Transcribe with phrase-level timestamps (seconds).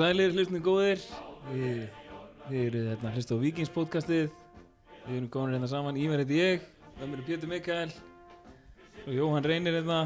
[0.00, 1.02] Sælir, hlustnum góðir.
[1.50, 1.80] Við,
[2.48, 4.30] við erum hérna hlust á Vikings podcastið
[5.04, 6.62] Við erum góðin hérna saman, Ívar heiti ég
[6.94, 7.90] Með mér er Pétur Mikael
[9.02, 9.98] Og Jóhann Reynir hérna.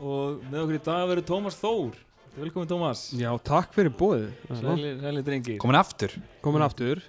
[0.00, 2.00] Og með okkur í dag verður Tómas Þór.
[2.38, 3.04] Velkomin Tómas.
[3.12, 4.30] Já, takk fyrir bóðið.
[4.62, 5.60] Sælir, sælir drengir.
[5.60, 6.16] Komin aftur.
[6.44, 7.04] Komin aftur,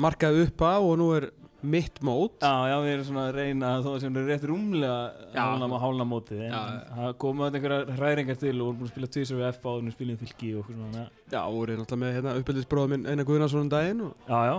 [0.00, 1.28] markaði upp á og nú er
[1.62, 2.34] mitt mót.
[2.42, 4.96] Já, já, við erum svona að reyna þó sem er rétt rúmlega
[5.36, 6.54] hálna, hálna mótið en
[6.96, 9.78] það komu að einhverja hræringar til og vorum búin að spila tvisar við F áður
[9.82, 13.06] en við spilum fylki og okkur svona Já, og er náttúrulega með hérna, uppbyldisbróðum minn
[13.12, 14.56] Einar Guðnarsson um daginn og Já, já,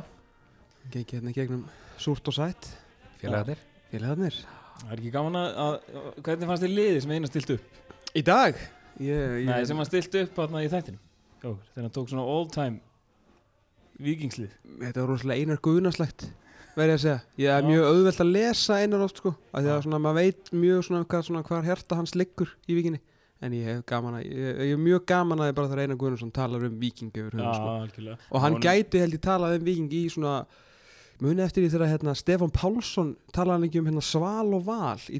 [0.95, 1.65] gengi hérna gegnum
[2.03, 2.69] súrt og sætt.
[3.21, 3.59] Félagarnir
[3.91, 4.39] Félagarnir.
[4.83, 7.81] það er ekki gaman að, að hvernig fannst þér liðið sem eina stilt upp?
[8.13, 8.57] Í dag?
[9.01, 10.99] Ég, ég, Nei, sem hann stilt upp þarna í þættinum
[11.43, 12.79] þegar hann tók svona all time
[14.03, 16.25] vikingslið Þetta var rosalega Einar Guðnarslegt,
[16.77, 17.19] verði að segja.
[17.37, 17.67] Ég er Já.
[17.69, 19.33] mjög auðvelt að lesa Einar oft, sko.
[19.53, 19.75] Af því Já.
[19.77, 22.99] að svona, maður veit mjög svona hvað, svona hvað hjarta hans liggur í vikinni.
[23.43, 25.97] En ég hef gaman að, ég, ég er mjög gaman að ég bara þegar Einar
[25.99, 27.73] Guðnarsson talar um viking yfir Já, höfum, sko.
[27.83, 30.45] algjörlega og hann gæti held ég talað um Viking í svona
[31.19, 35.19] muni eftir því þegar hérna, Stefán Pálsson talaði ekki um hérna, Sval og Val í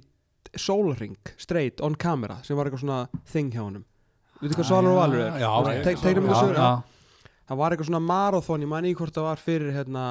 [0.56, 3.84] Solring, straight, on camera sem var eitthvað svona þing hjá honum
[4.44, 5.38] veitu hvað Svalur og Valur er?
[5.40, 5.70] Já, ok.
[5.84, 7.30] Te- teiknum við já, sögur, já.
[7.50, 10.06] það var eitthvað svona marathon, ég man ekki hvort það var fyrir hérna,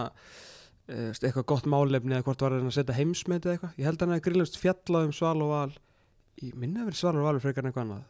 [0.89, 3.75] eitthvað gott málefni eða hvort var að reyna að setja heimsmet eða eitthvað.
[3.79, 5.73] Ég held að hann hefði grillast fjallað um Sval og Val.
[6.43, 8.09] Í minna verið Sval og Valur frekar en eitthvað annað.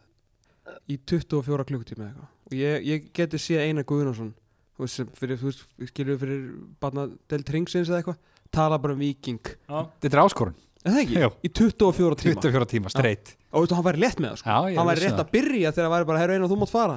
[0.89, 2.31] Í 24 klukkutíma eða eitthvað.
[2.49, 4.33] Og ég, ég geti séð Einar Guðnarsson
[4.73, 6.43] þú veist, sem fyrir, þú veist, skilur við fyrir
[6.81, 8.21] barna del tringsins eða eitthvað
[8.53, 10.59] tala bara um viking, Já, Þetta er áskorun.
[10.83, 11.19] En það ekki?
[11.21, 11.29] Jú.
[11.39, 12.41] í 24 tíma.
[12.43, 14.53] 24 tíma, streitt og veistu, hann væri létt með það sko.
[14.73, 16.73] Ég hann væri rétt að byrja þegar það væri bara herru einu og þú mátt
[16.73, 16.95] fara.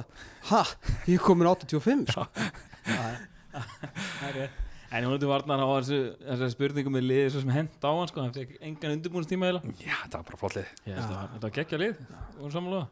[0.49, 0.61] Ha,
[1.05, 2.25] ég er komin 85 sko.
[2.87, 7.49] það er rétt En hún hefði varnar á þessu, þessu spurningum með liðið svo sem
[7.51, 10.69] hent á hann sko, hann fekk engan undirbúinstíma eða Já, þetta var bara flott lið.
[10.85, 11.97] Þetta var geggja lið,
[12.37, 12.85] voru samanlega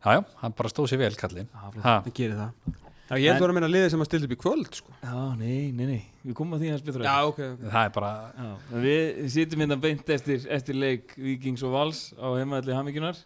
[0.00, 1.50] Já, já, hann bara stóð sér vel, kallinn.
[1.52, 1.84] Já, flott.
[1.84, 2.78] Ha, það gerir það.
[3.10, 4.92] Já, ég held að vera að minna liðið sem að stilla upp í kvöld sko.
[5.02, 7.64] Já, nei, nei, nei, við komum að því hans betur Já, ok, ok.
[7.66, 8.48] Það er bara Já,
[8.86, 13.18] við sitjum hérna beint eftir, eftir leik Víkings og Vals á heimaðalli Hammingunar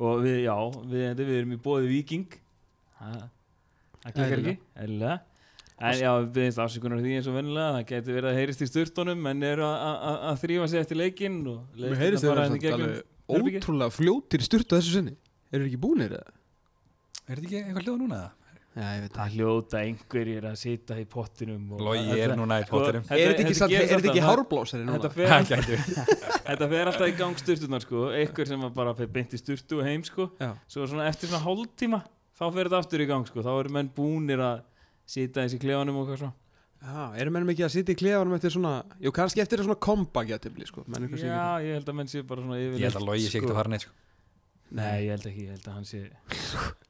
[0.00, 0.56] og við, já,
[0.90, 2.26] við, við erum í bóði Víking.
[4.02, 5.20] Það
[5.80, 8.38] það en já, við byrjumst afsökunar á því eins og vennilega það getur verið að
[8.38, 11.80] heyrist í sturtunum menn eru að- að að- að þrýfa sig eftir leikinn og Mér
[11.82, 13.02] leikirnir heyrist þeir fara hérna samt gegnum alveg
[13.34, 13.60] herbergið.
[13.64, 15.16] ótrúlega fljótir styrtu þessu sinni
[15.54, 16.32] Eru ekki búnir eða?
[17.28, 18.16] Er þetta ekki eitthvað hljóð núna?
[18.22, 18.30] eða?
[18.74, 22.72] Já, ég veit það hljóta einhverjir að sita í pottinum Þetta- er núna í sko,
[22.74, 24.98] pottinum þetta- Er þetta ekki, er það- hárblásari núna?
[24.98, 25.76] Þetta fer, Það gæti
[26.48, 29.78] þetta fer alltaf í gang sturtunar sko einhver sem að bara fer beint í sturtu
[29.78, 30.26] og heim sko
[30.66, 32.02] svo svona eftir svona hálftíma
[32.34, 34.62] þá fer þetta aftur í gang sko þá eru menn búnir að
[35.06, 36.32] sita eins í klefanum og hvað svo
[36.84, 40.24] Já, erum mennum ekki að sitja í klefanum eftir svona Jú, kannski eftir svona komba
[40.28, 40.84] getibli sko.
[40.84, 43.54] já ég held að menn sé bara svona yfir Ég held að Logi sé ekkert
[43.54, 43.94] að fara neitt sko.
[44.74, 46.02] nei ég held ekki ég held að hann sé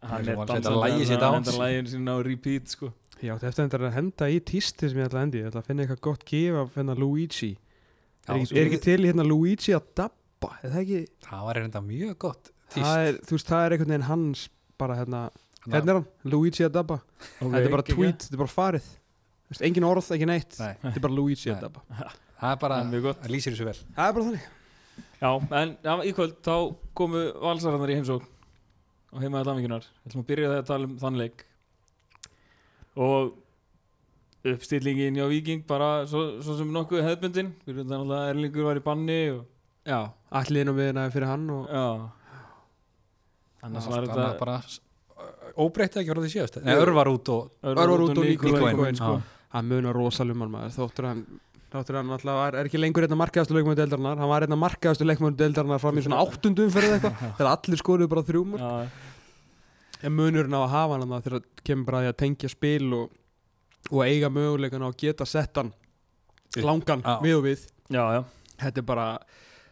[0.02, 1.48] hann er var að setja dansandi lagið sitt á hann hans.
[1.52, 2.90] henda lægin sinna á repeat sko
[3.22, 5.68] Já, þetta eftir að henda í tísti sem ég ætla að hendi Ég ætla að
[5.68, 9.24] finna eitthvað gott gif af hérna Luigi Já, Er ekki, svo- er ekki til hérna
[9.28, 10.50] Luigi að dabba?
[10.64, 12.82] Er það ekki Það var reynda mjög gott tíst.
[12.82, 14.48] það er, Þú veist, það er einhvern veginn hans
[14.82, 15.22] bara hérna
[15.64, 16.98] Hérna er hann, Luigi að dabba
[17.38, 18.88] Þetta er bara tweet, þetta er bara farið.
[19.44, 20.58] Þú veist, Engin orð, ekki neitt.
[20.60, 21.54] Nei, Þetta er bara Luigi Nei.
[21.54, 21.84] að dabba
[22.40, 22.78] Það er bara,
[23.22, 23.78] Það lýsir þessu vel.
[23.96, 24.50] Það er bara þannig.
[25.24, 25.30] Já
[25.62, 26.54] en já, í kvöld þá
[26.98, 28.28] komu valsararnar í heimsókn
[29.14, 31.44] og heimaði lamingunar við ætlum að byrja það að tala um þann leik.
[33.00, 33.32] Og
[34.44, 37.54] uppstillingin hjá Víking bara svo, svo sem nokkuð hefðbundin.
[37.64, 39.42] Við erum þannig að Erlingur var í banni og
[39.84, 39.98] Já,
[40.32, 41.86] allir inn á viðina fyrir hann og Já.
[43.64, 44.58] Annars var þetta bara
[45.60, 46.60] óbreytt ekki voru því síðast?
[46.64, 49.16] Nei, Örvar út og Örvar út og inn sko.
[49.54, 51.26] hann munar rosalum þóttur hann
[51.74, 54.20] þáttur hann alltaf er, er ekki lengur einna markaðastu leikmöðu deildarinnar.
[54.20, 58.10] Hann var einna markaðastu leikmöðu deildarinnar fram í svona áttundum fyrir eitthvað þegar allir skoruðu
[58.12, 58.70] bara þrjúmur Já,
[60.04, 62.52] en munurinn á að hafa hann þarna þegar það kemur bara að því að tengja
[62.52, 63.16] spil og,
[63.90, 65.72] og eiga möguleikan á að geta sett hann
[66.62, 67.66] langan við og við.
[67.90, 68.20] Já, já.
[68.62, 69.08] Þetta er bara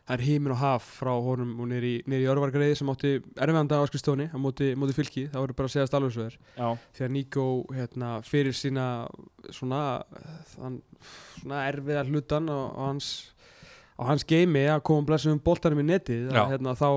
[0.02, 3.86] það er heimin og haf frá honum og niður í, örvargreiði sem átti erfiðanda á
[3.86, 6.68] skrifstóni á móti, móti fylki, það voru bara að segja þér Já,
[6.98, 7.46] þegar Nico
[7.76, 8.86] hérna, fyrir sína
[9.54, 9.82] svona,
[10.56, 10.80] þann,
[11.38, 13.12] svona erfiða hlutan á, á hans
[14.08, 16.42] hans geimi að koma blessum boltanum í netið Já.
[16.42, 16.88] að, hérna, þá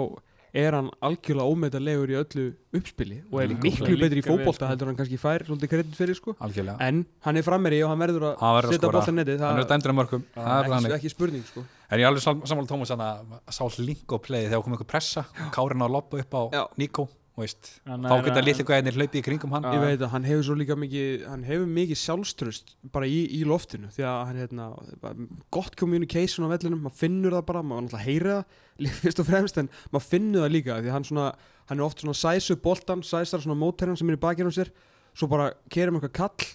[0.55, 2.45] er hann algjörlega ómetanlegur í öllu
[2.79, 4.69] uppspili og er miklu betri í vel, fótbolta sko.
[4.71, 6.35] heldur hann kannski fær svolítið kredit fyrir sko.
[6.39, 6.77] Algjörlega.
[6.79, 10.95] En hann er frammeri og hann verður að að setja Hann er það að er
[10.95, 14.47] ekki spurning sko En ég er alveg sam- sammála Tómas að sá link og play
[14.47, 16.63] þegar kom einhver pressa Kárin á að loppa upp á Já.
[16.81, 17.81] Nico veist.
[17.85, 20.55] Hann Þá geta litlu gæðinir hlaupið í kringum hann ég veit að hann hefur svo
[20.55, 24.67] líka mikið hann hefur mikið sjálfströst bara í, í loftinu því að hann hérna
[25.01, 29.27] bara gott communication á vellinum, maður finnur það bara maður náttúrulega heyri það fyrst og
[29.27, 31.27] fremst en maður finnur það líka því að hann svona
[31.67, 34.55] hann er oft svona sæs upp boltan, sæsar svona mótherran sem er í bakinn á
[34.55, 34.71] sér
[35.11, 36.47] svo bara kerum eitthvað kall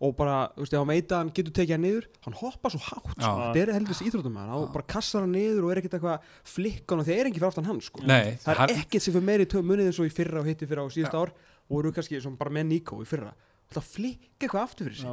[0.00, 2.70] og bara, þú veist, ef hann veit að hann getur tekið hann niður hann hoppa
[2.70, 3.32] svo hátt, sko.
[3.48, 7.02] Þetta er heldur íþróttum hann, hann bara kassar hann niður og er ekkert eitthvað flikkan
[7.02, 8.04] og það er ekki fyrir aftan hann, sko.
[8.06, 10.68] Nei, það er ekkert sem fyrir meiri tö- munið eins og í fyrra og hitti
[10.70, 13.34] fyrra og síðasta ár og voru kannski som bara með Nico í fyrra.
[13.68, 15.08] Það flikka eitthvað aftur fyrir sig.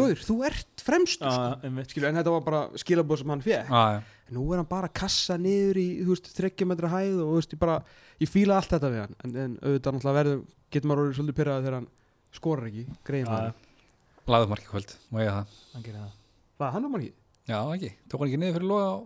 [0.00, 1.68] Guður, þú ert fremstur, sko.
[2.08, 3.68] en þetta var bara skilabóð sem hann fekk
[4.28, 7.36] en nú er hann bara að kassa niður í þú veist, 30 metra hæð og
[7.36, 7.76] veist, ég bara
[8.18, 9.14] ég fíla allt þetta við hann.
[9.22, 10.42] En, en auðvitað verður,
[10.74, 11.88] getur maður orðið svolítið pyrraði þegar hann
[12.34, 13.67] skorar ekki, greiðum Já,
[14.28, 15.54] hann Lagðum markið kvöld, má ég það?
[15.74, 16.10] Hann gerir það.
[16.58, 17.14] Hvað, hann var markið?
[17.48, 18.96] Já, ekki, tók hann ekki niður fyrir loga á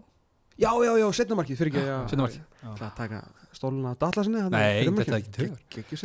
[0.63, 2.43] Já, já, já, setna markið, fyrir ekki markið.
[2.63, 2.73] Já.
[2.77, 3.21] Það að taka
[3.57, 5.97] stóluna Dallasinni Nei, þetta er ekki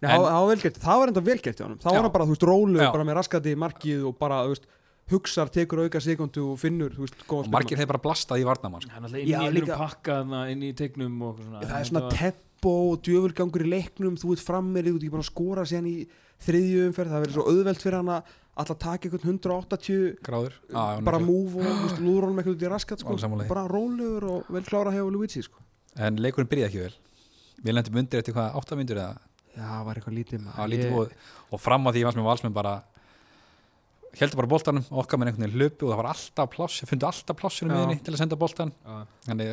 [0.00, 1.66] En- það það var velgert, það var enda velgert Já.
[1.84, 4.66] var hann bara, þú veist, rólu, bara með raskati markið og bara, þú veist,
[5.12, 8.46] hugsar, tekur auka sekundu og finnur, þú veist, góða og margir hefur bara blastað í
[8.48, 8.90] varnamann sko.
[8.94, 11.60] Hann er alltaf inn í einhverjum líka- pakka þarna, inn í tegnum og svona.
[11.60, 15.22] Það er svona tempo og djöfulgangur í leiknum þú ert frammir, þú ert ekki bara
[15.26, 16.08] að skora síðan í
[16.46, 20.82] þriðju umferð, það verður svo auðvelt fyrir hann að alltaf taka einhvern 180 gráður já,
[21.06, 23.16] bara múf og þú veist, lúður honum eitthvað út í raskat sko.
[23.48, 25.62] Bara rólegur og vel klára hefur Luigi sko.
[26.00, 26.94] En leikurinn byrjaði ekki vel
[27.60, 29.16] Við lendum undir eftir hvað, áttamindur eða
[29.52, 31.14] já, það var eitthvað lítið Það var lítið búið
[31.50, 32.74] og fram á því fannst mér valsmenn bara
[34.18, 37.38] heldur bara boltanum okkar með einhvern veginn hlupu og það var alltaf pláss fundu alltaf
[37.38, 37.76] plássinu Já.
[37.76, 38.96] miðinni til að senda boltan Já.
[39.28, 39.50] þannig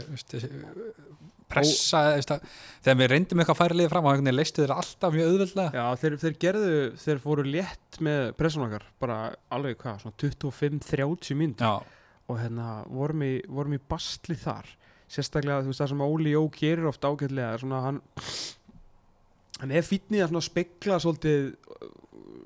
[1.52, 2.48] pressa að,
[2.86, 5.30] þegar við reyndum eitthvað að færa liðið fram á einhvern veginn leistu þeir alltaf mjög
[5.32, 5.72] auðveldlega.
[5.78, 6.74] Já, þeir, þeir gerðu,
[7.04, 9.20] þeir fóru létt með pressun okkar, bara
[9.56, 11.64] alveg hvað, svona 25-30 mynd
[12.28, 14.70] og hérna vorum í, vorum í bastli þar.
[15.08, 18.02] Sérstaklega þú veist það sem Óli Jó gerir oft ágætlega svona hann
[19.62, 21.54] hann er fýtnið að spekla svolítið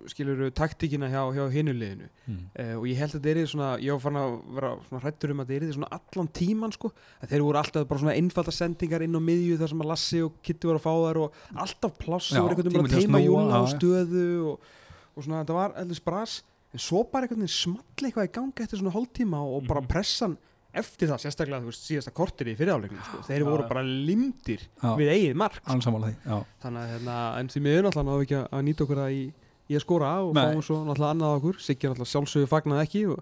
[0.10, 2.38] skilur taktíkina hjá, hjá hinuleginu mm.
[2.56, 4.72] uh, og ég held að þetta er svona ég var fann að vera
[5.04, 8.16] hrættur um að þetta er svona allan tíman sko, að þeir voru alltaf bara svona
[8.18, 11.22] einfalda sendingar inn á miðju þar sem að Lassi og Kitty voru að fá þær
[11.26, 14.70] og alltaf pláss og einhvern veginn bara teima júla á stöðu og,
[15.16, 16.40] og svona þetta var allir spras
[16.72, 19.82] en svo bara einhvern veginn small eitthvað í gangi eftir svona hálftíma og, og bara
[19.84, 19.92] Mhm.
[19.92, 20.38] pressan
[20.72, 23.18] eftir það, sérstaklega þú veist, síðasta kortir í fyriráleiknum sko.
[23.28, 24.94] þeir voru bara limdir Já.
[24.96, 25.58] við eigið mark
[26.24, 26.38] já.
[26.64, 29.26] þannig að hérna, en því miður náttúrulega náðu ekki að nýta okkur það í,
[29.80, 30.42] að skora og Nei.
[30.44, 31.60] fáum svo náttúrulega annað á okkur.
[31.62, 33.22] Siggi er náttúrulega sjálfsögðu fagnað ekki og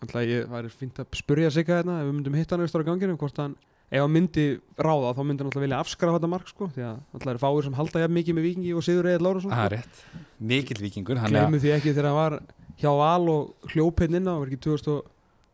[0.00, 2.88] náttúrulega ég væri fínt að spurja Sigga hérna ef við myndum hitta hann austur á
[2.90, 3.56] ganginu hvort hann,
[3.90, 4.44] ef hann myndi
[4.78, 7.66] ráða þá myndi hann náttúrulega vilja afskara þetta mark sko því að náttúrulega eru fáir
[7.66, 10.04] sem halda jafn mikið með Vikingi og Sigur Eður Lárusson það er rétt.
[10.40, 12.38] Mikill vikingur hann er glemum því ekki þegar hann var
[12.80, 15.02] hjá Val og hljóp hérna inn á, var ekki 2000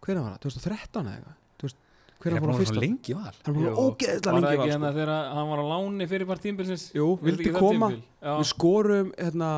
[0.06, 1.42] hvernig var það, 2013 eða eitthvað?
[2.16, 3.34] Hvernig fór hann búin að fyrst svo á lengi val.
[3.44, 3.82] Hann er búin að Jú.
[3.86, 4.96] ógeðslega Var það lengi ekki var hérna sko.
[4.96, 7.88] þegar hann var á láni fyrir part tímbilsins Jú, vildi koma.
[8.24, 9.50] við skorum hérna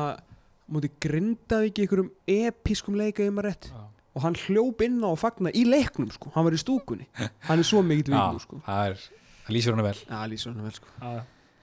[0.73, 3.69] mútið Grindavík í einhverjum episkum leika í maður rétt.
[3.73, 3.81] Já.
[4.17, 7.05] og hann hljóp inn á að fagna í leiknum sko, hann var í stúkunni.
[7.47, 8.61] Hann er svo mikill Já, vikingur sko.
[8.65, 9.03] það er
[9.45, 9.99] það lýsir hann vel.
[10.09, 10.95] Já, lýsur hann vel sko.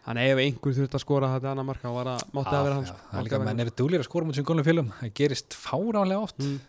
[0.07, 2.87] Hann ef einhver þurft að skora þetta annar marka var að mátti að vera hann
[2.87, 2.99] sko.
[3.11, 6.21] það er líka menn eru dúlir að skora mútið sem góðum félum það gerist fáránlega
[6.29, 6.39] oft.
[6.39, 6.61] Mm.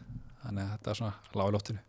[0.47, 1.83] þannig að þetta er svona lág í loftinu.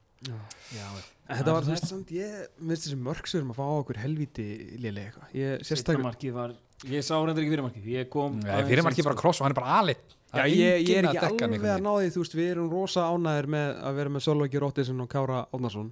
[1.28, 3.98] En þetta var Það þú veist samt ég minnst þessi mörgsverðum að fá á okkur
[4.02, 4.46] helvíti
[4.80, 5.32] lélega eitthvað.
[5.36, 6.54] Ég Sérsta sérstaklega markið var
[6.88, 9.22] Ég sá reyndar ekki fyrirmarkið Ég kom aðeins fyrir markið seint, bara sko.
[9.24, 12.08] kross og hann er bara alit Já, ég, ég er ekki alveg að ná því,
[12.12, 15.88] þú veist, við erum rosa ánæðir með að vera með Sölvæki Róttisson og Kára Átnarsson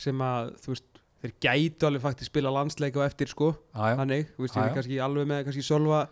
[0.00, 3.96] sem að, þú veist, þeir gætu alveg faktisk spila landsleik á eftir, sko, Já, já,
[4.02, 6.02] hannig, þú veist, Já, ég er kannski alveg með kannski Sölva,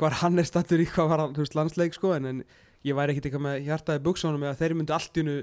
[0.00, 2.44] hvað hann er stattur í hvað var, þú veist, landsleik, sko, en, en
[2.84, 5.40] ég væri ekkit eitthvað með hjartaði buksunum með að þeir myndu allt í hennu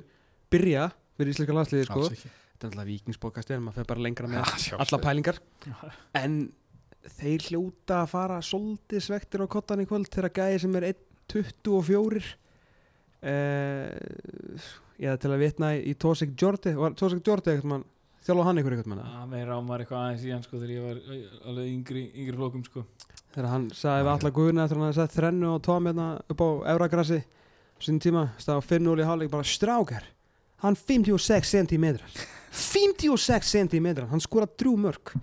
[0.53, 4.41] byrja fyrir íslenska landsliði, sko, þetta er alltaf vikingsbókast en maður fer bara lengra með
[4.69, 5.39] Já, alla pælingar.
[6.17, 6.41] En
[7.17, 10.85] þeir hljóta að fara svolítið svektir á kottan í kvöld þegar gæði sem er
[11.39, 12.21] 1.24
[13.21, 13.89] eh,
[15.01, 17.87] eða til að vitna í Tosik Jordi var Tosik Jordi eitthvað mann
[18.25, 19.03] þjálfa hann ykkur eitthvað mann?
[19.05, 22.37] Já, Mér rámar eitthvað aðeins í hann sko Þegar ég var eh, alveg yngri, yngri
[22.37, 22.85] flókum sko.
[23.31, 26.49] Þegar hann sagði við alla guðuna að hann sagði þrennu og tóm hérna upp á
[26.73, 27.21] Euragrassi
[27.81, 30.03] sín tíma, stað á 5-0 í hálfleik bara strákar,
[30.61, 31.87] hann 56 cm
[32.51, 35.15] 56 cm hann skora drú mörg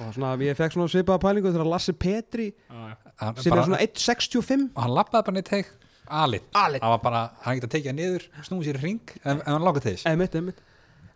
[0.00, 4.94] og svona, ég fekk svona svipaða pælingu þegar Lasse Petri er svona 1.65 og hann
[4.96, 5.72] lappaði bara neitt teik
[6.08, 9.46] alit hann var bara, hann geti að tekið niður snúið sér í ring ef, ef
[9.48, 10.06] hann til þess.
[10.10, 10.60] Einmitt, einmitt.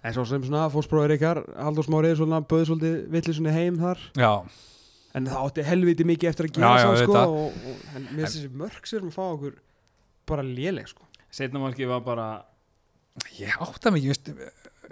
[0.06, 4.04] En svo sem svona fórspróður ykkar Haldur Smárið svona böði svolítið villisunni heim þar.
[4.16, 4.32] Já,
[5.16, 8.04] En það átti helviti mikið eftir að gera Já, já, svo sko og, og, En
[8.12, 9.54] mér finnst þessi mörg sér um að fá okkur
[10.28, 11.06] bara léleg sko.
[11.32, 12.26] Setna markið var bara
[13.38, 14.28] ég ekki veist,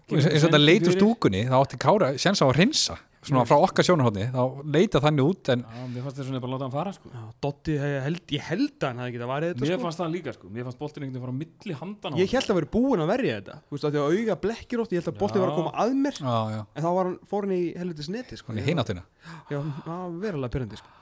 [0.06, 0.98] Kemur eins og þetta sending leit úr fyrir.
[1.00, 4.42] stúkunni þá átti Kára séns á að hreinsa svona frá okkar sjónarhóðni þá
[4.76, 7.10] leita þannig út en Já, mér fannst þess að bara láta hann fara sko.
[7.12, 9.82] Já, Dotti, ég held, ég held að hann hefði getað varið þetta Mér sko.
[9.86, 10.50] fannst það líka sko.
[10.56, 13.02] Mér fannst boltin einhvern veginn fara á milli handan á Ég held að vera búin
[13.04, 13.58] að verja þetta.
[13.66, 15.42] Þú veist að því að auga blekkir oft Ég held að bolti Já.
[15.42, 16.20] var að koma að mér.
[16.22, 18.52] Já, já, En þá var hann, fór hann í helvitis neti sko.
[18.52, 19.02] Hann er hináttina.
[19.50, 20.94] Já, það var verulega pyrrandi sko.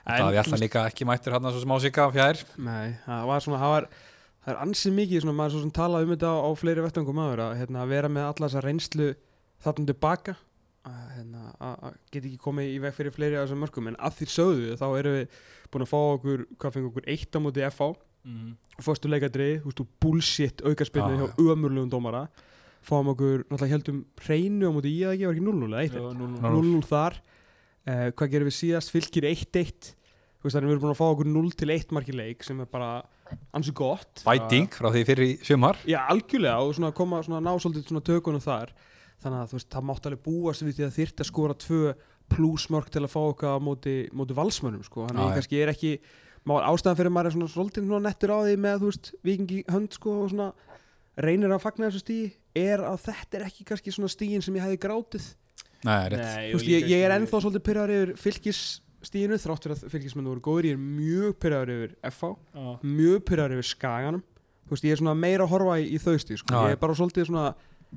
[0.00, 2.40] Það við ætla líka ekki mættur hann svo smá sigga fjær.
[2.56, 3.88] Nei, það var svona, það var
[4.40, 7.18] það er ansið mikið svona, maður svo sem talaði um þetta á, á fleiri vettangum
[7.20, 9.08] maður að hérna, vera með alla þessa reynslu
[9.60, 10.34] þarna tilbaka
[10.86, 13.96] að hérna, að- að geta ekki komið í veg fyrir fleiri af þessum mörgum en
[13.96, 15.28] að því sögðu þá erum við
[15.70, 18.56] búin að fá okkur, hvað fengið okkur eitt á móti FH Mhm.
[18.80, 22.28] fórstu leikadrið, þú veist, bullshit aukarspilnu Já, hjá ömurlegum dómara.
[22.82, 26.00] Fáum okkur, náttúrulega heldum hreinu á móti í að ekki, var ekki 0-0 eða 1-1
[26.00, 26.80] Já, núll, núll.
[26.80, 27.14] 0-0 þar.
[27.86, 29.94] Uh, hvað gerum við síðast, fylgir 1-1
[30.40, 32.60] Þú veist, þannig við erum búin að fá okkur 0 til 1 marki leik sem
[32.60, 33.02] er bara
[33.52, 34.22] ansi gott.
[34.24, 35.76] Bæting frá því fyrir í sumar.
[35.84, 38.70] Já, algjörlega og svona koma svona ná svolítið svona tökunum þar
[39.20, 41.92] þannig að veist, það mátt alveg búast við því að þyrfti að skora tvö
[42.30, 45.36] plusmörk til að fá okkar á móti, móti valsmönnum sko, þannig að já.
[45.38, 45.92] kannski er ekki
[46.46, 48.86] ástæðan fyrir maður er svona svolítið svona nettur á því með,
[49.26, 50.50] vikingi hönd sko og svona
[51.20, 54.64] reynir að fagna þessu stíi er að þetta er ekki kannski svona stíin sem ég
[54.64, 55.26] hefði grátið
[55.84, 59.92] Nei, rétt Nei, veist, ég, ég er ennþá svolítið pyrraður yfir fylgisstíinu þrátt fyrir að
[59.94, 62.66] fylgismennu voru góður ég er mjög pyrraður yfir FH Já.
[62.84, 64.24] mjög pyrraður yfir Skaganum
[64.70, 66.62] veist, ég er svona meira að horfa í, í þau stíð sko.
[66.68, 67.46] Ég er bara svolítið svona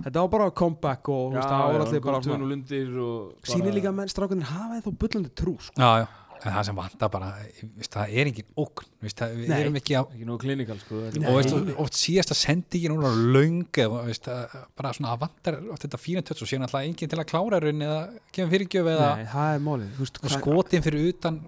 [0.01, 4.11] þetta var bara comeback og það var allir bara lundir og sýnir líka að menn
[4.11, 5.77] strákunir hafa þá bullandi trú sko.
[5.77, 6.07] Já, já,
[6.43, 7.29] en það sem vantar bara
[7.61, 9.57] veist, það er engin ógn veist, það, við Nei.
[9.61, 13.79] erum ekki á Ekki klinikal sko er- og og, oft síðasta sendingin hún er löng
[13.85, 17.13] eða veist, að, bara svona að vantar oft þetta fína tötts og síðan alltaf enginn
[17.13, 17.99] til að klára raun eða
[18.33, 21.43] gefa fyrirgjöf eða Nei, það er málið þú veist, og skotin fyrir utan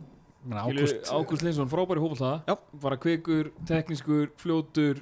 [0.46, 5.02] Ágúst, Linsson, frábæri hófald það bara kvikur, teknískur, fljótur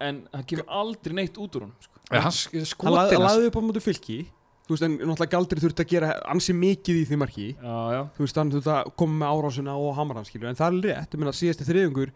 [0.00, 1.91] en það kemur aldrei neitt út úr honum sko.
[2.20, 4.20] Hann laði upp á mútu fylki.
[4.62, 7.46] Þú veist, en náttúrulega galdri þurfti að gera ansi mikið í því marki.
[7.58, 8.02] Já, já.
[8.14, 11.16] Þú veist, hann þurfti að koma með árásuna og hamran skilur, en það er rétt,
[11.16, 12.12] ég meina síðasti þriðungur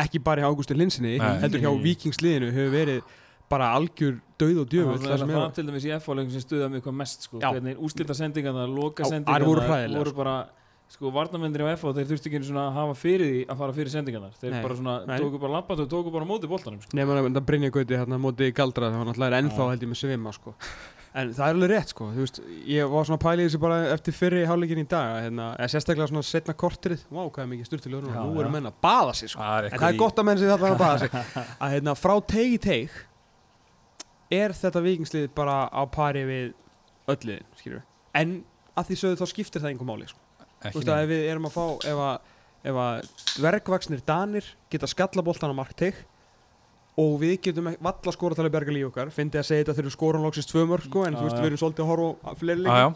[0.00, 3.16] ekki bara hjá Ágústi Linsinni heldur hjá Vikingsliðinu hefur verið
[3.50, 6.96] bara algjör döið og djöfull Það er það til dæmis í F-áleikum sem stuða hvað
[7.00, 7.40] mest sko.
[7.82, 10.34] Úrslita sendingarna, loka sendingarna voru hræðilegar, voru bara
[10.90, 14.38] sko varnamendir á F-á þeir þurftu ekki að hafa fyrir því að fara fyrir sendingarnar
[14.40, 14.62] þeir Nei.
[14.64, 15.18] bara svona Nei.
[15.22, 16.96] tóku bara lappandi og tóku bara móti boltanum sko.
[16.98, 20.32] nema þetta Brynja Gauti hérna móti Galdra það var náttúrulega ennþá held ég með svima
[20.34, 20.54] sko.
[21.14, 24.42] en það er alveg rétt sko veist, ég var svona pælið þessu bara eftir fyrri
[24.50, 28.14] hálfleikin í dag að, hérna, sérstaklega svona setna kortrið vá hvað er mikið styrtilegur nú
[28.14, 28.40] já.
[28.42, 29.42] eru menn að baða sig sko.
[29.42, 31.18] það er en það er gott að menn sem þetta að baða sig
[31.62, 32.98] að hérna, frá teig í teig
[34.30, 36.50] er þetta vikingslið bara á pari við
[37.10, 38.40] öll liðin skilur en
[38.78, 40.22] að því sögðu þá skiptir það einhver máli sko.
[40.60, 42.32] Þú veist að ef við erum að fá ef að,
[42.70, 46.00] ef að dvergvaksnir danir geta skallaboltan á markteig
[47.00, 50.66] og við getum valla að berga líf okkar fyndi að segja þetta þegar loksist tvö
[50.68, 52.88] mörg sko, en þú veist við erum svolítið að horfa á fleiri já,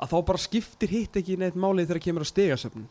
[0.00, 2.88] að þá bara skiptir hitt ekki neitt málið þegar kemur að stegasöfn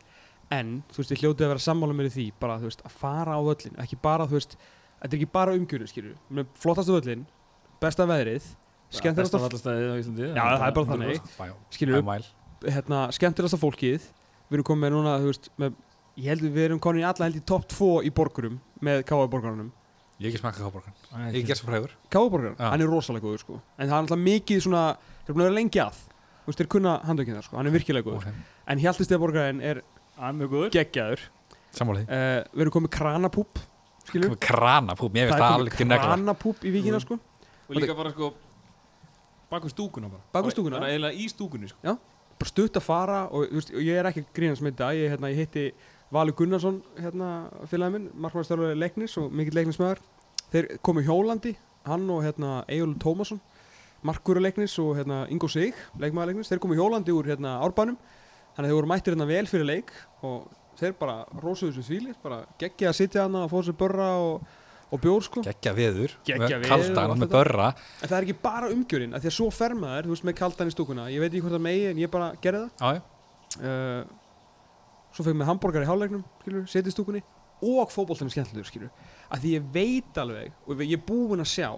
[0.56, 2.96] en þú veist ég hljótið að vera sammála mér í því bara þú veist að
[3.02, 7.26] fara á völlin ekki bara þú veist þetta er ekki bara umgjörun skilur flottastu völlin
[7.82, 8.48] besta veðrið
[9.86, 10.28] á Íslandi.
[10.34, 11.28] Já, það er bara þannig.
[12.00, 12.24] Bæmæl.
[12.66, 14.08] Hérna, skemmtilegasta fólkið.
[14.50, 15.74] Við erum komið með núna, þú veist með,
[16.20, 19.04] ég held að við erum komin í alla held í topp 2 í borgurum með
[19.06, 19.26] K.A.
[19.30, 19.70] borgarunum
[20.20, 20.94] ég hef ekki smakað káborgan,
[21.32, 21.92] ég gert svo frægur.
[22.12, 22.20] K.A.
[22.28, 22.66] borgarun, Já.
[22.74, 23.54] hann er rosalega góður sko.
[23.78, 24.82] En það er alltaf mikið svona,
[25.24, 26.00] þeir eru búin að vera lengi að.
[26.40, 28.34] Þú veist, þeir kunna handökinn þar sko, hann er virkilega góður.
[28.68, 29.80] En Hjaltistega borgarinn er
[30.18, 30.70] Það er mjög góður.
[30.76, 31.22] geggjaður.
[31.70, 31.86] Því.
[31.86, 33.62] Uh, við erum komið kranapúp
[34.10, 36.06] skilur, krana, pú, mér það finnst er það komið alveg til negla.
[36.10, 37.04] Kranapúp í vikina Mm.
[37.06, 37.18] sko.
[37.70, 38.32] Og líka bara sko
[39.50, 40.22] bak við stúkuna bara.
[40.32, 40.80] Bak við stúkuna?
[40.80, 41.96] bara eiginlega í stúkunni sko.
[42.40, 45.32] Bara stutt að fara og, veist, og ég er ekki grínast með þetta ég, hérna,
[45.32, 45.66] ég hitti
[46.10, 47.28] Valur Gunnarsson hérna,
[47.70, 50.00] félagið minn, markmannstjálfur leiknis og mikill leiknismæður
[50.50, 51.54] þeir komu hjólandi,
[51.86, 53.38] hann og hérna, Egil Tómasson
[54.06, 56.50] markuru leiknis og hérna, Ingo Sig, leikmaður leiknis.
[56.50, 57.98] Þeir komu hjólandi úr hérna, árbænum.
[58.56, 59.92] Þannig að þeir voru mættir hérna vel fyrir leik
[60.26, 60.48] og
[60.80, 64.46] þeir bara rósuðu sem þvílir bara geggja að sitja hana og fá sér börra og,
[64.90, 65.42] og bjór sko.
[65.46, 67.68] Geggja veður, Geggja veður og kaldan allt með börra.
[68.00, 70.36] En það er ekki bara umgjörinn, af því að svo fer maður þú veist með
[70.40, 73.02] kaldan í stúkuna, ég veit ekki hvort það megi en ég bara gerði það.
[73.60, 74.00] Uh,
[75.14, 77.22] svo fegum við hambúrgar í skilur, setið stúkunni.
[77.60, 81.50] Og fótboltan er skemmtilegur skilur að því ég veit alveg og ég er búinn að
[81.50, 81.68] sjá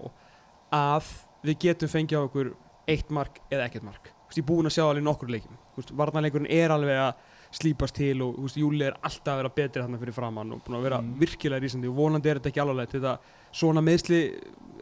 [0.71, 1.09] að
[1.43, 2.53] við getum fengið á okkur
[2.87, 4.07] eitt mark eða ekkert mark.
[4.07, 5.59] Þú veist, ég er búinn að sjá alveg nokkur leikum
[5.91, 7.13] varnarleikurinn er alveg að
[7.53, 10.61] slípast til og þú veist, Júli er alltaf að vera betri þarna fyrir framann og
[10.65, 11.13] búinn að vera Mm.
[11.21, 13.17] virkilega rísandi og vonandi er þetta ekki alveg þetta
[13.53, 14.19] svona meðsli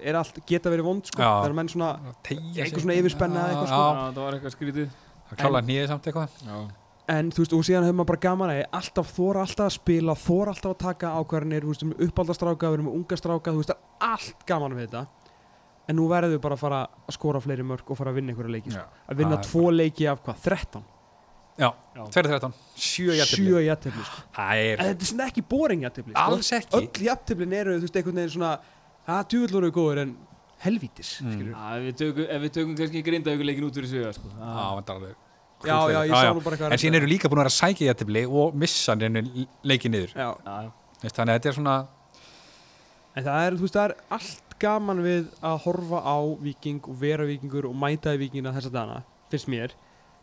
[0.02, 1.22] er allt, geta verið vond sko.
[1.22, 1.90] Það er menn svona
[2.26, 3.82] Eitthvað svona yfirspenna eða eitthvað, sko.
[3.82, 4.88] Já, það var eitthvað skrítið
[5.32, 6.60] það klála nýðið samt eitthvað Já,
[7.12, 10.14] En þú veist, og síðan hefur maður bara gaman að alltaf þóra alltaf að spila,
[10.16, 13.52] þóra alltaf að taka ákvarðanir, þú veist, við erum uppaldastráka, við erum með unga stráka,
[13.52, 15.02] þú veist, það er allt gaman við þetta.
[15.90, 18.32] En nú verður við bara að fara að skora fleiri mörg og fara að vinna
[18.32, 18.72] einhverja leiki.
[18.72, 18.86] sko.
[19.12, 20.84] Að vinna tvo leiki af hvað, 13?
[21.60, 22.04] Já, Já.
[22.16, 23.16] 2-13, 7
[23.68, 24.04] jættibli
[24.36, 26.22] það er þetta er svona ekki boring jættefli, sko.
[26.24, 26.78] alls ekki.
[26.80, 28.52] Öll jætteflin eru, þú veist, einhvern veginn svona,
[29.08, 30.14] að djúvillur eru góður en
[30.62, 31.52] helvítis, Mm.
[31.52, 34.28] ef við tökum, ef við tökum kannski grindavíkuleikin út fyrir sögja sko.
[34.30, 35.16] já, þetta er alveg
[35.62, 37.60] já, já, ég sá nú bara eitthvað en síðan eru líka búin að vera að
[37.62, 39.32] sækja jættibli og missa hann
[39.64, 40.14] leikið niður.
[40.16, 40.30] Já,
[41.02, 41.88] þannig að þetta er svona
[43.14, 46.96] En það er, þú veist, það er allt gaman við að horfa á viking og
[47.02, 49.74] vera vikingur og mæta í vikingina þessa dana, finnst mér,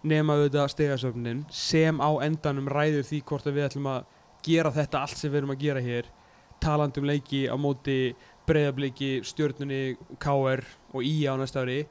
[0.09, 4.07] nema auðvitað stegasöfnin sem á endanum ræður því hvort að við ætlum að
[4.47, 6.09] gera þetta allt sem við erum að gera hér,
[6.63, 7.99] talandi um leiki á móti
[8.49, 11.83] breyðabliki, stjörnunni, KR og IA á næsta ári,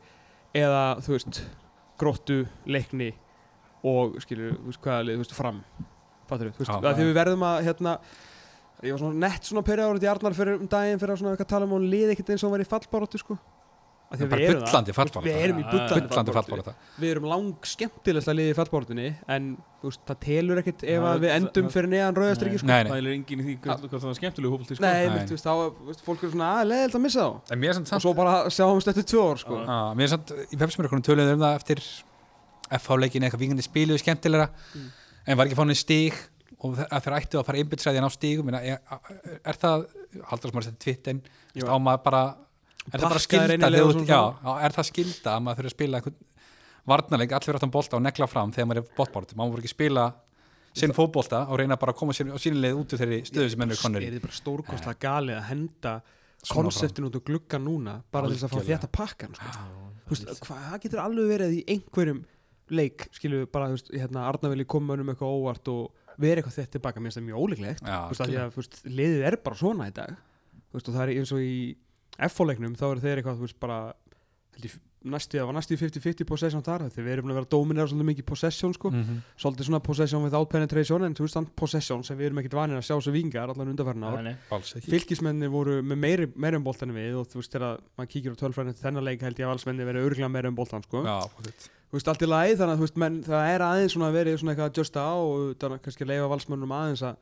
[0.57, 1.41] eða, þú veist,
[2.01, 3.11] gróttu, leikni
[3.85, 5.61] og, skilur, þú veist, hvaða lið, þú veist, fram,
[6.29, 7.09] fattur þú veist, því já.
[7.11, 7.93] við verðum að, hérna,
[8.85, 11.53] ég var svona nett svona perjáður í Arnar fyrir um daginn fyrir að svona eitthvað
[11.53, 13.37] tala um að hún liði ekkert eins og hún var í fallbaróttu sko
[14.07, 15.23] við erum það.
[15.25, 16.33] við erum í fallbaráttu.
[16.37, 19.49] fallbára við erum lang skemmtilegsta liði í fallbaráttunni en
[19.83, 22.69] veist, það telur ekkert ef að við endum fyrir neðan rauðastriki sko.
[22.71, 25.97] Það er enginn í því hvað það var skemmtilegu hópulti sko.
[26.07, 28.37] Fólk er svona að leðilt að missa þá en mér er samt og svo bara
[28.53, 29.59] sjáumst eftir tvö ár sko.
[29.67, 31.83] Já, mér er samt, í pepsmjörkunum töluðum um það eftir
[32.79, 34.89] FH-leikin eitthvað vingandi spiluðu skemmtilegra Mm.
[35.27, 36.13] en var ekki fánin stíg
[36.63, 38.79] og að þeir ættu að fara einbyrðsræðin á stígum er,
[39.45, 39.85] er það,
[40.31, 41.21] haldur sem að setja tvittin
[41.55, 41.67] Jú.
[41.69, 42.21] á maður bara
[42.93, 44.19] er það bara skilda og þú- já,
[44.67, 46.01] er það skilda að maður þurfa að spila
[46.87, 49.73] varnarleik, allir verið aftan bolta og negla fram þegar maður er bóttbárt, maður voru ekki
[49.73, 50.05] spila
[50.77, 53.61] sinn fótbolta og reyna bara að koma sér á sínilegð út úr þeirri stöðu sem
[53.65, 55.93] ennur konur er þið bara stórkostlega galið að henda
[56.53, 60.53] konseptin út úr glugga núna bara til þess að fá þetta pakkan sko.
[60.53, 62.19] Það getur alveg verið í einhverjum
[62.77, 63.07] leik,
[63.41, 67.11] við bara, hérna, Arna vilji koma um eitthvað óvart og vera eitthvað þetta tilbaka, mér
[67.11, 67.41] finnst það mjög
[68.55, 70.15] veist, liðið er bara svona í dag.
[70.75, 71.53] Veist, og það er eins og í
[72.19, 73.79] F-leiknum, þá eru þeir eitthvað, þú veist, bara
[75.07, 78.07] næstu, það var næstu 50-50 possession þar, þegar við erum búin að vera dominera svolítið
[78.09, 79.19] mikið possession, sko, Mhm.
[79.39, 82.77] svolítið svona possession without penetration, en þú veist, þann possession sem við erum ekkert vanir
[82.77, 83.69] að sjá svo vingar allan
[84.81, 88.09] ekki fylgismennir voru með meiri, meiri um boltan en við og þú veist þegar maður
[88.09, 90.83] kíkir á tölfræðin eftir þennan leik held ég að valsmenni verið örgulega meiri um boltan
[90.83, 91.03] sko.
[91.05, 94.37] Já, þú veist allt í lagi þannig að veist menn, það er aðeins svona verið
[94.41, 97.15] svona eitthvað að justa á og þannig að kannski leifa valsmennum aðeins að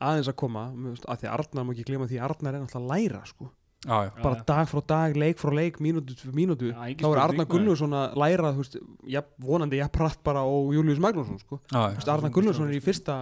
[0.00, 2.84] aðeins að koma að því að Arnar má ekki glema því að Arnar er náttúrulega
[2.84, 3.50] að læra sko.
[3.84, 4.44] Já, já, bara já.
[4.48, 7.48] dag frá dag, leik frá leik, mínútu fyrir mínútu Já, þá er maður.
[7.54, 8.76] Gunnarsson að læra þú veist,
[9.16, 11.60] jafn, vonandi jafn pratt bara og Július Magnússon sko.
[11.70, 11.94] já, Þú já.
[11.98, 13.18] veist, Arnar Gunnarsson er í fyrsta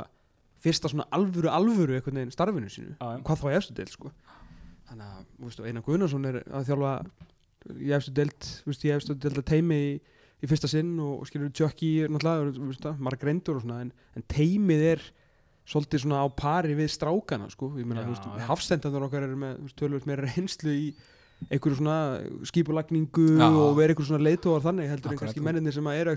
[0.62, 3.22] fyrsta svona alvöru alvöru einhvern veginn starfinu sínu Já, já.
[3.26, 4.12] hvað þá í efstu deild sko.
[4.88, 6.92] þannig að þú veist, og Einar Gunnarsson er að þjálfa
[7.82, 9.90] í efstu deild þú veist, í efstu deild að teimi í,
[10.42, 14.24] í fyrsta sinn og, og skilur Jökki er náttúrulega marg reyndur og svona en, en
[14.30, 15.02] teimið er
[15.68, 17.72] svolítið svona á pari við strákana sko.
[17.78, 18.46] ég meina, þú veist, já.
[18.48, 20.94] hafstendandur okkar eru með tölvöld meira reynslu í
[21.50, 21.96] einhverju svona
[22.46, 23.48] skipulagningu Já.
[23.50, 26.10] og vera einhverju svona leitóar þannig heldur en Akkurat, kannski og- menninir sem að eru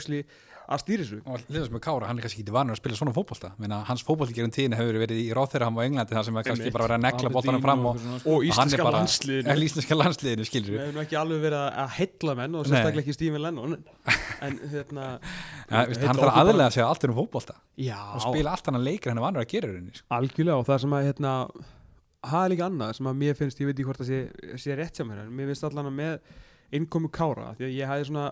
[0.66, 1.18] að stýra þessu.
[1.30, 3.52] Og liðast með Kára, hann er kannski ekki vanur að spila svona fótbolta.
[3.62, 6.72] Meina, hans fótbolti gerum tíðin hefur verið í Róþeirham á Englandi þar sem er kannski
[6.74, 8.30] bara verið að negla Aberdeen fram og, svona, sko.
[8.30, 9.56] og og hann er íslenska bara landsliðinu.
[9.70, 10.80] Íslenska landsliðinu skilur Við.
[10.80, 13.78] Við hefum ekki alveg verið að- að heilla menn og sérstaklega ekki Stephen Lennon.
[14.46, 15.06] En, hérna
[15.72, 17.58] ja, veist, hann þarf að aðlega sig að allt er um fótbolta.
[17.86, 20.08] Já, og spila allt annan leikir en hann er vanur að gera sko.
[20.18, 21.36] algjörlega og það sem að hérna
[22.26, 24.20] það er líka annað sem að mér finnst, ég veit ekki hvort það sé,
[24.62, 26.14] sé rétt mér en mér finnst allan að með
[26.76, 28.26] innkomu Kára því að ég ég svona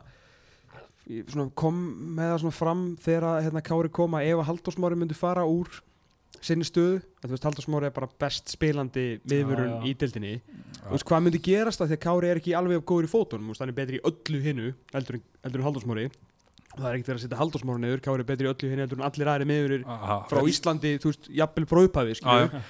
[1.59, 1.79] kom
[2.17, 5.67] með það fram þegar hérna, Kári kom að ef að Halldórsmári myndi fara úr
[6.43, 9.87] sinni stöðu, að þú veist Halldórsmári er bara best spilandi viðvörun Já, já.
[9.87, 10.31] í dildinni
[10.81, 13.51] þú veist hvað myndi gerast að því að Kári er ekki alveg góður í fótunum,
[13.63, 16.07] hann er betri í öllu hinnu heldur, en- Halldórsmári
[16.73, 18.85] og það er ekkert verið að setja Halldórsmári neður, Kári er betri í öllu hinnu
[18.87, 19.49] heldur en allir aðri
[19.85, 21.67] Aha, frá Íslandi, þú veist, jafnvel
[22.17, 22.63] skilju, Já,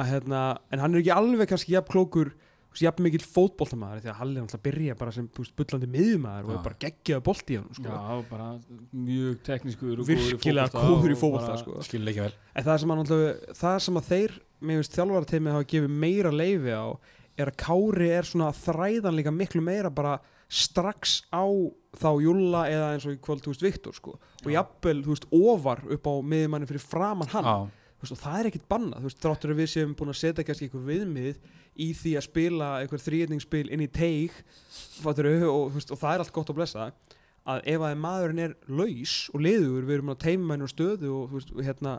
[0.00, 2.30] að hérna en hann er ekki alveg kannski jafn klókur
[2.70, 5.28] veist, jafn mikill fótboltamaður því að Halli að byrja bara sem
[5.58, 7.88] bullandi miðjumæður og er bara geggjaði bolti í hann sko.
[7.90, 8.48] Já, bara
[8.94, 11.82] mjög teknískur Virkilega góður í bara- sko.
[11.82, 15.70] skilur leikja vel en það sem, náttúrulega- það sem að þeir mér finnst þjálfarateimið hafa
[15.74, 16.86] gefið meira leifi á
[17.40, 20.18] er að Kári er svona að þræðan líka miklu meira bara
[20.50, 21.46] strax á
[21.96, 24.18] þá Júlla eða eins og í kvöld, þú veist, Viktor sko.
[24.44, 27.70] og jafnvel, þú veist, ofar upp á miðjumanni fyrir framan hann Já,
[28.02, 30.44] veist, og það er ekkit bannað, þú veist, þráttur að við séum búin að setja
[30.46, 31.40] kannski einhver viðmið
[31.80, 34.36] í því að spila einhver þrýðningsspil inn í teig
[35.00, 36.90] fattur, og, veist, og það er allt gott að blessa
[37.50, 41.36] að ef að maðurinn er laus og liður, við erum að teima hennar stöðu og,
[41.40, 41.98] og hérna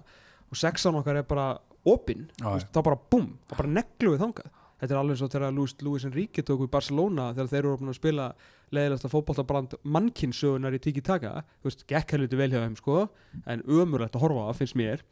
[0.51, 1.51] og sexan okkar er bara
[1.87, 4.57] opinn þá bara búm, þá bara neglu við þangað.
[4.81, 7.99] Þetta er alveg svo þegar Luis, Enrique tók við Barcelona þegar þeir eru búin að
[7.99, 8.27] spila
[8.73, 13.03] leiðilegsta fótballtabrand mannkinsögunar í tiki taka þú veist, gekk helviti vel hjá þeim sko
[13.45, 15.03] en ömurlegt að horfa á, finnst mér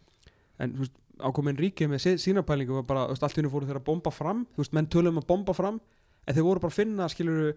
[0.60, 3.42] en þú veist, ákomin Enrique með sí- sína pælingu var bara, þú veist, allt í
[3.42, 5.80] hennu fóru þeir að bomba fram þú veist, menn tölum að bomba fram
[6.28, 7.54] en þeir voru bara að finna, skilur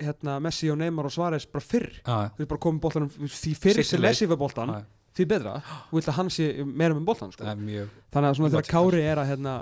[0.00, 3.54] hérna, Messi og Neymar og Suárez bara fyrr já, þú veist, bara komið boltanum því
[3.60, 4.00] fyrr sem.
[4.04, 4.82] Messi var boltan, já,
[5.16, 7.44] því betra og vilt að hann sé meira með boltan sko.
[8.12, 8.76] þannig að svona þegar Logical.
[8.76, 9.54] Kári er að hérna,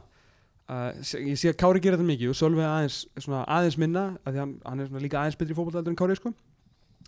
[0.69, 0.91] uh,
[1.31, 4.43] ég sé að Kári gera þetta mikið og Sölvi aðeins, svona, aðeins minna að því
[4.43, 6.35] hann, hann er svona líka aðeins betri heldur en Kári sko.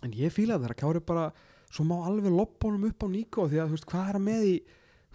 [0.03, 1.31] en ég fíla það þegar Kári bara
[1.67, 4.23] svo má alveg loppa honum upp á Nico því að þú veist, hvað er hann
[4.27, 4.55] með í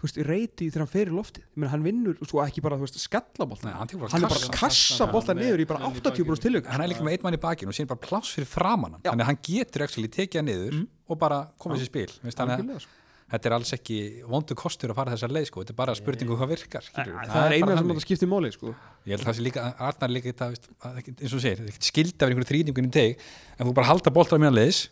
[0.03, 1.43] þú veist, í reyti þegar hann fer í loftið.
[1.47, 4.11] Ég meina, hann vinnur, sko, ekki bara, þú veist, skalla bolta Nei, hann tekur bara
[4.11, 4.43] hann er kassa.
[4.43, 6.67] bara að kassa bolta Hann er- niður í bara hann er í 80 brúst tilög
[6.67, 9.23] hann er líka með einn mann í bakinu og síðan bara pláss fyrir framann þannig
[9.23, 10.87] að hann getur actually tekið hann niður Mhm.
[11.07, 12.09] og bara sér í spil.
[12.11, 12.89] Sko.
[13.33, 15.61] þetta er alls ekki vondu kostur að fara þessar leið sko.
[15.63, 18.51] þetta er bara spurningu hvað virkar það, það er eina bara sem þetta skiptir máli
[18.53, 18.75] sko.
[19.07, 22.29] ég held að það sé líka, Arnar líka ekki- eins og er ekkert skilda af
[22.29, 23.17] einhverju þrýningunni teg
[23.57, 24.89] en þú bara halda boltar á mjög leiðis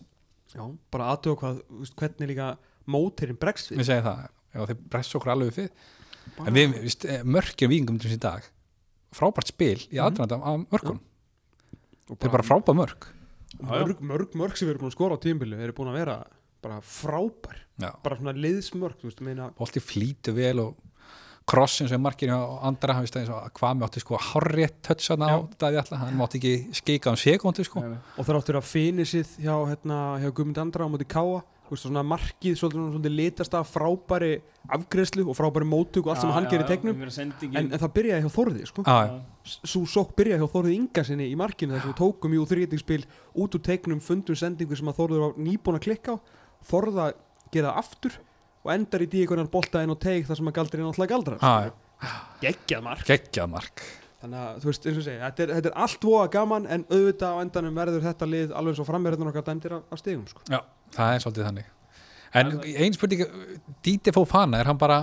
[0.56, 3.78] Já, bara aðtöða hvað, þú veist, hvernig líka mótirinn bregst við
[4.52, 5.70] við það, já, þeir bressa okkur alveg við
[6.48, 8.44] en við, víst, mörkjum víkingum til þessi dag
[9.16, 10.06] frábært spil í Mhm.
[10.06, 11.00] aðdraðan af mörkun
[12.12, 13.06] Og er bara frábært mörk.
[13.62, 16.16] Mörg, mörg, mörg sem við erum búin að skora á tímbilu eru búin að vera
[16.62, 17.58] bara frábær.
[17.80, 17.92] Já.
[18.04, 20.76] bara svona liðsmörg, þú veist, meina bolti flýtu vel og
[21.48, 25.24] krossin sem markinu á andra hann veist eins og hvað með átti sko hárrétt tötsan
[25.26, 27.80] á Daði Alla, hann mátti ekki skeika um sekundu sko.
[27.82, 32.04] Og það áttur að finisið hjá, hérna, hjá Guðmund Andra á móti Káa veist, svona
[32.06, 34.32] markið, svolítið, svolítið litast af frábæri
[34.78, 37.02] afgreðslu og frábæri móttug og allt sem Já, hann gerir í tegnum.
[37.02, 38.86] en, en það byrjaði hjá Þórði, sko.
[39.64, 43.02] Svo sokk byrjaði hjá Þórði Ingarsinni í markinu þess að við tókum jú þrýtingspil
[43.42, 46.18] út úr tegnum, fundum sendingu sem að Þórður var nýbúin að klikka á.
[46.70, 47.08] Þórða
[47.52, 48.20] gera aftur
[48.62, 51.72] og endar í díkonar bolta inn og teig þar sem að galdri náttúrulega galdrar já,
[52.44, 53.08] geggjað mark.
[53.10, 53.84] Geggjað mark.
[54.22, 56.84] Þannig að þú veist, eins og segja, þetta er, þetta er allt voða gaman en
[56.92, 60.44] auðvitað á endanum verður þetta lið alveg og framverðin okkar dæmdir af, af stigum sko.
[60.46, 60.60] já,
[60.96, 61.68] það er svolítið þannig.
[62.42, 62.52] En
[62.86, 63.26] ein spurning,
[63.84, 65.02] Díti Fofana er hann bara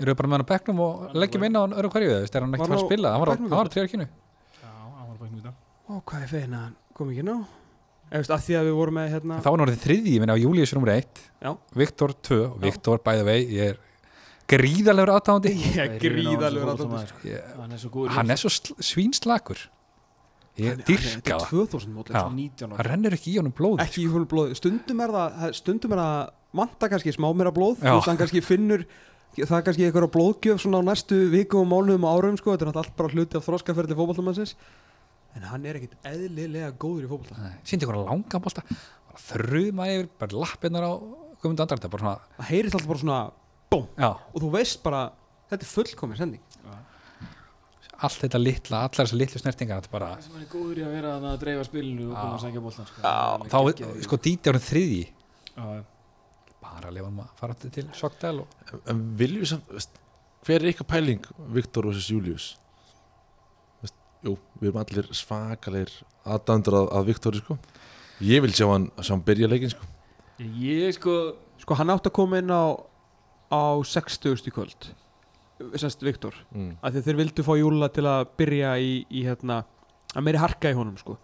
[0.00, 2.34] eru við bara með hann á bekknum og leggjum inn á hann öru hverju, veist,
[2.36, 3.12] er hann Var ekkert fara að á spila?
[3.12, 5.54] Hann var á, hann var á í treyjarkinu Já, hann var bara ekki mjög
[5.86, 7.34] Ó, hvað er feina, hann kom ekki ná
[8.06, 10.22] eða veist, að því að við vorum með hérna þá var hann orðið þriðji, ég
[10.22, 11.50] minna á Július nummer 1 Já.
[11.82, 13.80] Viktor 2, og Viktor by the way ég er
[14.46, 18.52] gríðalegur aðtáðandi ég er gríðalegur að að þetta Hann er svo góður hann er svo
[18.52, 19.64] sl- svínslakur
[20.56, 21.48] ég dyrka það.
[21.50, 22.22] 2000 mót Já.
[22.32, 22.86] 19 hann ára.
[22.90, 25.98] Rennur ekki í honum blóð ekki í húnu blóði, stundum er það það- stundum er
[25.98, 27.76] það vanta kannski smá meira blóð.
[27.82, 28.86] Þú veist, hann kannski finnur
[29.36, 32.64] það er kannski eitthvað blóðgjöf svona á næstu vikum og mánuðum og árum sko, þetta
[32.64, 34.54] er náttúrulega allt bara hluti af þróskaferði fótballtamansins
[35.36, 40.08] en hann er ekkit eðlilega góður í fótballta síndi ykkur langa bólta bara þruma yfir,
[40.16, 43.18] bara lappinnar á er bara svona það heyrist alltaf bara svona
[43.70, 43.86] bóm
[44.32, 45.02] og þú veist bara,
[45.50, 46.40] þetta er fullkomin sending
[48.04, 50.84] allt þetta litla, allar þessar litlu snertingar þetta er bara, sem hann er góður í
[50.84, 53.12] að vera að dreifa spilinu og koma að sækja boltan sko.
[53.52, 53.58] Þá,
[54.06, 54.66] sko Díti árið
[55.56, 55.84] já.
[56.66, 60.00] bara lefa hann að fara til Sogdal og En- viljum við samt,
[60.46, 61.24] hver er ykkar pæling
[61.56, 62.10] Viktor vs.
[62.10, 62.50] Julius?
[63.82, 65.94] Veist, jú, við erum allir svakalegir
[66.26, 67.56] aðdandur að, að Viktori sko.
[68.20, 69.88] Ég vil sjá hann, sjá hann byrja leikin sko.
[70.38, 71.16] Ég sko
[71.62, 72.76] sko hann átt að koma inn á
[73.46, 74.46] á 60.
[74.50, 74.90] í kvöld
[75.80, 76.76] semst Viktor mm.
[76.84, 79.62] að þeir vildu fá Júla til að byrja í, í hérna,
[80.12, 81.16] að meiri harka í honum sko.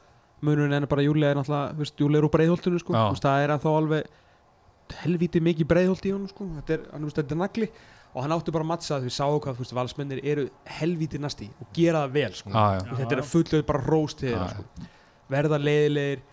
[0.43, 2.95] munurinn en bara Júli er náttúrulega veist, Júli er úr breiðholtinu sko.
[2.97, 6.49] Veist, það er ennþá alveg helvíti mikið breiðholt í honum sko.
[6.61, 7.69] þetta, er, hann, veist, þetta er nagli
[8.13, 10.49] og hann átti bara að mattsa að við sáum hvað valsmennir eru
[10.81, 12.53] helvíti næsti og gera það vel sko.
[12.53, 14.43] já, Þú veist, þetta er fullöð bara róst Já.
[14.53, 14.89] sko.
[15.33, 16.29] verða leiðilegir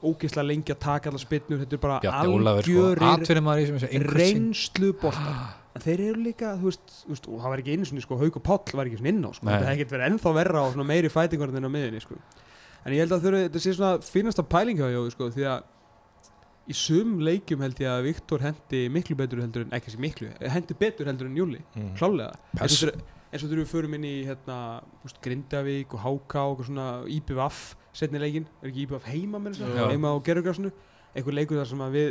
[0.00, 5.42] ógeðslega lengi að taka allar spinnur þetta er bara sko, algjörir í reynslu boltar
[5.78, 8.18] en þeir eru líka, þú veist, þú veist og það var ekki einu svona, sko,
[8.20, 9.46] Hauk og Páll var ekki svona inn á sko.
[9.46, 12.18] Þetta hefði ekkert verið ennþá verra svona meiri fætingar en á miðinni, sko.
[12.84, 15.74] En ég held að þurfi, þetta sé svona fínasta pæling hjá Jói, sko, því að
[16.68, 20.28] í sum leikjum held ég að Viktor hendi miklu betur heldur en, ekki sem miklu
[20.52, 21.94] hendi betur heldur en Júli, Mm.
[21.96, 22.34] klálega
[23.32, 24.58] eins og þegar við förum inn í hérna,
[25.00, 29.56] þú veist, Grindavík og HK og svona IPVF setni leikin, er ekki IPVF heima með
[29.58, 30.70] þess að heima á gerðugrásinu
[31.16, 32.08] einhver leikur þar sem að við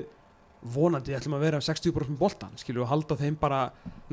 [0.62, 3.60] vonandi ætlum að vera 60% boltan skilju og halda þeim bara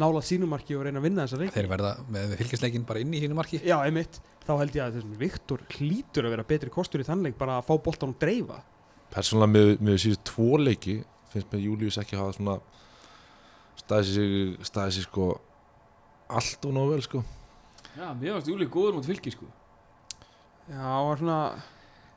[0.00, 3.22] nála sínumarki og reyna að vinna þessa leik þeir verða með fylgisleikin bara inn í
[3.22, 3.60] sínu marki.
[3.64, 7.38] Já, einmitt, þá held ég að þessum Viktor hlýtur að vera betri kostur í þannleik
[7.40, 8.60] bara að fá boltan og dreifa.
[9.14, 10.98] Persónulega með, með síðan tvo leiki
[11.32, 12.58] finnst með Július ekki hafa svona
[13.80, 15.28] staðið sig, staðið sig sko
[16.34, 17.24] allt og nóg vel sko.
[17.94, 19.48] Já, mér varst Júli góður mot fylki sko.
[20.68, 21.38] Já, og svona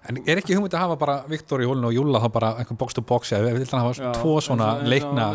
[0.10, 2.78] en er ekki hugmynd að hafa bara Viktor í hólinu og Júla þá bara einhvern
[2.80, 5.28] box to box eða við viljum hafa Já, tvo svona og- og leikna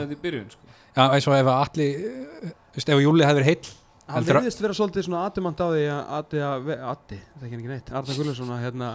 [0.50, 0.66] sko.
[0.96, 1.94] Já, eins og ef að allir
[2.42, 3.70] þú veist, ef Júli hefði verið heill
[4.08, 6.02] hann Heldur að- verðist vera svolítið svona aðdumant á því að
[6.42, 8.88] að Addi, það er ekki neitt Arna Gullarsson að hérna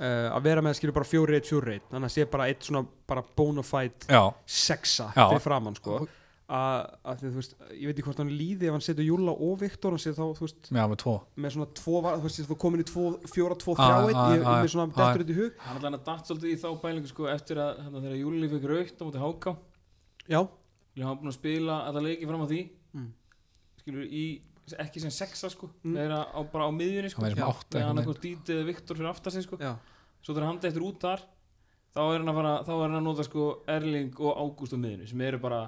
[0.00, 2.62] uh, að vera með skilur bara fjóri eitt fjóri eitt þannig að sé bara eitt
[2.68, 5.28] svona bara bona fide já, sexa Já.
[5.32, 5.98] fyrir framann sko.
[6.04, 6.08] Að,
[6.46, 9.56] að því, þú veist, ég veit ekki hvort hann líði ef hann setur Júla og
[9.58, 11.14] Viktor hann setur þá, þú veist, já, með tvo.
[11.42, 14.30] með svona tvo, þú veist, þú komin í tvo, fjóra, tvo, Ah, þrjá eitt ah,
[14.36, 15.56] ég, ah, með svona dettur þetta í hug.
[15.66, 18.68] Hann ætlaði að datt svolítið í þá bælingu sko eftir að hérna, þegar Júli fikk
[18.70, 19.56] raukt á móti Háká
[20.30, 20.40] já,
[20.96, 22.60] Hann var búin að spila alla leiki fram á því.
[22.96, 23.08] Mm.
[23.82, 24.24] Skilur í
[24.86, 25.94] ekki sem sexa sko Mm.
[25.98, 27.22] Þeirra á, bara á miðjunni sko.
[27.26, 29.58] Þegar hann eitthvað dítið Viktor fyrir aftar sig sko.
[29.60, 29.74] Já,
[30.22, 31.20] Svo þegar hann dettur út þar
[31.94, 34.78] þá er hann að fara þá er hann að nota sko Erling og Ágúst á
[34.80, 35.60] miðinu sem eru bara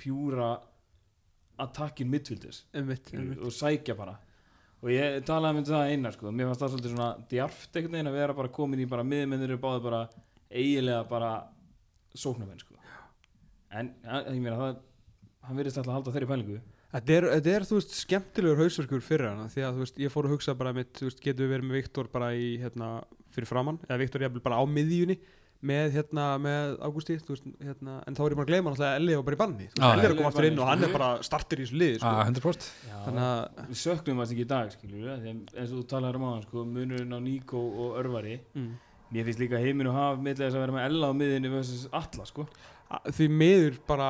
[0.00, 0.52] pjúra
[2.74, 3.42] einmitt, einmitt.
[3.42, 4.16] og sækja bara.
[4.84, 6.32] Og ég talaði með það einar sko.
[6.34, 9.54] Mér fannst það svolítið svona djarft einhvern veginn að vera bara komin í bara miðmennir
[9.54, 10.00] og báði bara
[10.50, 11.30] eiginlega bara
[12.14, 12.76] sóknarmenn sko.
[13.74, 14.82] En ég meina það
[15.44, 16.58] hann virðist alltaf að halda þeirri pælingu.
[16.94, 20.12] Þetta er, þetta er, þú veist, skemmtilegur hausverkur fyrir hana því að, þú veist, ég
[20.14, 22.90] fór að hugsa bara mitt, þú veist, getur við verið með Viktor bara í, hérna,
[23.34, 25.16] fyrir framann, eða Viktor jafnvel bara á miðjunni
[25.64, 27.16] með, hérna, með Ágústi,
[27.64, 29.68] hérna, en þá er ég bara að gleyma náttúrulega að Elli var bara í banni,
[29.72, 32.00] Já, Elli er að koma aftur inn og hann er bara startur í þessu liði,
[32.02, 32.66] sko, Ah, 100%
[33.06, 36.44] þannig að, við söknum þess ekki í dag skilur eins og þú talaður um aðan
[36.48, 38.36] sko munurinn á Níko og Örvari.
[38.54, 38.70] Mm,
[39.14, 41.86] mér finnst líka heiminn og haf millega þess að vera með Ella á miðinni versus
[41.92, 42.46] Alla sko.
[43.10, 44.08] Því miður bara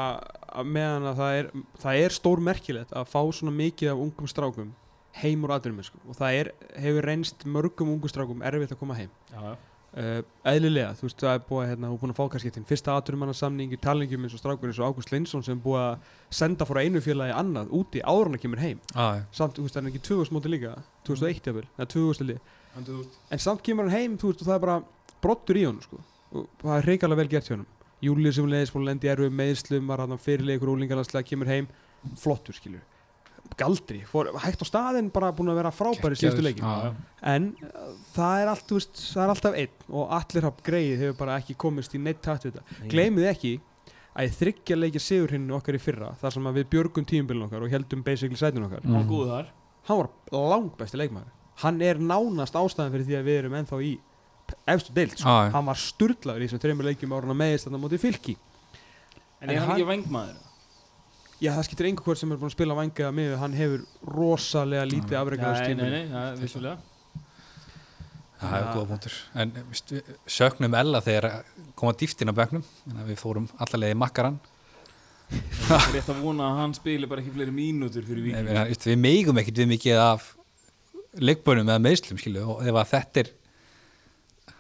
[0.51, 1.47] að meðan að það er,
[1.85, 4.73] það er stór merkilegt að fá svona mikið af ungum strákum
[5.15, 6.49] heim úr aðdurum, sko, og það er,
[6.83, 9.13] hefur reynst mörgum ungum strákum erfitt að koma heim.
[9.31, 9.55] já, já.
[9.99, 12.53] Uh, eðlilega, þú veist, það er búið að hérna, þú er búin að fá kannski
[12.55, 15.65] þinn fyrsta aturumanna samning í talningum eins og strákur eins og Ágúst Lindsson sem er
[15.65, 16.09] búið að
[16.41, 18.81] senda fór einu félagi annað úti áður en að kemur heim.
[18.95, 20.75] Ah, samt, þú veist, það er ekki 2000 móti líka?
[21.09, 22.41] 2001 jafnvel, eða 2000 lið.
[22.75, 24.81] Hann, þú veist, en samt kemur hann heim, þú veist, og það er bara
[25.25, 26.03] brottur í honum, sko,
[26.35, 27.71] og það er reikalega vel gert hjá honum.
[28.05, 31.71] Júlið sem leiðis búin að lendi erfið meðslum var hann fyrirlega ykkur úlingalanslega kemur heim,
[32.21, 32.83] flottur, skilur
[33.61, 37.93] galdri, fór, hægt á staðinn bara búin að vera frábæri síðustu leikin Ah, En uh,
[38.17, 41.55] það er allt, veist, það er alltaf einn og allir hafð greið hefur bara ekki
[41.57, 42.89] komist í neitt takt við þetta.
[42.91, 43.53] Gleymið ekki
[44.15, 47.47] að ég þryggja leikja sigur hinn okkar í fyrra þar sem að við björgum tíumbilin
[47.47, 48.83] okkar og heldum basically sætun okkar.
[48.85, 49.07] Mm.
[49.31, 49.53] þar
[49.85, 51.31] Hann var langt besti leikmaður.
[51.63, 53.93] Hann er nánast ástæðan fyrir því að við erum ennþá í
[54.73, 55.15] efstu deild.
[55.19, 55.29] Sko.
[55.29, 58.35] Ah, Hann var sturlaður í þessum þreymur leikjum áruna meðist þarna mótið fylki.
[58.35, 60.35] en, En er hann hann- ekki vangmaður
[61.45, 63.39] Já, það skiptir einhver hvort sem er búin að spila vangið að miður.
[63.43, 63.85] Hann hefur
[64.17, 65.93] rosalega lítið afreikaðast nei, nei, tímul.
[65.93, 66.77] nei, það er vissulega
[68.45, 71.29] það er góða punktur en við söknum Ella þegar
[71.79, 74.37] koma dýftinn á að við fórum allarlega í makkaran
[75.65, 78.85] það er rétt að vona að hann spili bara ekki fleiri mínútur fyrir Nei, viking
[78.91, 80.27] við, meigum ekkert við mikið af
[81.25, 83.33] leikbönum eða meðslum skilu og ef að þetta er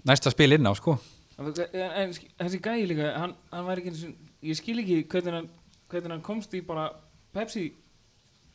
[0.09, 0.97] næsta spil inn á sko
[1.37, 4.79] en, en, en sk- þessi gæi líka hann, hann var ekki eins og ég skil
[4.81, 5.51] ekki hvernig hann,
[6.02, 6.88] hvernig hann komst í bara
[7.35, 7.68] Pepsi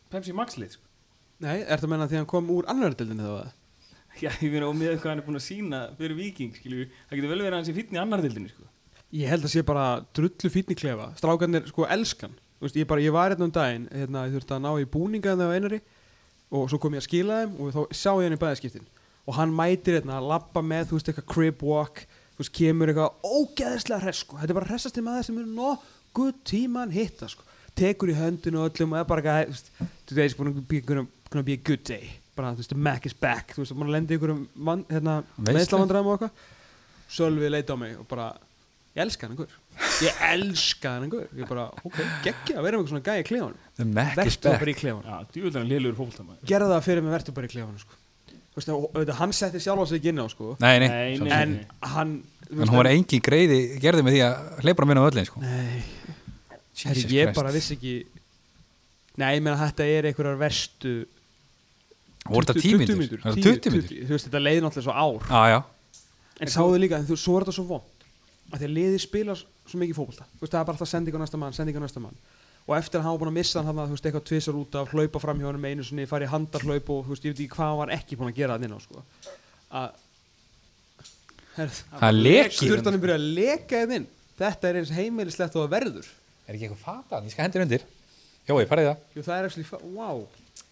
[0.10, 0.86] Pepsi Max lið sko.
[1.40, 3.54] Nei, er það að menna því að hann kom úr annar deildinni þá að?
[4.24, 7.20] já, ég meina og með hvað hann er búin að sína fyrir viking skilju, það
[7.20, 8.68] getur vel verið að hann sé fínn í annar dildinni sko.
[9.16, 13.02] Ég held að sé bara drullu fínni klefa Strákarnir sko elskan Þú veist, ég, bara,
[13.02, 15.80] ég var hérna um daginn hérna, Ég þurfti að ná í búninga þegar einari
[16.54, 18.86] Og svo kom ég að skila þeim Og þá sá ég hann í bæðaskiptin
[19.26, 22.04] Og hann mætir hérna að labba með Þú veist eitthvað crib walk
[22.36, 24.38] Þú veist kemur eitthvað ógeðislega hress sko.
[24.40, 25.48] Þetta er bara hressasti maður sem er
[26.20, 27.46] nokkuð tíman hitta sko.
[27.80, 29.72] Tekur í höndinu og öllum Og er bara eitthvað þú veist,
[30.10, 32.10] Today's gonna be, gonna, gonna be a good day.
[32.36, 33.54] Bara þú veist Mac is back.
[33.56, 34.44] Þú veist maður lendi ykkur um
[34.90, 36.46] hérna, meðslavandræðum og eitthvað.
[37.10, 38.34] Sölvi leita á mig og bara
[38.98, 39.54] ég elska hann einhver
[40.04, 43.28] ég elska hann einhver ég bara, ok, geggja að vera með eitthvað svona gæja í
[43.30, 43.64] klefanum.
[43.80, 44.60] The Mac is vertu back.
[44.66, 45.08] bara í klefanum.
[45.08, 47.98] Já, djúvöldar hann liðlugur fólktamæður gerða það fyrir mig, vertu bara í klefanum sko.
[49.20, 50.56] Hann setti sjálf á sig ekki inn á sko.
[50.60, 51.54] Nei, nei, Nei, en
[51.94, 52.14] hann
[52.50, 55.42] en hún var engin greiði gerði með því að hleypa hann vinna á öllin sko.
[55.44, 55.82] nei,
[56.88, 57.94] herri, ég bara vissi ekki
[59.20, 60.94] nei, ég meina þetta er einhverjar verstu
[62.30, 62.98] voru þetta 20 tímyndur?
[63.00, 63.94] mínútur, 20 10, mínútur?
[63.94, 65.22] 20, þú veist, þetta leiði náttúrulega svo ár.
[65.54, 65.62] Já,
[66.40, 68.06] en sáðu líka, þú, svo er þetta svo vond
[68.50, 70.28] að því að liðið spila svo mikið fótbolta.
[70.36, 72.20] Þú veist, það er bara alltaf sending á næsta mann, sending á næsta mann.
[72.66, 74.94] Og eftir að hann var búin að missa hann þú veist, eitthvað tvisar út af
[74.94, 77.56] hlaupa fram hjá honum einu sinni, fara í handarhlaup og þú veist, ég veit ekki
[77.56, 79.04] hvað hann var ekki búin að gera þannig á sko.
[79.70, 79.90] að
[81.60, 82.90] það er lekið.
[82.90, 84.08] að inn.
[84.40, 86.10] Þetta er eins heimilislegt og það verður
[86.50, 87.28] Er ekki eitthvað fatan?
[87.30, 87.84] Ég skal hendur undir
[88.50, 90.24] Jói, farið það Jú, það er ekki, wow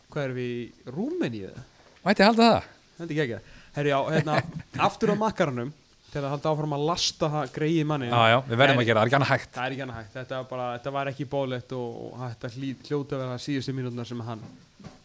[0.08, 1.66] hvað erum við í Rúmeníu eða?
[2.06, 2.70] Mætti halda það?
[2.98, 4.38] Þetta er ekki ekki Herri, já, hérna,
[4.88, 5.74] aftur á makkaranum
[6.08, 9.04] til að halda áfram að lasta það greið manni Já, já, við verðum að gera
[9.04, 10.94] það, það er ekki annað hægt Það er ekki annað hægt, þetta var, bara, þetta
[10.98, 14.46] var ekki bólett og, og þetta hlý, hljóta að vera síðustu mínútunar sem hann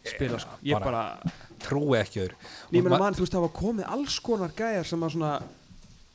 [0.07, 0.55] spila sko.
[0.63, 1.33] Ég bara-
[1.63, 2.39] Trúi ekki öðru
[2.73, 5.33] ég meina mann, þú veist, það var komið alls konar gæjar sem var svona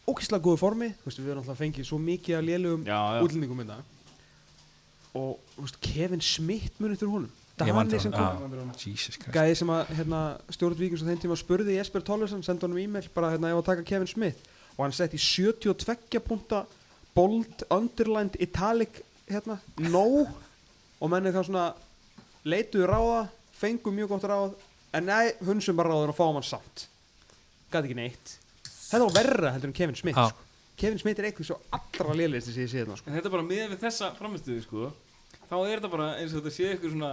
[0.09, 3.21] ókýrslega góðu formi, þú veist, við erum alltaf fengið svo mikið af lélugum já, já.
[3.25, 3.79] útlendingum þetta
[5.17, 7.07] og, veist, Kevin Smith munið
[7.67, 8.53] Ég man Dani sem kom,
[9.35, 10.21] gæði sem að hérna,
[10.55, 13.71] stjórn Víkings á þeim tíma spurði Jesper Tollesson, sendi honum e-mail bara hérna, ef að
[13.73, 14.45] taka Kevin Smith.
[14.77, 16.63] Og hann setti 72 punta
[17.17, 19.59] bold, underlined, italic hérna,
[19.91, 20.05] no.
[21.03, 21.65] Og menni þá svona
[22.47, 23.25] leituðu ráða,
[23.59, 24.55] fengu mjög gott ráð
[24.95, 26.87] en nei, hunsum bara ráður og fáum hann samt.
[27.73, 28.37] Gæti ekki neitt.
[28.69, 30.31] Þetta var verra heldur en Kevin Smith Já.
[30.31, 30.48] sko.
[30.79, 33.09] Kevin Smith er eitthvað svo allra lélegist sem ég sé þetta sko.
[33.11, 34.93] En þetta er bara með við þessa framistöðu sko
[35.49, 37.13] þá er þetta bara eins og þetta sé eitthvað svona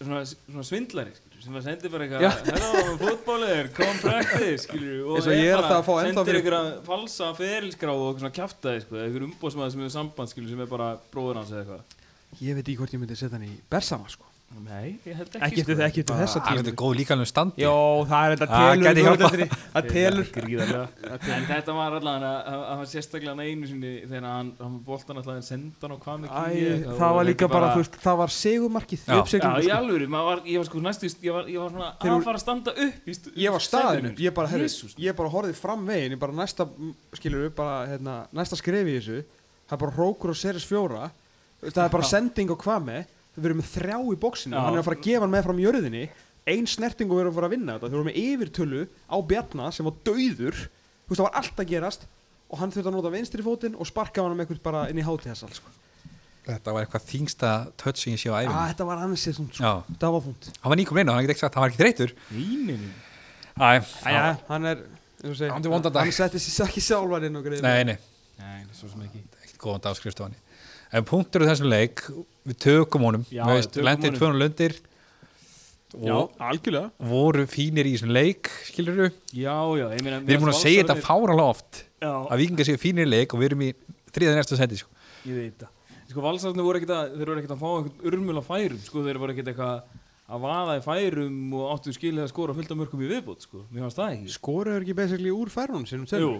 [0.00, 5.28] svona, svona svindlari skilur, sem að sendi bara eitthvað hello, fútbólir, come practice skilur, og
[5.28, 9.74] ég er að ennþá sendir fyrir- einhverja falsa ferilskráð og svona kjaftaði sko, einhver umbóðsmaður
[9.74, 11.98] sem hefur samband skilur, sem er bara bróður hans eða eitthvað.
[12.40, 15.44] Ég veit ekki hvort ég myndi setja hann í Bersama sko nei, ég held Ekki
[15.46, 16.14] ekki, eftir sko.
[16.18, 17.74] þessa Það er tíma þetta góð líkanum standi Jó,
[18.10, 19.52] það er þetta Ah, telur.
[19.70, 24.50] Það telur gríðarlega en þetta var allavega að hann var sérstaklega einu sinni þegar hann,
[24.58, 27.98] hann boltan alltaf en senda hann á hvað Æ, það var líka bara, þú veist,
[28.02, 29.20] það var segumarkið Já.
[29.20, 29.76] Í sko.
[29.78, 30.10] alvöru,
[30.50, 33.16] ég var sko næstu, ég var, ég var svona að fara að standa upp í
[33.20, 34.98] stu, Ég var staðinu, ég bara, herri, Jesus.
[34.98, 36.66] ég bara horfið fram veginn, ég bara næsta,
[37.14, 39.22] skilur bara, hérna, næsta skrefi í þessu,
[39.70, 41.10] það er bara Rókur og Seris fjóra,
[41.62, 43.04] það er bara sending og hvað með,
[43.36, 44.62] við erum með þrjá í bóksinu, Já.
[44.64, 46.04] hann er að fara að gefa hann með fram jörðinni,
[46.50, 49.16] ein snerting og við erum að fara að vinna þetta, þeir voru með yfirtölu á
[49.30, 52.06] Bjarna sem var dauður, þú veist, það var allt að gerast
[52.50, 55.04] og hann þurfti að nota vinstri fótinn og sparka hann með eitthvað bara inn í
[55.06, 55.76] hátíðasal, sko.
[56.50, 59.52] Þetta var eitthvað þingsta touch sem ég sé á Ah, æfum þetta var ansið svona,
[59.54, 60.48] sko, það var þúnt.
[60.56, 62.14] hann var inn og hann getið ekki sagt hann var ekki þreytur
[64.48, 64.80] hann er,
[65.20, 65.36] og
[66.00, 66.80] Hann setti sér ekki
[67.36, 67.60] og greið.
[67.62, 67.98] Nei, nei,
[68.40, 69.20] Nei, svo sem ekki.
[69.44, 70.36] Ekkert góðan dag skrifst á hann
[70.92, 72.02] En punktur á þessum leik
[72.48, 73.24] Við tökum honum.
[73.30, 74.16] Lendið.
[74.18, 74.76] 200 lundir
[75.90, 76.90] Já, Og algjörlega.
[77.02, 80.60] voru fínir í þessum leik Skilur við Já, já, ég meina Við erum búin að
[80.62, 83.70] segja þetta fáralega oft Já, Að vikingar séu fínir í leik Og við erum í
[84.14, 84.90] þriða næsta seti sko.
[85.26, 85.72] ég veit það.
[86.10, 89.02] Sko, valsarnir voru ekkert að, þeir voru ekkert að fá einhvern urmul á færum Sko,
[89.06, 89.98] þeir voru ekkert eitthvað
[90.30, 93.64] að vaða í færum og áttu skilið að skora fullt af mörgum í viðbót, sko.
[93.74, 94.32] Mér fannst það ekki.
[94.36, 96.20] Skoraður ekki basically úr færunum sinum til?
[96.22, 96.32] Jú,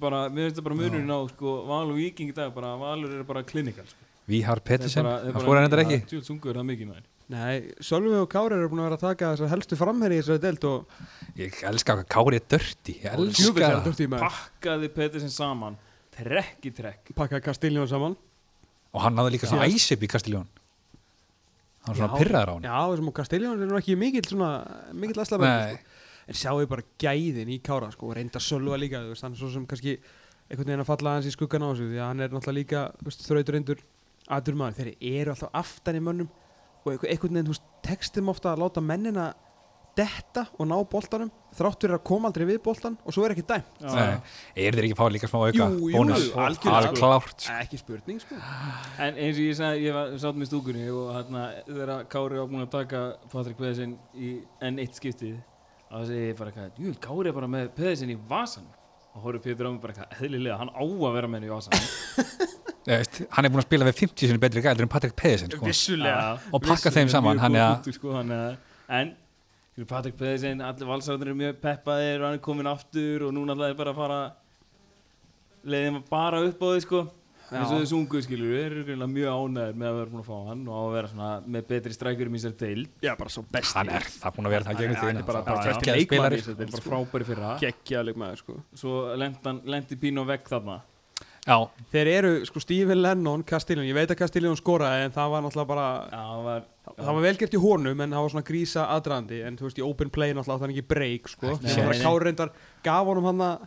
[0.00, 3.24] bara, finnst það bara munurinn á, sko, Val og Víking í dag bara, Valur er
[3.28, 4.04] bara klinikal, sko.
[4.28, 6.02] Vihar Pettersen, hann bara- skora hennar ekki.
[6.10, 7.06] Tjóð sungur það mikið, maður.
[7.28, 10.40] Nei, Sölvi og Kári eru búin að vera að taka þessar helstu framherri í þessari
[10.40, 10.86] deild og
[11.36, 14.22] Ég elska hvað Kári er dörti Ég elska er það.
[14.22, 15.76] Pakkaði Pettersen saman,
[16.16, 17.12] trekk í trekk.
[17.14, 18.16] Pakkaði Kastiljón saman.
[18.94, 20.46] Og hann hafði líka svona æsip í Kastiljón
[21.84, 24.24] Hann var svona Já, pyrraður á hann Já, þessum og Kastiljón er nú ekki mikill
[24.24, 24.48] svona
[24.96, 25.84] mikill aðslapar Nei, sko.
[26.28, 29.40] En sjáu bara gæðin í Kára sko, og reynda Sölva líka þú veist, hann er
[29.40, 29.94] svo sem kannski
[30.50, 32.82] einhvern veginn að falla hans í skuggan á þessu því að hann er náttúrulega líka
[33.00, 33.80] þú veist, þrautur reyndur
[34.28, 36.28] aður maður þeir eru alltaf aftan í mönnum
[36.84, 39.30] og einhver- einhvern veginn, textum ofta að láta mennina
[39.98, 43.42] detta og ná boltanum þrátt fyrir að koma aldrei við boltan og svo er ekki
[43.48, 43.80] dæmt.
[43.82, 44.20] Nei.
[44.54, 45.66] Er þeir ekki að fá líka smá auka?
[45.72, 46.02] Jú, jú,
[46.38, 46.92] Alveg sko.
[47.00, 48.36] klárt ekki spurning sko.
[49.02, 52.46] En eins og ég sagði, ég var sátt með stúkunni og hérna þegar Kári var
[52.52, 55.40] búin að taka Patrik Pedersen í enn eitt skiptið
[55.88, 58.66] þá segi ég bara eitthvað, jú, Kári er bara með Pedersen í vasan
[59.14, 61.54] og horfður Pétur á mig bara eitthvað, eðlilega, hann á að vera með henni í
[61.54, 61.74] vasan
[62.88, 65.66] Hann er búin að spila við 50 sinni betri gældur en Patrik Pedersen sko.
[65.68, 66.38] vissulega.
[66.56, 68.14] Og pakka þeim saman hann er sko,
[68.88, 69.10] En
[69.88, 73.76] Patrik Pedersen, allir valsarðunir eru mjög peppaðir og hann er komin aftur og núna ætlaði
[73.78, 74.20] bara að fara
[75.68, 77.02] leiðin bara upp á því sko.
[77.52, 80.28] Eins og þau sungu skilur við eru greinilega mjög ánægir með að vera búin að
[80.28, 83.44] fá hann og að vera svona með betri strækjurum í sér deil já, bara svo
[83.48, 83.74] besti.
[83.78, 86.18] Hann er það búin að vera það gegnum Hann er bara- Það bara er besti
[86.18, 87.54] þessari þetta er bara frábæri fyrra.
[87.64, 88.58] Geggjaðleg maður sko.
[88.74, 90.80] Svo lendi, Pínu vekk þarna.
[91.48, 91.56] Já,
[91.94, 95.70] þeir eru sko Stephen Lennon, Castellón ég veit að Castellón skoraði en það var náttúrulega
[95.70, 96.66] bara já, það var,
[96.98, 99.80] það var vel gert í honum en það var svona grísa aðdraðandi en þú veist
[99.80, 101.54] í open play náttúrulega átti hann ekki break sko.
[101.62, 102.02] Þegar séns.
[102.04, 102.52] Kári reyndar
[102.84, 103.64] gaf honum hann að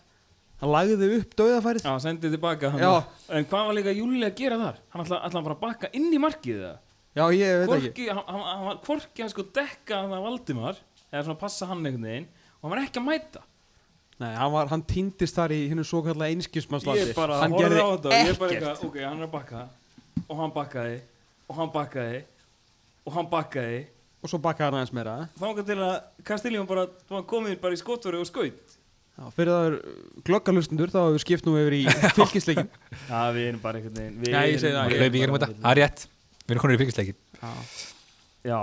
[0.61, 1.83] hann lagði upp dauðafærið.
[1.87, 4.79] Já, sendið tilbaka en hvað var líka Júli að gera þar?
[4.93, 6.79] Hann ætlaði ætla bara að bakka inn í markið það
[7.11, 7.87] já ég veit ekki.
[7.91, 11.67] Hvorki, hann, hann, hann var hvorki að sko dekka hann að Valdimar eða svona passa
[11.71, 13.45] hann einhvern veginn og hann var ekki að mæta.
[14.21, 17.89] Nei, hann, var, hann týndist þar í hinnu svo kallega einskismannslandi ég bara horfði á
[17.89, 19.63] þetta og ég bara eitthvað, ok, hann er að bakka.
[20.27, 20.99] Og hann bakkaði
[21.47, 22.21] og hann bakkaði
[23.01, 23.81] og hann bakkaði.
[24.21, 25.95] Og svo bakkaði hann aðeins meira þángar til að
[26.27, 28.75] Kastiljón bara var komin bara í skotveru og skaut
[29.17, 29.75] já, fyrir það er
[30.29, 31.81] glöggalustundur þá hefur við skipt nú yfir í
[32.17, 32.69] fylgisleikin
[33.09, 35.17] Já, við erum bara einhvern veginn við Já, ég erum segi það, bara- hann hlaupi
[35.17, 36.05] í gegnum þetta Það er rétt.
[36.41, 37.19] Við erum konur í fylgisleikin
[38.51, 38.59] Já,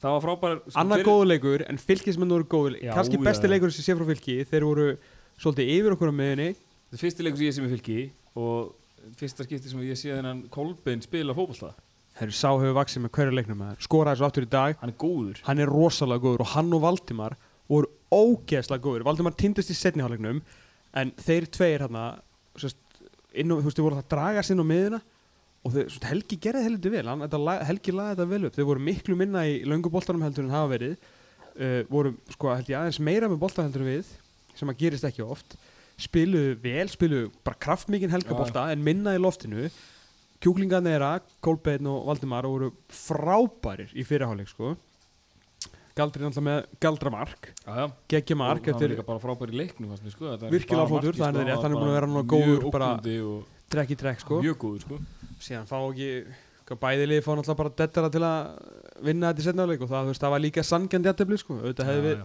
[0.00, 3.24] það var frábær sko, annar fyrir- góðu leikur en fylgismenn voru góðu Já, kannski já,
[3.28, 3.52] besti já.
[3.54, 4.36] leikur sem sé frá fylki.
[4.50, 4.86] Þeir voru
[5.40, 7.98] svolítið yfir okkur á miðunni Þetta er fyrsti leikur sem ég sem er fylki
[8.40, 8.74] og
[9.20, 11.70] fyrsta skipti sem ég sé þennan Kolbein spila fótbolta.
[12.18, 13.78] Þeir sá hefur vaksið með hverju leiknum maður.
[13.86, 14.74] skoraði svo aftur í dag.
[14.82, 15.38] Hann er góður.
[15.46, 17.36] Hann er rosalega góður og hann og Valdimar
[17.70, 19.04] voru ógeðslega góður.
[19.06, 20.40] Valdimar týndist í setniháleiknum
[21.00, 22.04] en þeir tveir hérna
[22.58, 22.80] þú veist,
[23.30, 25.00] þeir voru að draga sinn á miðuna
[25.60, 27.06] og þeir, sest, Helgi gerði heldur vel.
[27.06, 28.54] Hann, þetta, lag- Helgi laði þetta vel upp.
[28.56, 30.96] Þeir voru miklu minna í lönguboltanum heldur en hafa verið.
[31.60, 34.10] Uh, voru sko held ég aðeins meira með bolta heldur við
[34.56, 35.56] sem að gerist ekki oft.
[36.00, 39.68] Spiluðu vel, spiluðu bara kraftmikinn helgabolta en minna í loftinu.
[40.40, 41.10] Kjúklingarnir þeirra,
[41.44, 44.72] Kolbeinn og Valdimar voru frábærir í fyrirháleik sko
[46.00, 47.50] Galdri náttúrulega með galdramark.
[47.66, 47.86] Já, já.
[48.14, 50.28] Geggja mark Og hann var eftir líka bara frábær í leiknum fannst mér, sko.
[50.32, 52.92] Þetta er Virkilega það er sko, rétt, hann er var búinn að vera góður bara-
[53.70, 54.40] trekk í trekk sko.
[54.42, 55.00] Mjög góður sko.
[55.40, 56.12] Síðan fá ekki
[56.70, 60.04] Sko, bæði liði fá náttúrulega bara dettara til að vinna þetta í setnáleik og það,
[60.06, 61.54] veist, það var líka sangjandi jættefli sko.
[61.58, 62.20] auðvitað hefði við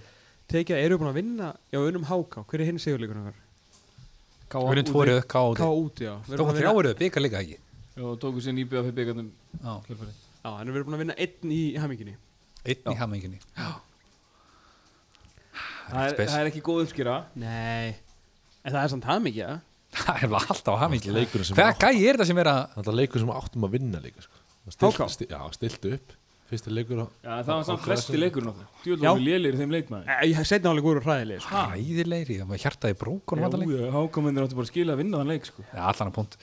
[0.54, 3.40] tekið, eru búin að vinna já, unum háká, hver er hinn sigurleikur okkar?
[4.54, 5.58] Við erum tvorið, ká út.
[5.58, 6.14] Ká út, já.
[6.28, 7.58] Við erum Tókum búin að vinna- þrjáuruð, byggar líka ekki?
[8.06, 9.74] Og tóku sér nýbjöða fyrir byggandum Já,
[10.46, 12.16] Já, en við erum búin að vinna einn í haminginni
[12.66, 13.40] einn í hamminginni
[15.92, 17.96] það er, það er ekki góð uppskýra Nei
[18.66, 19.56] En það er samt hamingja ja?
[19.96, 20.80] Það er alltaf
[21.48, 24.02] sem Hvað gæi er þetta sem er að þetta er leikur sem áttum að vinna
[24.04, 24.40] líka sko.
[24.66, 25.08] Það HK?
[25.14, 26.16] sti, já, stiltu upp
[26.50, 28.18] fyrsti leikur á, Já, það var samt flesti.
[28.84, 31.62] Djúðlum við lélir þeim leikmaði Nei, Ég setna alveg voru hræðileg sko.
[31.72, 32.98] hræðilegri Það var hjartaði
[33.62, 35.66] leik Hákomendur áttu bara að skila að vinna þann leik sko.
[35.72, 36.38] Já, allan að punkt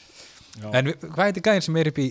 [0.52, 0.66] Já.
[0.78, 2.08] En hvað heitir gæðin sem er upp í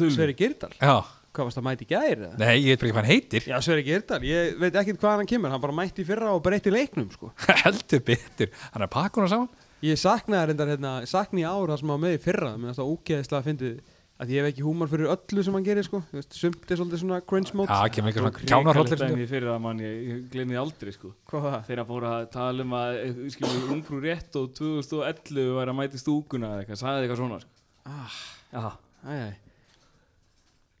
[0.00, 0.12] þulur.
[0.18, 0.96] Sveri Girdal Já,
[1.38, 2.24] Hvað varst að mæti í gær?
[2.26, 2.30] eða?
[2.42, 5.20] nei, ég veit bara ekki hvað hann heitir Já, Sveri Girdal Ég veit ekkert hvað
[5.20, 7.30] hann kemur Hann bara mætti í fyrra og breytti leiknum sko.
[7.62, 11.78] Heldur betur Hann er pakkunum saman Ég saknaði reyndar hérna Ég saknaði í ár það
[11.78, 13.78] sem hann var með í fyrra Mér finnst það ógeðislega að fyndið
[14.18, 16.00] að ég hef ekki húmar fyrir öllu sem hann gerir sko.
[16.10, 19.50] Þú veist, Sumt er svolítið svona cringe mode Já, kemur einhver svona kjánarhóllir dæmi fyrir
[19.52, 20.00] að mann, ég,
[20.34, 21.12] ég því aldrei sko.
[21.30, 21.66] Hvað var það?
[21.68, 25.78] Þegar hann fór að tala um að eh, skilur, ungfrú rétt og 2011 var að
[25.78, 27.54] mæti stúkuna eða eitthvað, sagði eitthvað svona sko.
[27.86, 28.18] Ah,
[28.48, 28.64] Já,
[29.06, 29.47] æ, æ.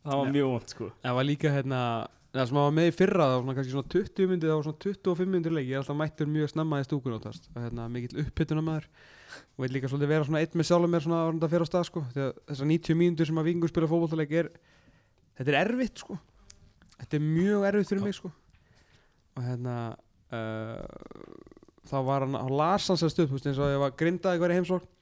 [0.04, 0.92] Það var mjög vond sko.
[1.02, 1.82] Það var líka hérna
[2.28, 4.66] Það sem var með í fyrra Það var svona kannski svona 20 myndið Það var
[4.66, 5.68] svona 25 myndir leik.
[5.68, 8.88] Ég er alltaf mættur mjög snemma í stúkun átast Og hérna mikill upphittuna maður
[9.56, 11.70] Og vil líka svolítið vera svona eitt með sjálfum mér Svona að þetta fyrir á
[11.70, 12.02] stað sko.
[12.12, 14.50] Þegar þessar 90 mínútur sem að vingur spila fótbollaleik er
[15.40, 16.18] Þetta er erfitt sko.
[16.98, 18.30] Þetta er mjög erfitt fyrir mig sko.
[19.38, 19.76] Og hérna
[20.36, 20.84] uh,
[21.88, 24.42] Þá var hann Þá las hann sér stöð þú veist, eins og ég var grindaði
[24.44, 24.92] hverja heimsókn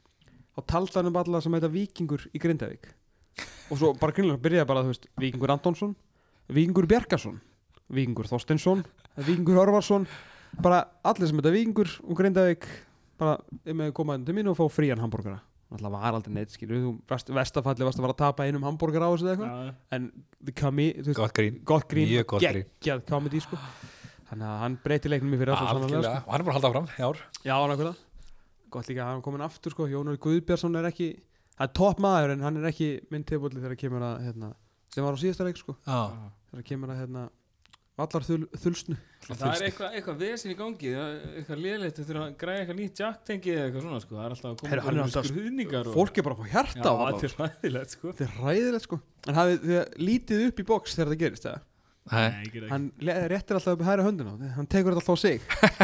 [0.56, 2.86] Þá taldi hann um alla sem heita Víkingur í Grindavík
[3.70, 5.96] Og svo bara grunlega byrjaði bara þú veist Víkingur Antonsson
[6.48, 7.40] Víkingur Bjarkason
[7.90, 8.84] Víkingur Þorsteinsson
[9.26, 10.06] Víkingur Örvarsson
[10.62, 12.68] bara allir sem þetta Víkingur og Grindavík
[13.18, 15.40] bara um að koma inn til mín og fá frían hambúrgara
[15.74, 19.08] alltaf var aldrei neitt skilur þú vest, vestafalli varst að fara að tapa einum hambúrgara
[19.08, 19.54] á þessu eða eitthvað.
[19.66, 20.04] Já, en
[20.46, 21.56] the comi, þú veist, Gott grín.
[21.66, 22.68] gott grín Mjög gott grín.
[22.78, 23.58] geggjað comedy sko.
[24.30, 26.12] Þannig að hann breyti leiknum í fyrir Algjörlega.
[26.22, 27.18] Og hann er bara að halda áfram í ár.
[27.18, 27.42] Sko.
[27.46, 27.94] já, nákvæmlega.
[28.76, 29.88] Gott líka að hann komin aftur sko.
[29.90, 31.08] Jónur Guðbjörnsson er ekki
[31.56, 34.52] það er topp maður en hann er ekki minn tilbúli þegar kemur að hérna,
[34.92, 36.00] sem var á síðasta leik sko Já,
[36.52, 37.26] þegar kemur að hérna
[37.96, 38.96] vallar þul, þulsnu
[39.26, 42.78] Það er eitthvað, eitthvað vesin í gangi það er eitthvað léleitt eftir að græða eitthvað
[42.80, 44.18] nýtt jacktengi eða eitthvað svona sko.
[44.18, 45.96] það er alltaf að koma hann er alltaf- skurðningar og...
[45.96, 48.12] fólk er bara að fá hjarta Já, á þetta er ræðilegt sko.
[48.12, 51.62] Þetta er ræðilegt sko En hafið þið lítið upp í box þegar það gerist eða?
[52.10, 55.40] Hann le- réttir alltaf upp í hæra höndina á Hann tekur þetta alltaf á sig.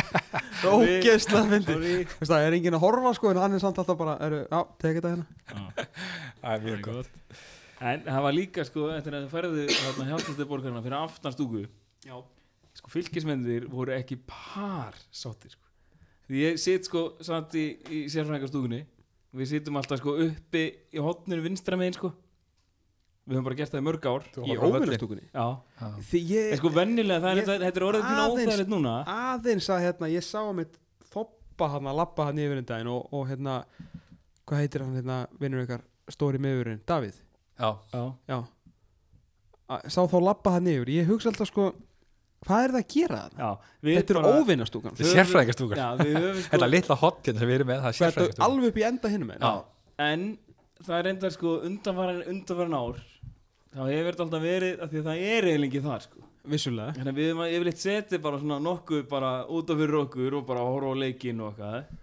[0.63, 1.79] Það er ógeðslega.
[2.21, 4.61] Veist Það er enginn að horfa sko En hann er samt alltaf bara eru, Já,
[4.85, 5.27] tek þetta hérna.
[5.51, 5.89] Já.
[6.39, 7.11] það er mjög gott.
[7.83, 11.65] En það var líka sko eftir að þið færðu þarna hjálpastu borgarna fyrir aftanstúku
[12.07, 12.17] Já.
[12.79, 15.67] sko fylgismennir voru ekki par sáttir sko.
[16.31, 18.85] því ég sitt sko samt í, í sérfræðingarstúkunni.
[19.35, 20.63] Við sittum alltaf sko uppi
[20.95, 22.13] í hotninu vinstra megin sko
[23.29, 24.25] við höfum bara gert það í mörg ár.
[24.43, 25.47] Í óvinnastúkunni já.
[26.11, 28.95] Því en ég sko vennilega það er Ég- þetta, þetta er orðið pínu óþægilegt núna.
[29.07, 30.79] aðeins að hérna Ég sá að mitt
[31.13, 33.65] þoppa hann að lappa hann yfir en daginn og, og hérna
[34.47, 37.15] Hvað heitir hann hérna Vinnur ykkar stóri meðurinn Davíð?
[37.63, 38.03] Já, já.
[38.29, 38.39] Já.
[39.71, 40.91] Að, Sá þá lappa hann yfir.
[40.99, 41.71] Ég hugsa alltaf sko
[42.43, 43.35] Hvað er það að gera það?
[43.39, 43.51] já
[43.87, 47.39] við Þetta er bara- óvinnastúkan þetta er sérfræðingastúkar já við höfum sko Þetta litla hotkin
[47.39, 49.09] sem við erum með, er er alveg upp í enda
[50.03, 50.25] en
[50.87, 53.01] það er enda sko undanfarin undanfarin ár
[53.73, 56.29] þá hefur þetta alltaf verið af því að það er eiginlega þar sko.
[56.53, 56.95] Vissulega.
[56.97, 60.47] Þannig að við höfum yfirleitt setið bara svona nokkuð bara út af fyrir okkur og
[60.49, 61.99] bara horfa á leikinn og eitthvað.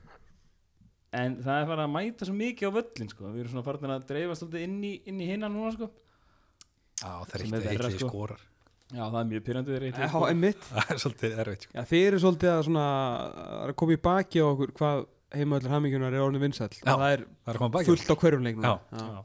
[1.19, 3.31] En það er farið að mæta svo mikið á völlin sko.
[3.33, 5.89] Við erum svona farin að dreifa svolítið inn í, inn í hinna núna sko.
[6.99, 8.09] Já, það er eitt eitt sko.
[8.11, 8.45] skorar.
[8.89, 10.63] Já, það er mjög pyrrandið þeir Já, eitthvað einmitt.
[10.73, 11.73] Það er svolítið erfitt sko.
[11.75, 12.85] Já, þið eru svolítið að svona
[13.59, 15.01] að koma í baki á okkur hvað
[15.35, 18.65] heimöðlar hammingjunar er orðin og það er Það er fullt á hverjum leiknum.
[18.65, 18.73] Já.
[18.99, 19.23] Já.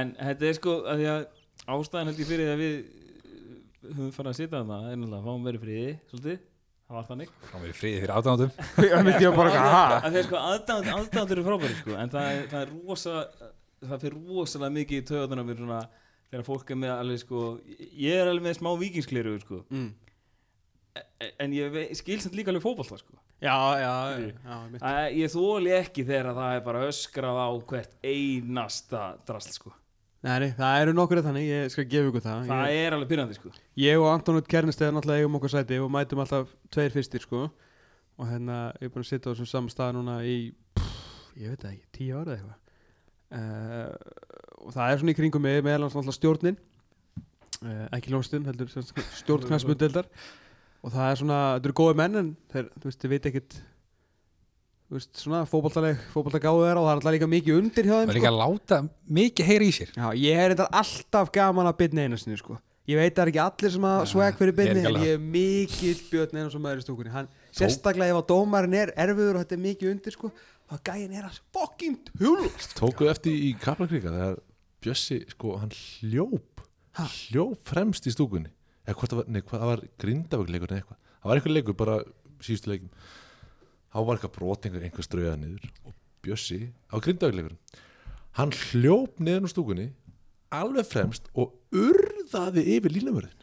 [0.00, 1.26] En þetta er sko að því að
[1.76, 5.18] ástæðan held ég fyrir því að við uh, höfum farið að sitja þarna er náttúrulega
[5.20, 6.40] að fáum verið friði svolítið.
[6.86, 7.30] Það var þannig.
[7.50, 10.00] Það verið friði fyrir átáðum Það myndi ég bara eitthvað, ha?
[10.06, 11.96] að þeir sko aðdáðandur eru frábæri sko.
[11.98, 13.14] En það er, það er rosa
[13.86, 15.06] það fyrir rosalega mikið í
[15.64, 15.80] svona
[16.30, 17.42] þegar fólk er með alveg sko
[18.02, 19.60] ég er alveg með smá vikingskliru sko.
[19.70, 19.88] Mm.
[20.96, 25.32] E- en ég vei- skil samt líka alveg fótbolta sko Já, já, já, já ég
[25.32, 29.72] þóli ekki þegar að það er bara öskrað á hvert einasta drasl sko.
[30.24, 32.46] Nei, það eru nokkur þannig, ég skal gefa ykkur það.
[32.48, 33.52] Það ég, er alveg pyrrandi sko.
[33.78, 37.42] Ég og Anton Út Kernesteð náttúrulega eigum okkur sæti og mætum alltaf tveir fyrstir sko.
[38.16, 40.38] Og hérna, ég er búin að sitja á þessum saman stað núna í,
[40.78, 42.62] pff, ég veit ekki, tíu ára eða eitthvað.
[43.36, 46.58] Uh, og það er svona í kringum mig meðal hans náttúrulega stjórnin.
[47.60, 50.08] Uh, ekki lóstinn, heldur sem sagt stjórn knæsmyndeldar
[50.84, 53.56] og það er svona, þetta eru góði menn en þeir, þú veist, þið veit ekkit
[54.86, 58.04] þú veist, svona fótboltaleg, fótboltagáðu er og það er alltaf líka mikið undir hjá Það
[58.04, 58.78] þeim er líka að láta
[59.18, 59.90] mikið heyra í sér.
[59.96, 62.58] Já, ég er þetta alltaf gaman að byrna einu sinni sko.
[62.86, 65.22] Ég veit að það er ekki allir sem að swag fyrir byrni en ég er
[65.34, 67.10] mikill björn einu sem maður í stúkunni.
[67.10, 70.30] Hann, Sérstaklega ef að dómarinn er erfiður og þetta er mikið undir sko,
[70.70, 74.38] þá gæin er að fucking tjúlast Tókuðu eftir í Kaplakríka þegar
[74.86, 76.62] Bjössi, sko, hann hljóp
[76.96, 77.04] Ha?
[77.10, 78.52] hljóp fremst í stúkunni
[78.86, 81.78] eða hvort það var, nei, hvað það var grindavögleikur eða eitthvað, það var eitthvað leikur
[81.82, 81.96] bara
[82.46, 82.90] síðustu leikum
[83.92, 85.94] þá var eitthvað brot einhver, strauðað niður og
[86.26, 86.60] Bjössi
[86.90, 87.56] á grindavögleikur
[88.38, 89.88] hann hljóp niður á stúkunni
[90.56, 93.42] alveg fremst og urðaði yfir línumörðin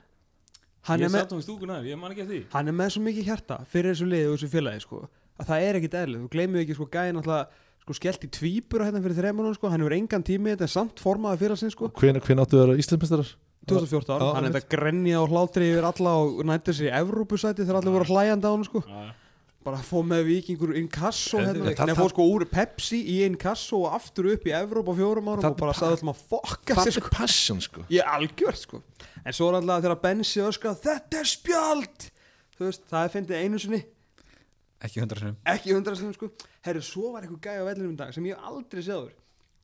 [0.87, 2.39] hann, Ég er með- satt á í stúkun aðeins, ég man ekki að því.
[2.53, 4.99] Hann er með svo mikið hjarta fyrir þessu liði og þessu félagi sko,
[5.39, 8.87] að það er ekkit eðlið, þú gleymið ekki sko, gæin alltaf sko, skellt í tvíbura
[8.89, 11.71] hérna fyrir þremunum sko, hann hefur engan tími í þetta en samt formaði fyrir sin
[11.71, 13.31] sko, hvenær hven áttu að vera Íslandsmeistarar?
[13.69, 14.55] 2014 Já, hann er einmitt.
[14.63, 18.49] þetta grenja og hlátri yfir alla og nættir sér í Evrópusæti þegar allir voru hlæjandi
[18.49, 18.81] á hann sko.
[19.63, 23.93] Bara fóð með vikingur inkasso En- hérna, hann fóð sko úr Pepsi í inkasso og
[23.95, 26.91] aftur upp í Evrópa á fjórum árum og bara er sagði alltaf að fokka sér
[26.91, 27.09] er sko.
[27.15, 27.85] passion sko.
[27.89, 28.81] Ég er algjört sko.
[29.23, 32.09] En svo er alltaf þegar Bensi öskra þetta er spjald!
[32.59, 33.81] Þú veist, það er fyndið einu sinni.
[34.83, 36.27] Ekki hundra sinum ekki hundra sinni sko.
[36.67, 39.13] Herru, svo var eitthvað gæja á vellinum í dag sem ég aldrei séður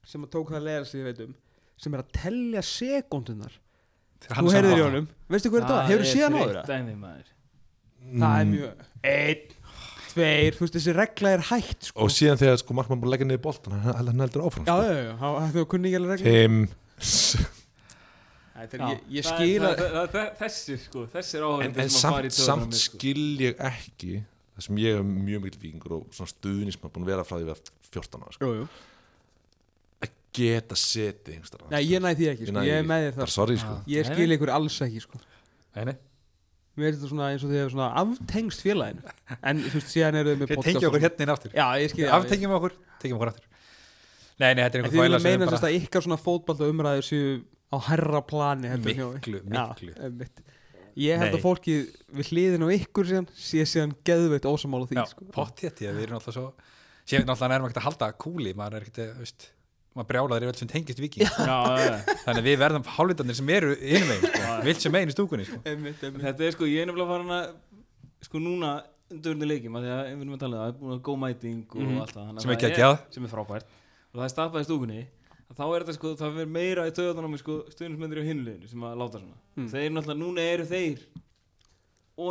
[0.07, 1.33] sem að tók það að leiða sig, ég veit um
[1.79, 3.51] sem er að tellja sekundunar
[4.27, 5.79] þú heyrðir í honum, veistu hvað er þetta?
[5.89, 6.57] hefur þú séð hann áður?
[7.03, 7.27] maður
[8.19, 8.71] það er mjög
[9.13, 9.45] einn,
[10.09, 13.15] tveir, þú veist þessi regla er hægt sko og síðan þegar sko markmann búin að
[13.15, 14.83] leggja niður boltan hann, hann heldur áfram já, sko.
[14.83, 17.47] já, já, já, þú kunni ekki alveg regla er-
[19.07, 24.17] ég, skil að Þessi sko, þessi er en, áhengið en samt, samt skil ég ekki
[24.59, 27.45] það sem ég er mjög mikil vikingur og svona stuðnismann búin að vera frá því
[27.45, 27.61] að vera
[27.93, 28.49] 14 ára sko.
[30.39, 32.59] Að geta einhverstaðar Nei, ég næði því ekki, Ég sko.
[32.59, 34.35] því ég er með þér bara þar sorry sko Ég Nei, skil nei.
[34.37, 35.21] ykkur alls ekki sko.
[35.75, 35.95] Nei,
[36.79, 39.13] Mér finnst þetta svona eins og þið hefur svona aftengst félaginu
[39.49, 41.93] En þú veist, síðan eru þið með Við tengjum okkur hérna inn aftur Já, ég
[41.93, 43.47] skil Aftengjum okkur, tengjum okkur aftur
[44.39, 46.19] Nei, nei, þetta er einhver þið þvæla vilja sem meina er þess að ykkar svona
[46.23, 47.33] fótbalta umræður séu
[47.69, 49.91] á herra plani Miklu, miklu.
[50.99, 51.37] Ég held Nei.
[51.37, 51.75] að fólki
[52.15, 55.27] við hliðin á ykkur síðan sé síðan geðveitt ósamála því Já, sko.
[55.35, 56.47] pott hétt ég, við erum alltaf svo
[57.09, 59.45] Sér náttúrulega erum ekkert að halda kúli Maður er ekkert, að, veist
[59.99, 61.95] Maður brjálaður yfir allt sem tengist viki Já, já, já.
[62.23, 64.53] Þannig að við verðum hálfvitarnir sem eru innum megin sko.
[64.69, 65.59] Vilt sem megin í stúkunni sko.
[65.67, 66.23] Einmitt, einmitt.
[66.23, 67.49] Þetta er sko, ég er nefnilega farin að
[68.29, 68.71] sko núna
[69.09, 71.01] undirurni leikjum að því að við erum að tala um það, það er búin að
[71.09, 71.99] góð mæting og Mhm.
[71.99, 73.65] allt það Sem er sem er frábært
[74.13, 74.99] og það er stafað í stúkunni
[75.49, 78.85] að þá er þetta sko, það verður meira í töðunum sko stuðnismyndir á hinliðinu sem
[78.85, 79.67] að láta svona Mm.
[79.73, 80.99] þeir náttúrulega, núna eru þeir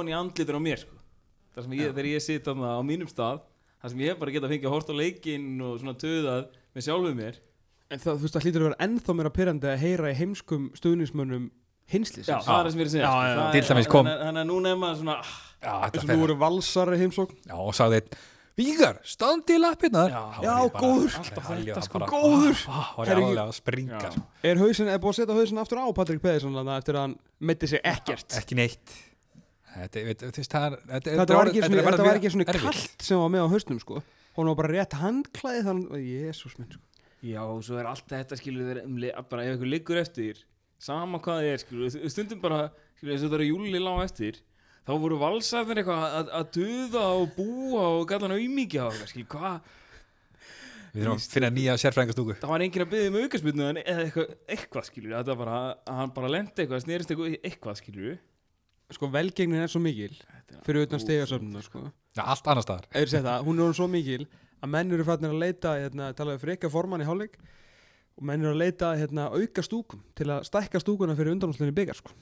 [0.08, 0.96] í andlitur á mér sko
[1.54, 3.40] þar sem ég, þegar ég sitt þarna á mínum stað
[3.82, 6.46] þar sem ég hef bara getað fengið að horta á leikinn og svona töðað
[6.76, 7.34] með sjálfuð mér
[7.90, 10.64] En það, þú veist, það hlýtur að vera ennþá meira pyrrandi að heyra í heimskum
[10.76, 11.44] stuðnismönnum
[11.88, 13.38] hinslis Já, það er það sem ég er að segja Já, sko.
[13.38, 16.16] Það Til er- dæmis kom- Þannig að- að núna er maður svona ah, og fer
[16.18, 18.18] nú eru valsar í heimsókn Já, og sagði einn
[18.58, 21.12] Vígar, standi í lappirnar Já, já, góður.
[21.20, 22.56] Alltaf Þetta sko, góður.
[22.66, 24.22] Var ég Herri, alveg að springa sko.
[24.42, 27.68] Er hausin, er búið að setja hausin aftur á Patrik þarna eftir að hann metti
[27.70, 28.96] sig ekkert Ekki neitt
[29.78, 30.00] Þetta,
[30.50, 32.62] það er var ekki svona, er þetta mjög var ekki svona erfitt.
[32.66, 34.02] kallt sem var með á hausnum sko
[34.36, 36.82] Hún var bara rétt handklæði þannig Jésús minn sko
[37.24, 38.98] Já, og svo er allt þetta skilur verið um,
[39.30, 40.44] bara ef ykkur liggur eftir
[40.78, 42.60] sama hvað þið er skilur stundum bara
[42.98, 44.38] skilur eins og það er júli lág eftir
[44.86, 49.12] þá voru valsarnir eitthvað að, að duða og búa og gæta hann auðmíkja og eitthvað,
[49.12, 49.74] skilur hvað?
[50.88, 54.06] Við þurfum að finna nýja sérfræðingastúku það var enginn að byggja um aukaspilnu en eða
[54.06, 58.18] eitthvað, eitthvað skilur þetta var bara að hann bara lendi eitthvað snerist eitthvað, eitthvað skilur
[58.88, 60.14] Sko velgengnin er svo mikil
[60.64, 61.82] fyrir utan stegasöfnuna sko.
[62.16, 62.86] Já, allt annar staðar.
[62.96, 64.22] Eður það, hún er svo mikil
[64.62, 67.38] að menn eru fætnir að leita hérna, talaðu fyrir ekki formann í hálfleik
[68.18, 71.98] og menn eru að leita hérna, auka stúkum til að stækka stúkuna fyrir undanúslinni byggar
[72.00, 72.14] sko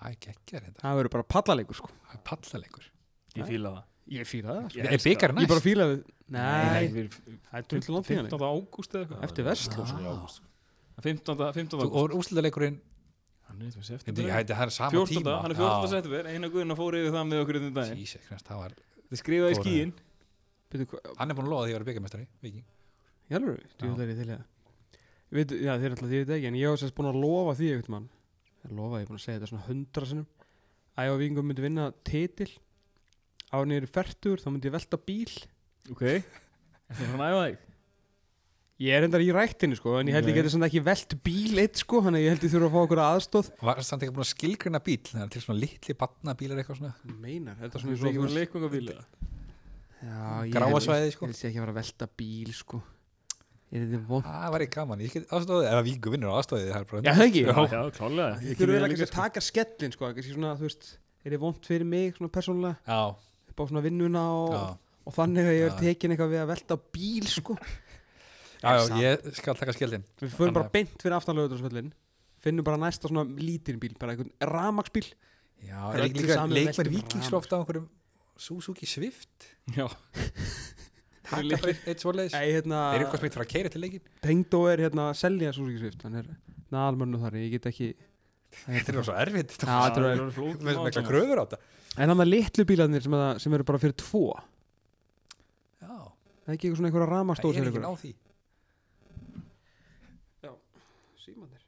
[0.00, 2.86] Það er geggjær þetta Það verður bara pallaleikur sko Það er pallalegur
[3.40, 4.78] ég fíla það Ég fíla það sko.
[4.78, 5.50] Ég Er elska byggar Ég næst?
[5.52, 5.98] bara fíla við
[6.30, 6.86] Nei,
[7.50, 8.46] það er tullu langt í hann 15.
[8.54, 9.98] ágúst eða eitthvað Eftir Vestló sko.
[10.06, 11.42] Já, 15.
[11.58, 11.80] 15.
[11.80, 12.78] Þú- Og úrslutaleikurinn
[13.50, 15.10] hann er sama 14.
[15.10, 15.88] tíma hann er 14.
[15.90, 18.04] september eina guðin að fóra yfir það með okkur í daginn
[18.46, 18.74] það var
[19.10, 19.92] þið skrifaði Góður.
[20.70, 22.64] Byrju, Hann er búin að lofa því að vera byggamestari Viking
[23.30, 24.48] er ég það.
[25.30, 27.70] Ég veit, já, alltaf, ég veit ekki, en ég hef sérst búin að lofa því.
[27.70, 30.26] Ég lofa, ég er búin að segja þetta svona hundra sinnum.
[30.98, 32.50] Að ef að vikingum myndi vinna titil,
[33.54, 35.34] á er færtur, þá myndi ég velta bíl.
[35.94, 36.22] ok er
[36.98, 37.66] það svona að æfa þig
[38.80, 40.38] Ég er endar í ræktinni, sko, en ég held ég Nei.
[40.40, 42.80] geti svona ekki velt bíl eitt, sko, þannig að ég held ég þurfa að fá
[42.80, 43.50] okkur aðstóð.
[43.60, 47.18] Var samt ekki búin að skilgrina bíl Það er til svona litli batnabílar eitthvað svona
[47.20, 49.39] Meinar, þetta er það svona
[50.00, 50.16] ekki svo...
[50.16, 51.28] bara leikvangabíl Já, ég Gráa held- svæðið, sko.
[51.28, 52.80] Ég ég ekki að fara að velta bíl, sko.
[53.70, 54.22] Er þetta von?
[54.26, 56.86] Það var ekki gaman, ég get aðstóðið Ef að Viking vinnur á aðstóðið Það er
[56.90, 57.42] bara Já, það ekki.
[57.44, 60.88] já, já, klálega Þið þurfum eiginlega kannski að taka skellin, sko, kannski svona, þú veist,
[61.22, 63.00] er þið vond fyrir mig, svona persónulega, Já,
[63.52, 64.56] upp á svona vinnuna og,
[65.06, 65.78] og þannig að ég er Já.
[65.84, 67.58] tekin eitthvað við að velta bíl sko.
[68.60, 71.84] Já, já, ég skal taka skildin við förum bara beint fyrir aftanlega
[72.44, 75.06] finnum bara næsta svona lítinn bíl bara einhvern ramagsbíl
[75.64, 77.88] Já, er er veltum vikings ofta á einhverjum
[78.40, 79.48] Suzuki Swift?
[79.76, 79.86] Já,
[81.30, 81.52] Takk.
[81.62, 82.34] fyrir eitt svoleiðis.
[82.34, 84.06] Nei, hérna, Er eitthvað smitt fyrir að keira til leikin?
[84.24, 86.30] Tengdó er hérna að selja Suzuki Swift hann er
[86.74, 87.90] naðalmönnu þar, ég get ekki
[88.50, 89.52] Þetta er svo erfitt.
[89.62, 91.58] Já, þetta er- Með svona eitthvað kröfur á þetta.
[92.02, 94.24] En hann að litlu bílarnir sem, að, sem eru bara fyrir tvo.
[95.78, 98.10] Já, það er ekki eitthvað svona það ramastóð er ekki ná því.
[101.20, 101.59] Símanir Hvað,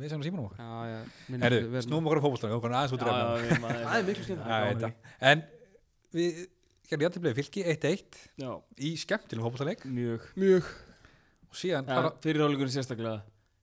[0.00, 1.08] Við sem símanum okkar?
[1.48, 2.24] Erum- snúum okkur á
[3.62, 5.06] maður það er miklu skemmt.
[5.30, 5.42] En
[6.16, 6.42] við
[6.86, 10.26] gerðum jættiblegu fylki 1-1 Já, í skemmtilegum fókbólstæðleik mjög.
[10.38, 10.68] Mjög.
[11.50, 13.16] Og síðan ja, fara Fyrir áleikurinn sérstaklega.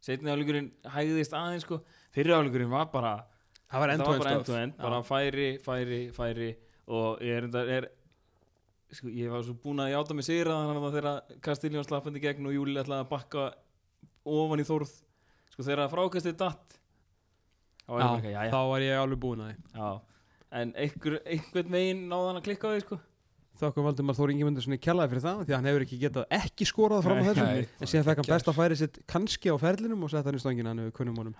[0.04, 1.80] Setni áleikurinn hægðist aðeins sko.
[2.16, 3.14] Fyrir áleikurinn var bara
[3.72, 6.51] það var var bara endur end to end Bara færi, færi, færi.
[6.91, 7.88] Og ég er, enda- er
[8.91, 12.49] sko, Ég var svo búin að játa mig sigra Þannig að þegar Kastiljón slappandi gegn
[12.51, 13.45] Og Júli ætlaði að bakka
[14.28, 14.91] ofan í þórð
[15.54, 16.78] Sko þegar frákastið datt
[17.88, 19.58] var bara já, eitthvað, þá var ég alveg búin að því.
[19.78, 19.89] Já,
[20.60, 22.99] en einhver, einhvern veginn náði hann að klikka á því sko.
[23.62, 26.66] Þokkum Valdimar Þór Ingemundur svona kjallaði fyrir það því að hann hefur ekki getað ekki
[26.66, 27.43] skorað fram á Nei, þessu.
[27.45, 30.41] nei, en síðan fekk hann besta færi sitt kannski á ferlinum og sett hann í
[30.41, 31.36] stöngina hann hefur kunnum honum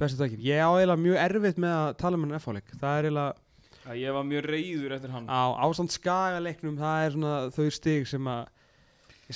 [0.00, 3.08] bestu tökin ég á eiginlega mjög erfitt með að tala um hann F-áleik það er
[3.10, 3.36] eiginlega
[3.84, 5.28] Já, ég var mjög reyður eftir hann.
[5.28, 8.48] á ástand skagaleiknum það er svona þau stig sem að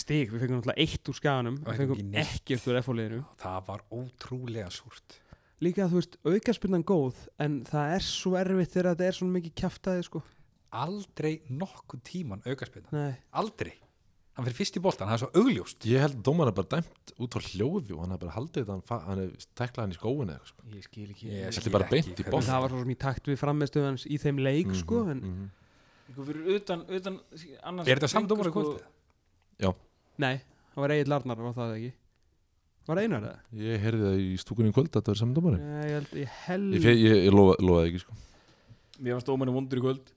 [0.00, 3.58] stig, við fengum náttúrulega eitt úr skaganum Og við ekki fengum ekkert úr F-áleikinu Það
[3.66, 5.18] var ótrúlega súrt.
[5.62, 9.52] Líka þú veist, aukaspinnan góð en það er svo erfitt þegar þetta er svona mikið
[9.60, 10.22] kjaftaði sko.
[10.72, 13.14] Aldrei nokkuð tíman aukarspilna Nei.
[13.36, 13.74] Aldrei.
[14.32, 15.84] Hann fyrir fyrst í boltan, það er svo augljóst.
[15.92, 18.64] Ég held að dómarinn er bara dæmt út frá hljóði og hann er bara haldið
[18.70, 20.64] þetta, hann, er teklað hann í skóin eða eitthvað sko.
[20.72, 21.26] Ég skil ekki.
[21.28, 22.24] Ég Ég Þetta bara beint í ekki.
[22.32, 25.20] en það var svo sem í takt við frammeðstöðu hans í þeim leik sko en
[25.20, 25.50] Mhm, mhm.
[26.12, 27.20] Sko fyrir utan, utan
[27.62, 28.64] annars Er þetta samt fengu, dómar í sko,
[29.58, 29.82] kvöldið?
[30.22, 30.36] nei,
[30.72, 31.92] það var Egil Arnar var það ekki?
[32.86, 33.36] Var það einar það?
[33.62, 35.68] Ég heyrði það í stúkunni í kvöld að þetta var saman dómarinn.
[35.68, 38.16] Nei, ég held, ég held Ég, ég, ég lofa, lofaði ekki sko.
[38.98, 40.10] Mér var stómanni vondur í kvöld.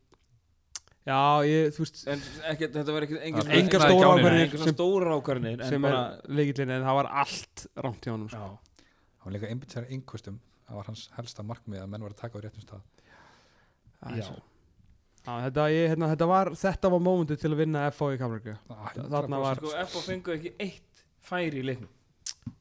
[1.06, 4.46] Já, ég, þú veist En ekki, þetta var ekki Það engin Engar Nei, stóra ákvarðinir
[4.48, 8.12] Engar sem, stóra ákvarðinir En sem bara er leikillin en það var allt rámt hjá
[8.16, 8.40] honum sko.
[8.42, 8.82] Já,
[9.22, 12.24] Hann var líka einbytt sér einhverstum Það var hans helsta markmið að menn var að
[12.24, 12.82] taka á réttum stað.
[14.02, 14.26] Það já
[15.26, 15.34] svo.
[15.36, 18.56] Já, þetta, ég, hérna, þetta var þetta var mómentið til að vinna FH í Kaflarka
[19.10, 21.90] Þarna var- Sko F fengu ekki eitt færi í leiknum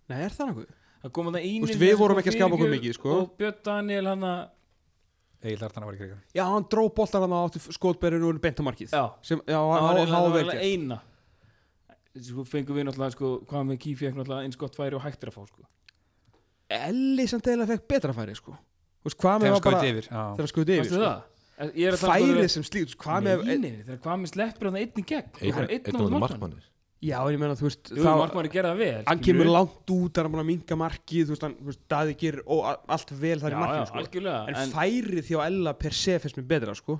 [0.09, 0.73] Nei, er það nokkuð?
[1.05, 3.15] Það kom það Þú einu veist, við vorum ekki að skapa okkur mikið, sko.
[3.21, 4.43] Og Björn Daniel hann að
[5.45, 8.61] Egil Artana var í krigan Já, hann dró boltar hann á átti skotberinu og beint
[8.61, 10.65] á markið Já sem, Já, Það var hann háða það var gert.
[10.65, 11.01] eina
[12.15, 15.29] Sko fengum við náttúrulega sko Hvað með Kífi ekki náttúrulega eins gott færi og hættir
[15.29, 15.69] að fá sko
[16.75, 18.55] Elli samt eða fekk betra færi sko.
[19.05, 19.53] Þú veist, hvað með
[20.09, 21.65] Þegar hann skuði yfir Sko.
[21.65, 21.81] það?
[21.87, 25.29] Er um Færið sem slíkt, veist, hvað með hvað með sleppur hann einn í gegn
[25.41, 26.71] Einn Það á markmann markmannir
[27.05, 29.91] Já, en ég meina, þú veist Jú, þá- markmann er gerað vel Hann kemur langt
[29.93, 32.79] út, hann er búin að minka markið Þú veist, hann, þú veist, Daði gerir a-
[32.97, 33.99] allt vel þar í markið sko.
[34.01, 36.97] algjörlega En, færið þjá Ella per se fyrst mér betra sko.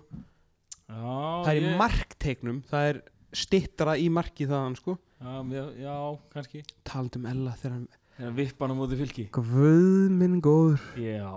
[0.91, 3.01] já, Það er í markteiknum Það er
[3.35, 4.99] stittra í markið þaðan sko.
[5.25, 5.97] Já,
[6.35, 7.89] kannski Talandi um Ella þegar hann
[8.19, 11.33] Þegar vippan á móti fylki Guð minn góður Já,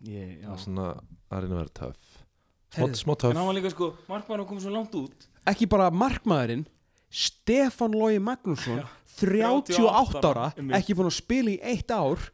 [0.00, 0.88] Það er svona
[1.28, 2.07] að reyna að vera töff
[2.68, 5.28] Smá, smá En hann var líka sko, markmann komið svo langt út.
[5.48, 6.66] Ekki bara markmaðurinn
[7.08, 8.82] Stefán Lógi Magnússon
[9.16, 10.50] 38 38 ára.
[10.76, 12.26] Ekki búin að spila í eitt ár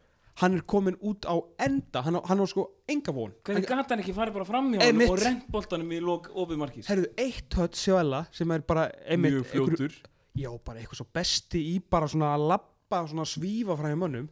[0.43, 3.31] Hann er komin út á enda Hann á, hann á sko enga von.
[3.47, 6.59] Hvernig gata hann ekki farið bara fram í honum og rent boltanum í lok opið
[6.59, 9.87] markís Herðu, eitt hödd sjá Ella Sem er bara einmitt Mjög fljótur.
[9.87, 13.93] Einhver- Já, bara eitthvað svo besti í bara svona að lappa Svona að svífa frá
[13.93, 14.27] hjá mönnum.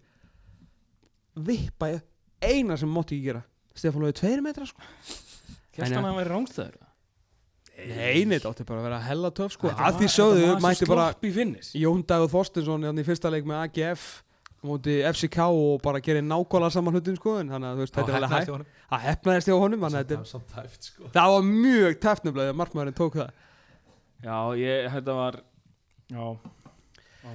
[1.38, 2.02] Vippa ég
[2.42, 3.44] Eina sem mátti ekki gera.
[3.78, 4.82] Stefán Lógi tveir metra sko
[5.72, 6.80] Hérst hann að hann væri rángstæður
[7.72, 9.70] Nei, nei, þetta átti bara að vera hella töf sko.
[9.72, 11.06] Að því sögðu mætti bara
[11.80, 14.04] Jón Dagur Þorstinsson hérna í fyrsta leik með AGF
[14.62, 17.96] á móti FCK og bara gerir nákvæmlega saman hlutin sko en þannig að þú veist
[17.96, 18.76] þetta er alveg hægt.
[18.92, 19.86] það hefnaðist hjá honum
[20.52, 21.10] tæft sko.
[21.16, 23.32] Það var mjög tefnumlega þegar markmaðurinn tók það.
[24.22, 25.40] Já, ég, þetta var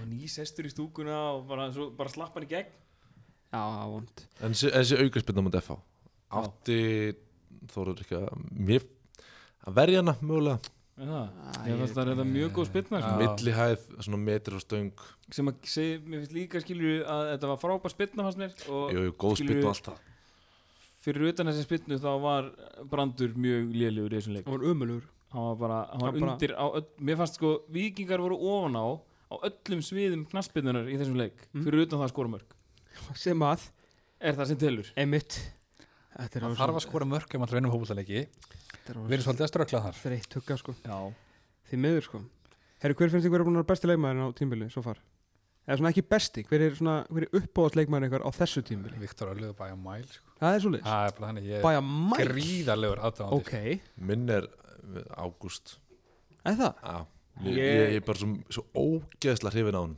[0.08, 2.72] nýsestur í stúkuna og bara, svo, bara slapp hann í gegn.
[3.48, 5.78] Já, það var vond En þessi, þessi aukarspilna mútið FH
[6.38, 6.80] Átti
[7.74, 8.42] Þóruður ekki að
[8.72, 8.88] Mér
[9.68, 10.74] að verja hana mögulega.
[10.98, 11.26] Er það?
[11.28, 13.16] Æ, Ég fannst það þetta mjög góð spilna sko.
[13.22, 15.04] Millihæð, svona metri og stöng.
[15.38, 18.96] Sem að segja, mér finnst líka skilur að þetta var frábær spilna fannst mér og
[18.96, 20.06] Jú, jú, góð spilna og allt það
[21.08, 22.48] fyrir utan þessi spilnu þá var
[22.92, 24.48] Brandur mjög lélugur í þessum leik.
[24.48, 27.52] Það var umölugur hann var bara, hann var Hann undir á öll, mér fannst sko,
[27.72, 28.86] vikingar voru ofan á
[29.28, 31.48] á öllum sviðum knaspinnunar í þessum leik.
[31.52, 31.66] Mm.
[31.68, 32.56] fyrir utan það skorumörk
[33.16, 33.68] sem að
[34.20, 34.92] er það sem telur?
[35.00, 35.57] Emitt er
[36.18, 40.00] Það þarf að skora mörg ef maður reynum hópultaleiki við erum svolítið að strökla þar
[40.02, 40.74] þreytt hugga sko.
[40.88, 40.98] Já.
[41.70, 42.22] Því miður sko.
[42.82, 45.00] Herri, hver finnst að að vera besti leikmaðurinn á tímbili svo far?
[45.68, 48.98] Eða svona ekki besti, hver er, svona, hver er uppbóðast leikmaðurinn ykkar á þessu tímbili?
[49.02, 50.32] Viktor Örlugur bæja mæl sko.
[50.40, 52.20] Það er svo leiðis það er bara þannig, ég er Bæja mæl?
[52.32, 55.74] gríðarlegur aðdáðandi Ok, Minn er uh, ágúst.
[56.48, 56.82] Eða það?
[56.88, 56.98] Já,
[57.44, 59.98] ég, Ég- ég, ég er bara svo, svo ógeðslega hrifin á hann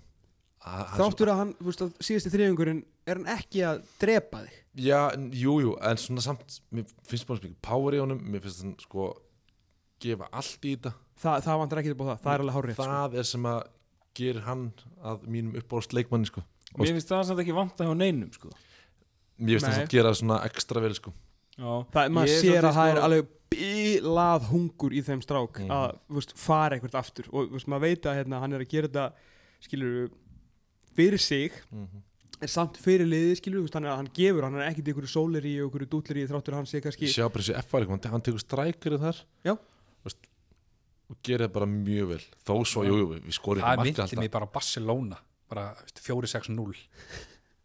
[0.59, 4.99] Þáttur að hann, þú veist að síðasti þriðjungurinn er hann ekki að drepa þig Já,
[5.15, 8.43] en- jú, jú, en svona samt Mér finnst bara svo mikið power í honum Mér
[8.43, 9.05] finnst hann sko
[10.03, 12.73] gefa allt í þetta Þa, Það vantar ekki upp á það, það er alveg hárið
[12.77, 12.83] sko.
[12.89, 13.61] Það er sem að
[14.19, 14.61] gerir hann
[15.03, 16.43] að mínum uppáðast leikmanni sko.
[16.75, 18.51] Og- Mér finnst það samt ekki vanta hjá neinum sko
[19.39, 19.85] Mér finnst hann Nei.
[19.87, 21.13] að gera svona ekstra vel sko.
[21.57, 25.59] Já Það, maður Ég sér að það er sko- alveg bílað hungur í þeim strák
[25.59, 25.69] Mhm.
[25.71, 28.59] að þú veist, fara eitthvað aftur og þú veist, maður veit að hérna, hann er
[28.59, 29.11] að gera þetta
[29.63, 30.09] skilur
[30.97, 32.05] fyrir sig mm
[32.39, 34.93] er samt fyrir liðið skilur þú veist, hann, er, hann gefur, hann er ekkit í
[34.93, 38.25] einhverju sóleri og einhverju dútleri þráttur hann sé kannski Sjá bara þessi F-var hann, hann
[38.25, 39.19] tekur strækirinn þar.
[39.47, 39.55] Já.
[40.07, 40.29] Veist,
[41.11, 42.21] og gerir það bara mjög vel.
[42.47, 44.23] Þó svo, jú, jú, við skorum það markið myndi alltaf.
[44.23, 45.19] mig bara Barcelona
[45.49, 46.79] bara veist, 4-6-0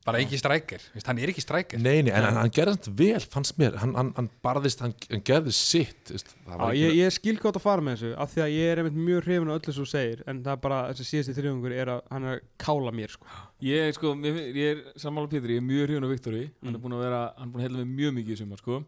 [0.05, 1.79] bara ekki strækir, veist, hann er ekki strækir.
[1.81, 3.79] Nei, nei, en hann, hann gerði þetta vel, fannst mér.
[3.81, 7.57] Hann, hann, hann barðist, hann, hann gerði sitt veist, það Já, ég, ég skil gott
[7.57, 9.79] að fara með þessu af því að ég er einmitt mjög hrifin á öllu sem
[9.81, 12.93] þú segir en það er bara, þessi síðasti þriðungur er að hann er að kála
[13.01, 13.33] mér sko.
[13.65, 16.77] Ég, sko, ég, ég er sammála Pétur, ég er mjög hrifun á Viktori Hann Mm.
[16.77, 18.83] er búin að vera, hann er búin að hella mig mjög mikið í sumar, sko.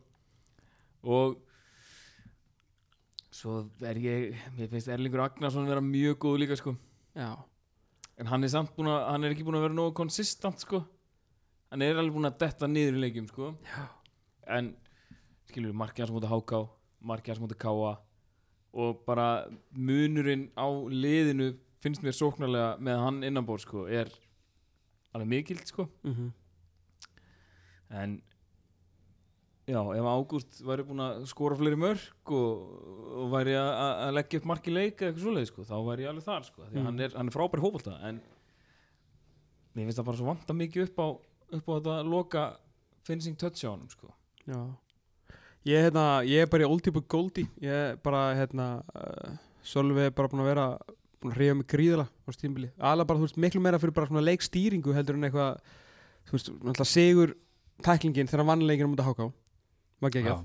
[1.07, 1.41] Og
[3.37, 6.77] Svo er ég, mér finnst Erlingur Agnarsson vera mjög góð líka, sko.
[7.17, 7.35] Já,
[8.17, 10.79] En hann er samt búin að, hann er ekki búin að vera nógu konsistant, sko
[11.71, 13.49] Hann er alveg búin að detta niður í leikjum, sko.
[14.47, 14.73] En,
[15.51, 16.61] skilur við, markið hans mútið háká
[17.07, 17.95] Markið hans mútið káa
[18.77, 19.27] Og bara
[19.73, 21.51] munurinn á liðinu
[21.83, 24.11] finnst mér sóknarlega með hann innanbór, sko Er
[25.17, 26.31] alveg mikild, sko mm
[27.97, 28.17] En
[29.67, 32.61] Já, ef Ágúst væri búin að skora fleiri mörg og,
[33.19, 36.23] og væri að, leggja upp marki leik eða eitthvað svoleið, sko, þá væri ég alveg
[36.29, 36.85] þar sko, Mm.
[36.87, 38.21] hann er, hann er frábær fótbolta en
[39.75, 41.07] mér finnst það bara svo vanta mikið upp á,
[41.53, 42.45] upp á þetta loka
[43.07, 44.11] finishing touch á honum sko.
[44.47, 44.61] Já.
[45.67, 49.33] Ég, hérna, ég er bara í old type goldi Ég er bara, hérna uh,
[49.67, 50.67] Sölvi er bara búin að vera
[51.19, 54.07] búin að hreyfa mig gríðala á stímbili Alveg bara, þú veist, miklu meira fyrir bara
[54.07, 55.59] svona leikstýringu heldur en eitthvað
[56.27, 57.35] Þú veist, náttúrulega sigur
[57.83, 60.37] tæklingin þegar hann vann leikinu mútið háká Var ekki Já.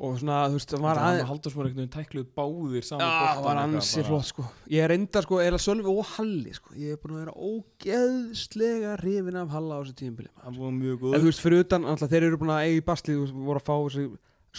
[0.00, 3.16] Og svona, þú veist, það var aðeins og Halldórsmar einhvern veginn tækluð báðir saman Já,
[3.36, 4.44] það var ansi flott sko.
[4.72, 6.72] Ég er enda sko, eða Sölvi og Halli sko.
[6.80, 10.94] Ég er búin að vera ógeðslega hrifin af Halla á þessu tímbili hann var mjög
[10.96, 13.34] En góð þú veist, fyrir utan, alltaf, þeir eru búin að eiga í baslið og
[13.50, 14.06] voru að fá þessi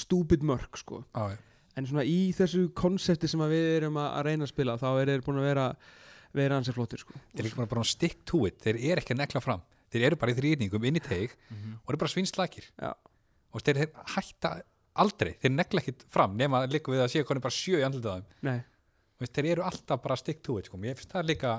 [0.06, 1.02] stúpid mörk sko.
[1.18, 1.38] Já, já.
[1.82, 5.12] en svona í þessu konsepti sem að við erum að, reyna að spila þá er
[5.16, 5.66] þeir búin að vera
[6.38, 7.18] vera ansi flottir sko.
[7.36, 8.62] Þeir eru bara að stick to it.
[8.64, 9.64] Þeir eru ekki að negla fram.
[9.92, 11.74] Þeir eru bara í þrýningum inn í teig Mhm.
[11.84, 12.70] og eru bara svinslækir.
[12.80, 12.94] Já.
[13.52, 14.50] og þeir, þeir hætta
[15.00, 18.12] aldrei þeir negla ekki fram nema líka við að séu hvernig bara sjö í andlita
[18.12, 18.28] á þeim.
[18.48, 18.60] Nei.
[19.22, 20.80] Veist, þeir eru alltaf bara stick to it sko.
[20.82, 21.58] ég finnst það líka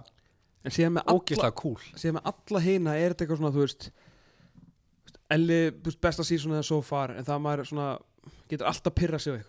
[0.63, 1.79] ógeðslega cool.
[1.99, 3.91] síðan með alla hina er þetta eitthvað svona þú veist
[5.33, 5.59] Elli,
[6.03, 7.87] besta síðan eða so far en það maður svona
[8.51, 9.41] getur alltaf pyrra sig á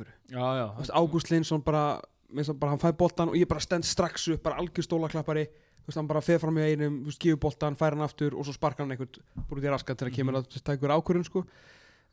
[0.78, 2.00] veist, Ágúst Linsson bara,
[2.32, 5.46] bara hann fæ boltan og ég bara stend strax upp bara algjör stólaklappari.
[5.84, 8.48] Veist, hann bara fer fram í einum, þú veist, gefur boltan fær hann aftur og
[8.48, 11.44] svo sparkar hann einhvern búið til raskat til að kemur að taka ykkur ákvörðun sko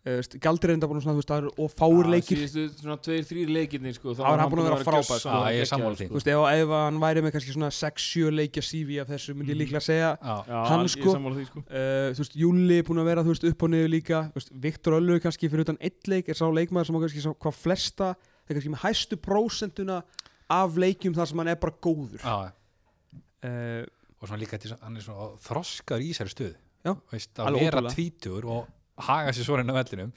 [0.00, 2.38] Veist, Galdur er enda búin svona, þú veist, það eru og fáur Já, leikir.
[2.48, 5.20] síðustu svona tveir, þrýr leikirnir sko, þá er hann búinn að vera vera frábær, gjössalega
[5.20, 5.28] sko.
[5.28, 6.06] Já, ég er geggjaður, sammála því.
[6.08, 9.52] Þú veist, ef, ef hann væri með kannski svona 6-7 leikja CV af þessu myndi
[9.52, 10.32] ég líklega segja Já.
[10.48, 11.64] Já, Hann, ég sko, er sko.
[11.68, 14.22] Uh, Þú veist, Júli er búin að vera, þú veist, upp og niður líka.
[14.32, 17.26] Þú veist, Viktor Öllu kannski fyrir utan eitt leik er sá leikmaður sem á kannski
[17.26, 20.00] sá hvað flesta er kannski með hæstu prósentuna
[20.48, 22.24] af leikjum þar sem hann er bara góður.
[22.24, 23.84] Uh,
[24.20, 27.82] og svona líka til, hann er svona þroskaður í sér stöð Já, Veist, að vera
[27.92, 28.68] tvítur og
[29.08, 30.12] haga sér svona inn á vellinum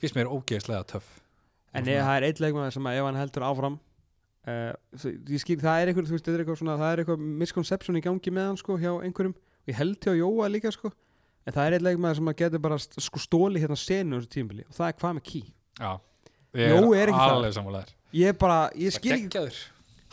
[0.00, 1.08] finnst mér ógeðslega töff.
[1.74, 3.76] En ég, svona- það er eitt leikmaður sem að ef hann heldur áfram
[4.48, 4.72] uh,
[5.30, 8.32] ég skil, það er eitthvað, veist, er eitthvað svona, það er eitthvað misconception í gangi
[8.34, 9.34] með hann sko hjá einhverjum.
[9.36, 10.90] Og ég held hjá Jóa líka sko.
[11.46, 14.32] En það er eitt leikmaður sem að getur bara sko stóli hérna senu á þessu
[14.34, 15.44] tímbili og það er hvað með key.
[15.80, 15.92] Já,
[16.50, 17.34] Jó, er ekki það?
[17.36, 19.42] alveg sammálaður ég bara, ég skil ekki,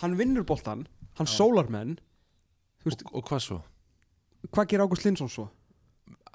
[0.03, 0.83] hann vinnur boltan
[1.17, 1.33] hann Já.
[1.33, 1.95] sólar menn
[2.85, 3.57] og, og hvað svo?
[4.53, 5.47] hvað gerir Ágúst Lindsson svo?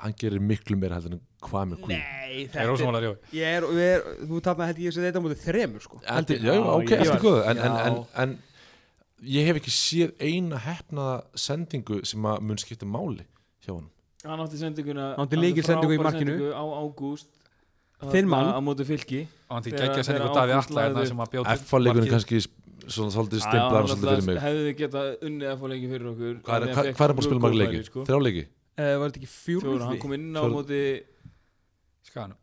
[0.02, 3.58] Hann gerir miklu meira heldur en hvað með Queen Nei, Það er ósammálaður, jú ég
[3.58, 6.00] er, við er, þú þarna held ég að þetta móti þremur sko.
[6.08, 7.84] Held ég- Já, Já, ok, eftir var- góð en, en, Já.
[7.86, 8.38] en, en
[9.36, 13.26] ég hef ekki séð eina hefnaða sendingu sem að mun skipta máli
[13.62, 13.88] hjá hann
[14.24, 16.34] Hann átti sendinguna Hann átti lykilsendingu í frábæra markinu.
[16.34, 17.30] sendingu Á ágúst
[18.02, 18.48] Þinn mann.
[18.50, 19.20] Á móti fylki.
[19.46, 22.40] Og hann til geggja sendingu Davíð Atla hérna sem að bjóta F-leikunum kannski
[22.90, 24.40] svona svolítið stimplaðan svolítið fyrir mig.
[24.42, 26.34] Hefði þið getað unnið að fá leiki fyrir okkur.
[26.42, 28.42] Hvað er, er búin að spila marga góð
[28.78, 30.54] uh, var þetta ekki Fjóra, hann fjúrði kom inn á Fjórði.
[30.56, 30.80] móti
[32.08, 32.34] Skan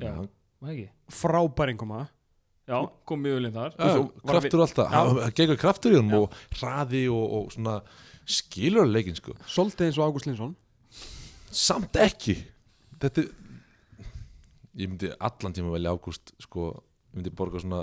[0.00, 0.28] Já, var
[0.60, 0.88] það ekki?
[1.20, 2.00] frábær einhverma
[2.70, 2.78] já,
[3.08, 3.72] kom mjög vel inn þar.
[3.74, 5.00] Já, Svo var kraftur og alltaf, Já.
[5.24, 7.78] hann gengur kraftur í honum og hraði og, og svona
[8.30, 9.34] skilur að leikin sko.
[9.50, 10.52] Svolítið eins og Ágúst Linsson
[11.50, 12.36] samt ekki.
[13.02, 13.32] Þetta er-
[14.78, 16.68] ég myndi allan tíma velja ágúst sko,
[17.10, 17.82] ég myndi borga svona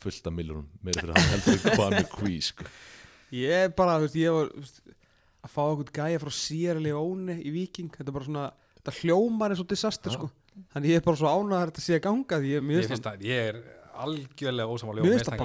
[0.00, 2.64] fullt af miljónum meira fyrir hann heldur en hvað með kví sko.
[3.36, 4.80] Ég bara, þú veist, ég var þú veist,
[5.46, 8.44] að fá okkur gæja frá Sierra Leone í Viking, þetta er bara svona
[8.80, 10.28] þetta hljómar eins og disaster, sko.
[10.72, 13.08] Þannig ég er bara svo ánægður að þetta sé að ganga því ég, Ég, finnst
[13.10, 13.58] að, ég er
[14.06, 15.42] algjörlega ósamálega Mér og finnst það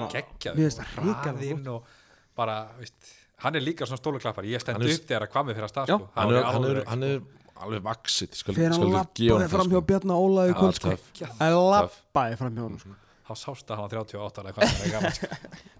[0.56, 1.90] mér finnst það og hrikalega hraðinn og
[2.36, 3.12] bara, veist,
[3.44, 5.72] hann er líka svona stóluklappar ég stend er- upp þegar að hvað með fyrir að
[5.74, 6.08] stað sko.
[6.16, 7.20] hann, er, hann, er, alveg, hann er
[7.62, 9.86] alveg vaksitt skal, þegar hann lappaði fram hjá sko.
[9.92, 10.94] Bjarna Óla í Já, kvöld, sko.
[10.96, 11.36] töff.
[11.42, 12.96] hann lappaði fram hjá hann, sko.
[13.22, 15.28] Þá sást að hann var 38 ára eða hvað það er gaman sko.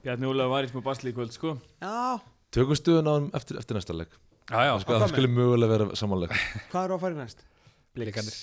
[0.04, 1.56] Bjarni Ólega var í smá basli í kvöld sko.
[1.82, 2.20] Já,
[2.53, 4.12] tökum stuðun á hann eftir, eftir næsta leik.
[4.50, 6.32] Já, já, sko, það skulle mögulega vera samanleik
[6.72, 7.44] hvað eru að fara í næst?
[7.96, 8.36] blikandir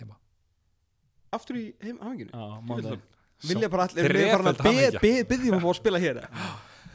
[0.00, 0.16] heima.
[1.36, 2.30] Aftur í heim, hafinginu?
[2.34, 3.02] Já, mándaginn
[3.44, 6.20] Vilja bara allir, erum við farin að be- byggjum að fá að spila hér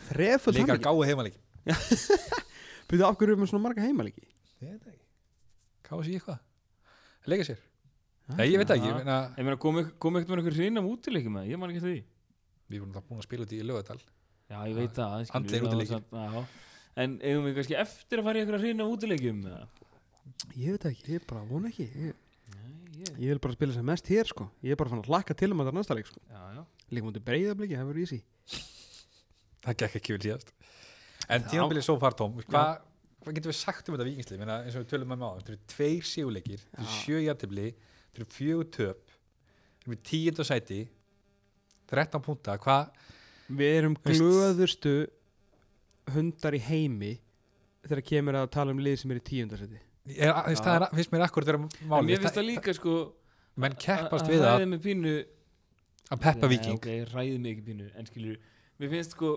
[0.10, 1.40] Þreföld líka hamingju gáði heimalík
[2.90, 4.24] Byrðu af hverju erum við svona marga heimalíki?
[4.64, 5.04] ég veit það ekki.
[5.90, 6.40] Gáði sér eitthvað?
[7.30, 7.60] Leika sér?
[8.30, 10.82] Nei, ég veit ekki, ég meina Ég meina, kom ykkur- kom ekkert með einhver hrinn
[10.82, 12.02] af útileikum með, ég man ekki eftir því.
[12.74, 14.00] Við vorum það búin að spila út í lögadal
[14.50, 16.42] Já, ég veit það, skilur, það já.
[17.00, 19.62] En eigum við kannski eftir að fara í af útileikum eða?
[20.58, 22.18] Ég veit ekki, ég bara vona ekki Ég,
[22.56, 22.74] Nei,
[23.04, 24.50] ég ég vil bara spila sem mest hér, sko.
[24.66, 26.22] Ég er bara fann að hlakka til um að það næsta leik, sko.
[26.34, 26.62] Já, já.
[26.90, 28.20] Líka mútið breyðabliki, það verður easy.
[29.64, 30.54] Það gekk ekki vel síðast.
[31.30, 31.50] En Já.
[31.54, 32.80] tímabilið svo far tóm hvað
[33.20, 35.52] hva getum við sagt um þetta vikingslið Meina, eins og við tölum um á þetta
[35.54, 40.48] eru tveir síguleikir þetta eru sjö jættibli þetta eru fjögur töp þetta eru tíund og
[40.48, 40.80] sæti
[41.92, 43.09] 13 púnta hvað
[43.50, 44.94] Við erum glöðustu
[46.14, 47.16] hundar í heimi
[47.88, 49.80] þegar kemur að tala um lið sem er í tíundarsæti
[50.18, 50.34] ja.
[50.46, 52.96] það er, finnst mér akkur vera En máli mér finnst það líka sko
[53.60, 54.66] menn keppast við að
[56.10, 58.38] að, peppa viking ok, ræði mig ekki pínu En skilur,
[58.82, 59.36] mér finnst sko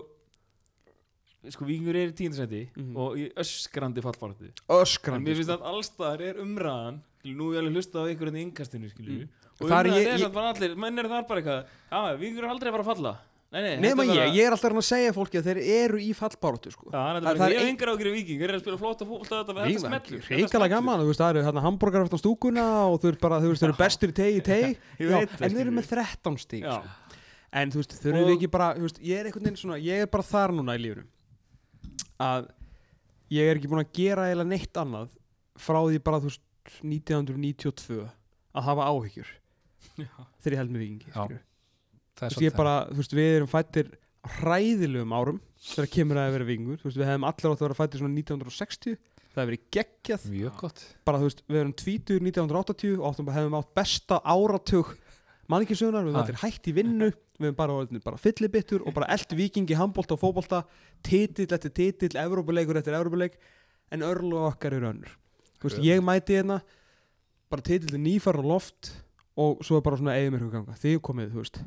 [1.51, 2.93] Sko, vikingur er í tíundarsæti Mhm.
[3.03, 7.57] Og í öskrandi fallbaratu En Öskrandi mér finnst að allstaðar er umræðan skilur, Nú er
[7.57, 9.29] ég alveg hlustað á einhverjum í innkastinu skilur, Mm.
[9.59, 12.17] Og Þar umræðan ég- er ég- samt bara allir Menn er þar bara eitthvað Já,
[12.17, 13.13] vikingur er aldrei að fara að falla
[13.53, 16.07] Nema er ég, ég er alltaf að reyna að segja fólki að þeir eru í
[16.17, 16.87] fallbáratu sko.
[16.89, 19.53] Það er Það- það er engar í viking, þeir eru að spila flóta fólta þetta,
[19.59, 23.21] þetta smellur Ríkala gaman, þú veist, það eru hérna hambúrgar eftir stúkuna og þú veist
[23.21, 24.77] bara, þú veist, þeir eru bestur í tegi í tegi
[25.21, 26.81] en þeir eru með 13 stík Já,
[27.53, 30.23] En þú veist, Og- við ekki bara, ég er einhvern veginn svona, ég er bara
[30.25, 31.05] þar núna í lífinu
[32.19, 32.49] að
[33.29, 35.09] ég er ekki búin að gera eiginlega neitt annað
[35.61, 36.41] frá því bara, þú veist,
[36.81, 38.01] 1992
[38.55, 39.29] að hafa áhyggjur
[40.41, 41.13] þegar ég held með vikingi
[42.13, 43.89] Er veist, ég svolítið bara, þú veist, við erum fættir
[44.37, 47.79] hræðilegum árum þegar kemur að vera vikingur þú veist, við hefum allir átt að vera
[47.79, 48.99] fættir svona 1960
[49.33, 50.21] það hefur verið geggjað.
[50.21, 50.33] Það.
[50.37, 50.83] mjög gott.
[51.07, 54.93] Bara, þú veist, við erum 20 1980 og áttum, hefum átt besta áratug
[55.51, 57.09] mannkjössunar, við hefum allir hætt í vinnu.
[57.39, 60.61] Við hefum bara, bara fyllibittur og bara eldi vikingi, handbólta og fótbólta
[61.05, 63.39] titill eftir titill, evrópuleikur eftir evrópuleik
[63.93, 65.15] en örlu okkar eru önnur.
[65.57, 66.61] Þú veist, ég mæti hérna
[67.49, 68.93] bara titill nýfara loft
[69.39, 70.77] og svo er bara svona eigum ykkur ganga.
[70.77, 71.59] Þið komið, þú veist,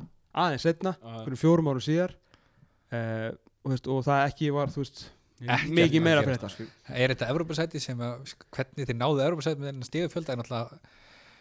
[0.43, 0.93] aðeins setna
[1.25, 2.13] fyrir fjórum árum síðar.
[2.87, 3.29] Uh,
[3.65, 5.05] og, veist, og það ekki var, þú veist
[5.37, 6.63] Ekkert mikið meira fyrir þetta sko.
[6.97, 10.79] er þetta Evropasæti sem að hvernig þið náðu Evropasæti með þennan stigafjölda er náttúrulega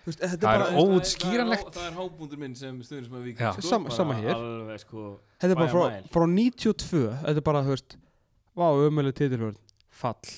[0.06, 1.70] veist, þetta Það er er bara, ó- óútskýranlegt.
[1.78, 4.34] Það er hábúndur minn sem stuður sem að viking sko, Sama- bara sama hér.
[4.34, 5.04] Alveg sko
[5.40, 7.96] þetta er bara frá, frá 92 þetta er bara, þú veist
[8.56, 9.56] vá, umölu titilvörn,
[10.02, 10.34] fall.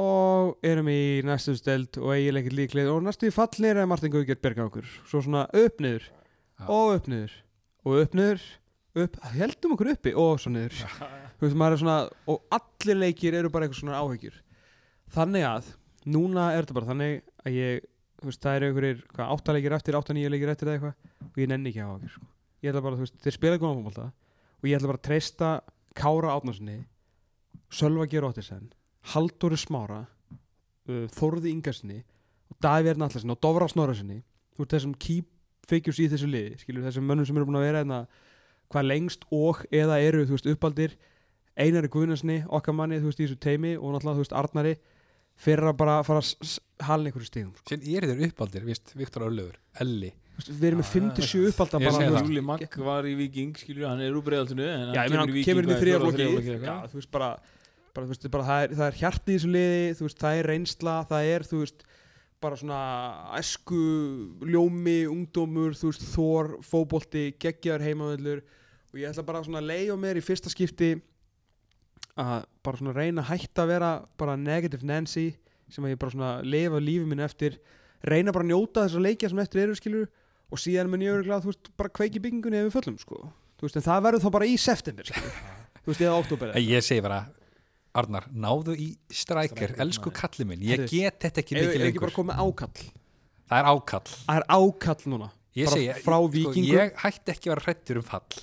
[0.00, 4.12] Og erum í næstu steld og eiginlega ekkert líklið og næstu í fallir er Martin
[4.14, 6.04] Guðgjörn berga okkur svo svona upp niður.
[6.60, 6.64] Já.
[6.70, 7.32] og upp niður
[7.86, 8.42] og upp niður
[8.98, 10.80] upp, heldum okkur uppi og svo niður.
[11.38, 11.98] Þú veist, er svona
[12.30, 14.36] og allir leikir eru bara eitthvað svona áhyggjur.
[15.14, 15.70] Þannig að,
[16.10, 17.88] núna er þetta bara þannig að ég,
[18.24, 21.40] veist, það eru einhverjir hvað, átta leikir eftir, átta nýja leikir eftir eða eitthvað og
[21.40, 22.28] ég nenni ekki hafa okkur sko.
[22.60, 24.06] ég ætla bara, þú veist, þeir spila góðan fólkválta
[24.60, 25.50] og ég ætla bara að treysta
[25.96, 26.78] Kára Átnarssoni
[27.70, 28.70] Sölva Geróttirsen
[29.14, 32.00] Halldóri Smára uh, Þórði Ingarssoni
[32.50, 35.24] og Davíð Ernallarsson og Dofra Snorrassoni þú veist, þessum key
[35.70, 38.00] figures í þessu liði skilur þessum mönnum sem eru búin að vera hérna
[38.70, 40.92] hvað lengst og eða eru þú veist uppaldir.
[41.60, 44.74] Einari Guðnarsni, okkar manni þú veist í þessu teimi og náttúrulega þú veist Arnari
[45.40, 46.52] fyrir að bara fara að
[46.86, 47.66] halna einhverju stigum sko.
[47.72, 50.10] síðan er þeir uppaldir, vist, Viktor Örlöfur Elli,
[50.46, 50.92] við erum með Já,
[51.26, 54.92] 57 uppalda ég bara Júli Magg var í viking, skilur hann er úr breiðaltinu en
[54.94, 56.28] Já, ég meina hann kemur inn í hvað, þriða fjórða- flokki.
[56.30, 56.70] þriðja flokki.
[56.70, 57.30] Já, þú veist bara,
[57.96, 60.40] bara, þú veist, bara það, er, það er hjarti í þessu liði þú veist, það
[60.42, 61.84] er reynsla, það er þú veist,
[62.40, 62.80] bara svona
[63.36, 63.80] æsku,
[64.48, 68.40] ljómi, ungdómur þú veist, þór, fótbolti, geggjar heimavöllur.
[68.90, 70.94] Og ég ætla bara svona að leiða mér í fyrsta skipti
[72.20, 75.28] að bara svona reyna að hætta að vera bara negative Nancy
[75.70, 77.60] sem að ég bara svona lifa lífið minn eftir.
[78.02, 80.08] Reyna bara að njóta þessar leikja sem eftir eru skilur
[80.50, 83.20] og síðan mun ég örgulega, þú veist, bara kveiki byggingunni ef við föllum, sko.
[83.60, 85.36] Þú veist, en það verður þá bara í september, skilur
[85.84, 87.20] þú veist, eða oktober ég segi bara
[87.90, 92.02] Arnar, náðu í strækir, Striker, elsku kalli minn ég get þetta ekki mikið við ekki
[92.02, 92.84] bara lengur komið ákall?
[93.50, 94.12] Það er ákall.
[94.14, 95.28] Það er ákall núna
[95.58, 96.70] ég Bara segi, frá sko, Víkingum.
[96.70, 98.40] ég hætti ekki að vera hrættur um fall.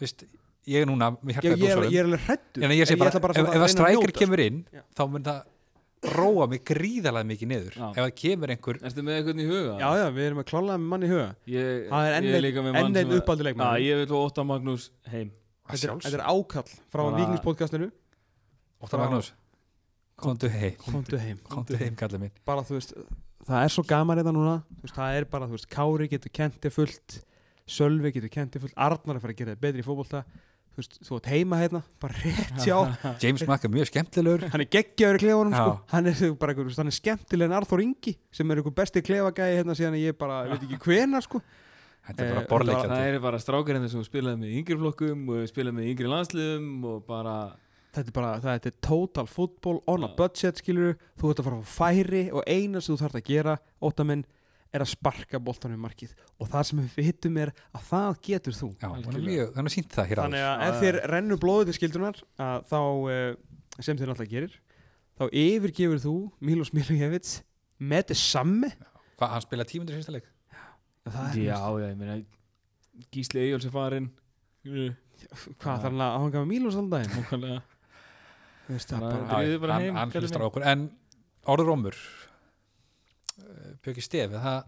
[0.00, 0.24] Vist,
[0.64, 3.32] ég er núna Já, ég, er, ég er alveg hrættur en ég segi bara, ætla
[3.36, 4.82] ef, ef að strækir kemur inn Já.
[4.96, 5.42] þá mun það
[6.16, 7.74] róa mig gríðalega mikið niður.
[7.76, 7.88] Já.
[7.92, 9.74] ef það kemur einhver Ertu með eitthvað í huga?
[9.76, 11.26] Já, já, við erum að klála með mann í huga.
[11.44, 13.60] Ég, Það er enn ég einn-.
[13.60, 15.34] Já, ég vil Óttar Magnús heim.
[15.68, 17.90] Þetta er, ákall frá Bara- Víkingspodcastinu
[18.80, 19.32] Óttar Magnús,
[20.20, 20.76] komdu heim.
[20.84, 21.40] Komdu heim.
[21.48, 22.34] Komdu heim kallið minn.
[22.48, 22.94] Bara þú veist,
[23.48, 24.54] það er svo gaman þetta núna.
[24.78, 27.18] Þú veist, Það er bara, þú veist, Kári getur kentið fullt
[27.70, 30.22] Sölvi getur kentið fullt Arnar er að fara að gera þetta betri í fótbolta.
[30.70, 32.76] Þú veist, þú ert heima hérna, bara rétt hjá.
[33.22, 34.44] James Mack er mjög skemmtilegur.
[34.52, 35.72] Hann er geggjaður í klefanum, sko.
[35.76, 35.88] Já.
[35.92, 39.58] Hann er bara, veist, hann er skemmtileg en Arþór Ingi sem er einhver besti klefagæði
[39.60, 41.42] hérna síðan ég bara, veit ekki hvena, sko.
[42.06, 45.42] Þetta er Eh, bara Það borleikjandi er bara strákarinn sem spilaði með yngri flokkum og
[45.50, 47.34] spilaði með yngri landsliðum og bara
[47.90, 50.16] Þetta er bara, það er total football on a Já.
[50.20, 53.24] budget, skilur þú ert að fara að fá færi og eina sem þú þarf að
[53.26, 54.22] gera óttamenn
[54.70, 56.12] er að sparka boltanum í markið.
[56.38, 58.68] Og það sem við vitum er að það getur þú.
[58.78, 60.80] Já, er mjög, hann er sínt það hér þannig að Já, ef já.
[60.84, 62.78] þér rennur blóðið til skildunar að þá,
[63.10, 64.54] uh, sem þér náttúrulega gerir
[65.18, 66.14] þá yfirgefur þú
[66.46, 67.32] Milos Milojevic
[67.90, 68.70] með þess samme.
[69.18, 70.30] Hvað, hann spilaði tímundur síðasta leik?
[71.10, 72.20] er, Já, já, ég meina
[73.10, 74.08] Gísli Eyjóls er farinn.
[74.62, 77.60] Hvað þarf hann að hanga með Milos alltaf
[78.70, 80.88] hann, hlustar okkur en
[81.50, 81.98] orður rómur
[83.80, 84.60] Björki Stef er það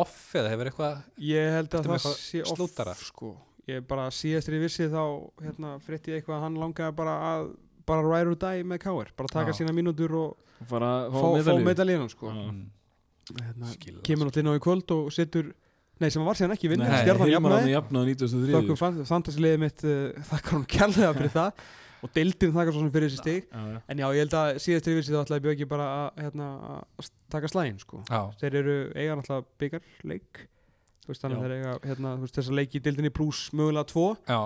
[0.00, 3.32] off eða hefur eitthvað ég held að það sé off sko.
[3.70, 5.02] ég bara síðast er ég vissi þá
[5.42, 7.50] hérna, frétti ég eitthvað að hann langaði bara að
[7.90, 9.10] bara ride or die með K.R.
[9.18, 9.60] bara taka Já.
[9.60, 11.66] sína mínútur og fara að fá, fá medalíu.
[11.66, 12.30] medalíunum sko.
[12.30, 12.60] Mm,
[13.40, 13.72] hérna,
[14.06, 15.50] kemur náttúrulega inn á í kvöld og setur
[16.00, 20.28] nei sem var síðan ekki vinna, Nei, stjarnan jafnaði jafnaði 93 þökkum fantasilegið mitt uh,
[20.30, 21.64] þakkar hún kærlega fyrir það
[22.00, 23.50] og deildin þakkar svo sem fyrir þessi stig.
[23.50, 23.80] Já, já.
[23.92, 26.48] en já, ég held að síðast vissi þá ætlaði Björki bara að, hérna,
[27.00, 28.00] að taka slægin sko.
[28.40, 30.42] Þeir eru eiga náttúrulega byggarleik
[31.10, 34.04] þannig að þeir eiga hérna, veist, þessa leiki í deildinni pluss mögulega tvo.
[34.30, 34.40] Já,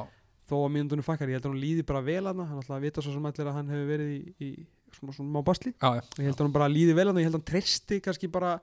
[0.48, 2.86] þó að mínúndunum fakkar, ég held að hún líði bara vel að hann ætla að
[2.86, 4.48] vita svo sem allir að hann hefur verið í, í
[4.96, 5.74] svona, svona má basli.
[5.76, 8.00] Já, já, ég held að hann bara líði vel að ég held að hann treysti
[8.05, 8.55] kannski bara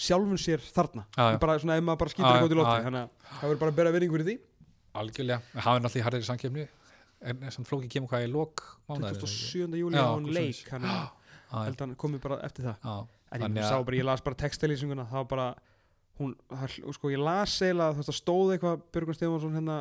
[0.00, 1.06] sjálfum sér þarna.
[1.16, 1.38] Já, já.
[1.42, 2.84] bara svona ef maður bara skýtur eitthvað út í já.
[2.88, 4.36] þannig að það verður bara að bera verðingu fyrir því.
[5.00, 5.40] Algjörlega.
[5.54, 6.68] En hann er náttúrulega í harðir
[7.22, 9.76] en samt flóki kemur hvað í lok mánuðar 27.
[9.80, 10.86] júli á eitthvað leik hann
[11.50, 12.76] held að hann komið bara eftir það.
[12.84, 12.94] Já,
[13.32, 15.48] en ég sá að- bara, ég las bara textilýsinguna það var bara
[16.20, 19.78] hún, það, sko ég las veist að stóð eitthvað Björgun Stefansson hérna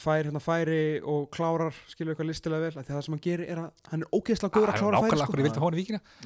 [0.00, 3.58] fær hérna færi og klárar skilur eitthvað listilega vel að það sem hann gerir er
[3.60, 5.32] að hann er ógeðslega góður að klára færi sko.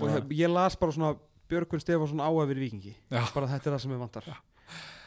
[0.00, 1.16] og ég, ég las bara svona
[1.50, 2.94] Björgun Stefansson á að vera vikingi
[3.34, 4.22] bara þetta er það sem ég vantar.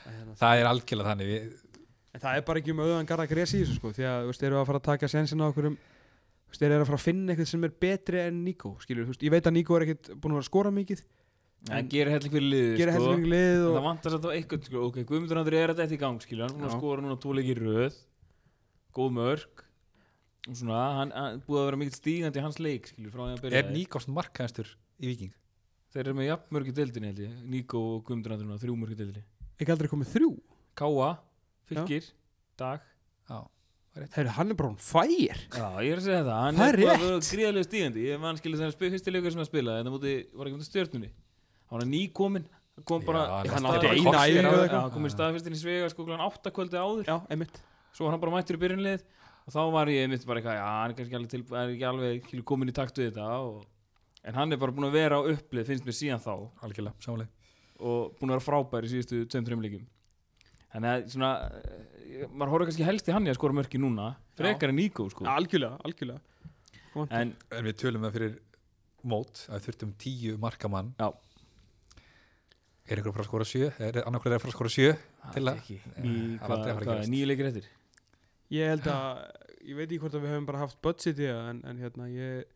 [0.09, 1.47] Hérna, það er algjörlega þannig við,
[2.13, 4.33] en það er bara ekki um auðan garða gresi í þessu sko því að þú
[4.33, 6.99] veist, eru að fara að taka sensin á okkur um þú veist, eru að fara
[6.99, 9.77] að finna eitthvað sem er betri en Nico skilur, þú veist, ég veit að Nico
[9.77, 11.03] er ekkit búin að vera að skora mikið.
[11.67, 13.07] En gerir helling fyrir liðið gera sko.
[13.11, 14.83] mikið lið En og Það vantar samt á eitthvað sko.
[14.87, 17.33] Ok, Guðmundur Andri er þetta í gang skilur Hann er búin að skora núna tvo
[17.35, 17.97] leikir í röð
[18.95, 19.63] Góð mörg
[20.47, 23.27] Og svona, hann, hann búið að vera mikill stígandi í hans leik skilur frá
[30.79, 31.19] að
[31.69, 33.59] byrja er Níkófsson markaðastur í viking
[33.89, 36.23] Þeir eru Fylgir, Dag já, hann er bara hún fær Já, ég er að segja
[36.23, 36.39] það.
[36.39, 37.01] Hann Það er er að rétt.
[37.03, 38.03] vera gríðarlega stígandi.
[38.05, 40.57] Ég man skilur þegar spil, fyrsti leikur sem að spila En það múti, var ekki
[40.59, 41.09] múti stjörnunni.
[41.69, 42.45] Hann var nýkominn.
[42.79, 44.83] Hann kom bara Já, hann átti eina korter æfingu eða Já, eitthvað.
[44.85, 47.03] hann kom í staðfestin í Svega sko kláðan 8 kvöldi áður.
[47.09, 47.59] Já, einmitt.
[47.97, 49.03] Svo var hann bara mættur í byrjunlið.
[49.49, 51.87] Og þá var ég einmitt bara eitthvað Já, hann er kannski alveg, til, er ekki
[51.89, 53.65] alveg skilur, komin í takt við þetta og,
[54.29, 56.33] En hann er bara búin að vera á upplið Finnst mér síðan þá.
[56.67, 57.29] Algjörlega, samanlega
[57.79, 59.85] Og búin að vera frábær í síðustu 2-3 leikum
[60.73, 64.11] Þannig að svona eh, Maður horfður kannski helst í hann í að skora mörki núna
[64.37, 65.25] Frekar en Níko sko.
[65.29, 66.21] Algjörlega, algjörlega.
[67.09, 68.37] En en við tölum það fyrir
[69.09, 70.93] mót að við þurftum tíu markamann.
[70.99, 71.09] Já.
[72.89, 73.67] er einhver að fara að skora sjö?
[73.79, 74.93] Er annarkur er að fara að skora sjö
[75.33, 77.11] til Það er ekki það er hvað, gerast.
[77.13, 77.67] nýju leikir eftir?
[78.49, 79.19] Ég held að,
[79.69, 82.09] ég veit ekki hvort að við höfum bara haft budget í það en, en hérna
[82.09, 82.55] ég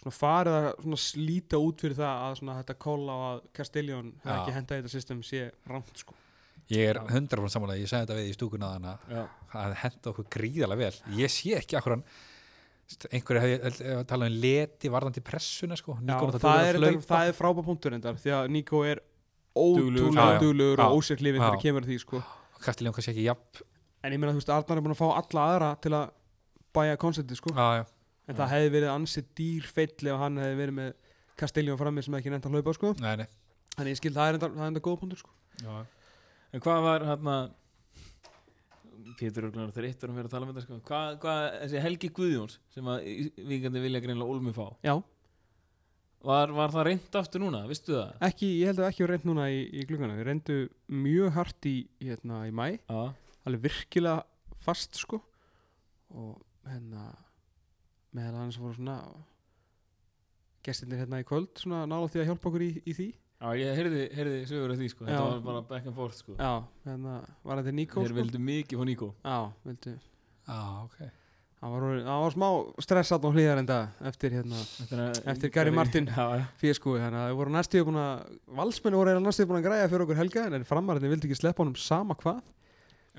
[0.00, 4.12] svona farið að svona slíta út fyrir það að svona þetta kolla á að Castellón
[4.22, 6.16] hefði ekki hendað í þetta system sé rámt sko
[6.70, 7.04] ég er Já.
[7.20, 9.22] 100% samanlega, ég sagði þetta við í stúkuna þannig Já,
[9.62, 11.16] að henda okkur gríðalega vel.
[11.20, 12.04] Ég sé ekki akkur hann
[13.14, 15.96] einhverju hefði ef að tala um leti varðandi pressuna sko.
[16.00, 19.02] Já, Níko það, er, að það er frábæð punktur endar því að Nico er
[19.54, 20.86] ótrúlega Já.
[20.86, 22.22] og ósérklifin þegar kemur að því sko.
[22.60, 23.66] Kastiljón kannski ekki jafn
[24.00, 26.12] en ég meina þú veist Arnar er búin að fá alla aðra til að
[26.76, 27.52] bæja koncepti sko.
[27.56, 27.84] Já, já,
[28.30, 30.92] en það hefði verið ansið dýr feill ef hann hefði verið með
[31.40, 32.92] Castellón frammi sem ekki nefnt að hlaupa sko.
[33.00, 33.26] Nei, nei.
[33.76, 35.34] Þannig ég skil það er enda, er góð punktur sko.
[36.50, 37.36] En hvað var hérna
[39.20, 40.76] Pétur Örglunar þegar eitt varum við að tala um þetta sko.
[40.88, 43.08] hvað, hvað, þessi Helgi Guðjóns sem að
[43.50, 44.64] vikandi vilja greinlega Olmi fá.
[44.86, 44.94] Já,
[46.26, 48.12] var, var það reynd aftur núna, vistu það?
[48.28, 50.58] ekki, ég held að ekki að reynd núna í, í glugana Við reyndu
[50.92, 54.26] mjög hart í, hérna, í mæ Alveg virkilega
[54.60, 55.22] fast sko.
[56.12, 57.08] Og hérna
[58.16, 58.98] Meðal annars voru svona
[60.66, 63.08] Gestirnir hérna í kvöld Svona nála því að hjálpa okkur í, í því
[63.40, 65.04] Já ég heyrði, heyrði sögur af því sko.
[65.06, 65.28] þetta Já.
[65.30, 66.34] var bara back and forth sko.
[66.36, 66.50] Já,
[66.84, 67.14] hérna
[67.44, 68.18] var þetta Níko Þeir sko?
[68.20, 69.94] vildu mikið fá Níko Já, vildu
[70.50, 70.98] Já, ok
[71.60, 72.48] Það var, orðið- það var smá
[72.84, 73.78] stressat á hlýðar enda
[74.08, 76.06] eftir hérna Eftir, að- Eftir Gary Martin.
[76.06, 79.60] Já, já fískúi þannig að þau voru næstíðu búin að valsmenni voru eiginlega næstíðu búin
[79.60, 82.40] að græja fyrir okkur helga en framarinn vildi ekki sleppa honum sama hvað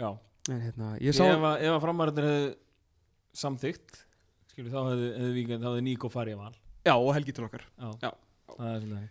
[0.01, 0.09] Já,
[0.49, 2.55] en hérna, ég ef sá að, ef að framarinnir hefðu
[3.41, 4.01] samþygt
[4.53, 6.55] skilur þá hefðu, hefðu víkend þá hefðu Níko farið að val
[6.89, 8.11] já og helgi til okkar Já, Já.
[8.57, 9.09] það er svolítið.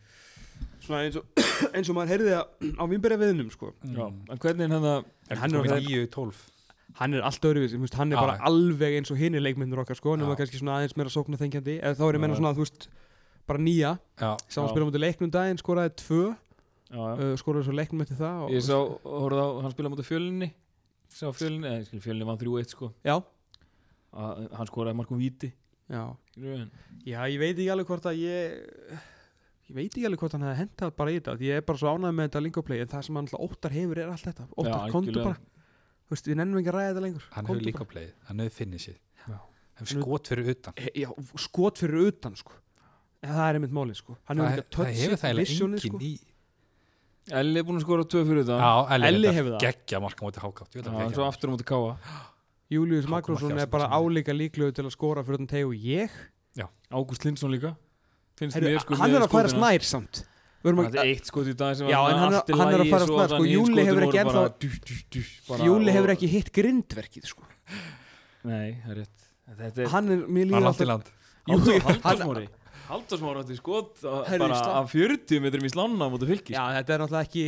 [0.84, 1.26] Svona eins og,
[1.74, 4.94] eins og maður heyrði það á vinnbæri viðnum sko Já, en hvernig er þetta
[5.30, 6.40] En hann Hann er er orðinn- 9-12
[7.00, 9.78] hann er allt öðruvísi, þú veist, hann er Já, bara alveg eins og hinni leikmyndur
[9.84, 10.40] okkar sko, nema Já.
[10.42, 12.38] kannski svona aðeins meira sókna þengjandi eða þá er ég meina Já.
[12.40, 12.88] svona, þú veist,
[13.46, 13.92] bara nýja.
[14.18, 14.72] Já, hann Já.
[14.74, 16.18] spila mútið leiknum daginn, skoraði tvö.
[16.90, 17.14] Já, já.
[17.22, 18.74] Uh, skoraði svo leiknum eftir það og, Ég sá,
[19.06, 20.50] horfði á, hann spilaði mútið fjölinni
[21.14, 22.90] Sá fjölinni, eða skil, fjölinni vann 3-1 sko.
[23.06, 23.16] Já,
[24.10, 25.52] að, Hann skoraði markum víti.
[25.90, 26.02] Já,
[26.34, 29.00] skilurðu, en- Já, ég veit ekki alveg hvort að ég
[29.70, 31.78] ég veit ekki alveg hvort hann hefði hentað bara í þetta því ég er bara
[31.80, 34.46] svo ánægð með þetta lingoplay en það sem hann alltaf óttar hefur er allt þetta.
[34.56, 35.24] Óttar, Já, kontu algjörlega.
[35.30, 35.58] bara
[36.10, 37.26] Þú veist, við nennum ekki að ræða þetta lengur.
[37.36, 37.90] Hann hefur líka bara.
[37.92, 38.96] playið Hann hefur finnið sér
[39.30, 39.36] Já.
[39.80, 40.74] Hefur skot fyrir utan.
[40.80, 41.08] He, Já,
[41.38, 42.52] skot fyrir utan sko.
[43.22, 44.16] Ja, Það er einmitt málið sko.
[44.26, 46.02] Hann Það, hefur ekki að það hefur það toucha eiginlega visionið engin sko.
[46.10, 46.18] í
[47.30, 49.60] Elli er búin að skora tvö fyrir þetta Já, Elli, Elli hefur það.
[49.68, 51.92] Geggja marka mútið hákátt Já, hann svo aftur á mútið káa
[52.70, 54.16] Július Magnússon er bara Ásmundsson.
[54.18, 56.10] álíka líklegur til að skora fyrir utan teg og ég.
[56.90, 57.76] Ágúst Lindsson líka
[58.40, 60.22] Finnst Heru, mér sko Hann er að færa snær samt.
[60.60, 62.90] Það að- er eitt skot í dag sem Já, hann er- í hann er að
[63.06, 65.22] svo snær, sko, Júli hefur ekki ennþá- dú, dú, dú,
[65.64, 67.44] Júli hefur ekki hitt grindverkið sko.
[68.44, 69.28] Nei, það er rétt.
[69.60, 70.62] Þetta er Hann er, Hann
[71.48, 72.48] Jú, hann- Halldórsmári
[72.90, 76.94] Halldórsmári átti skot Herri, bara af 40 metrum í slanna á móti fylki Já, þetta
[76.94, 77.44] er náttúrulega ekki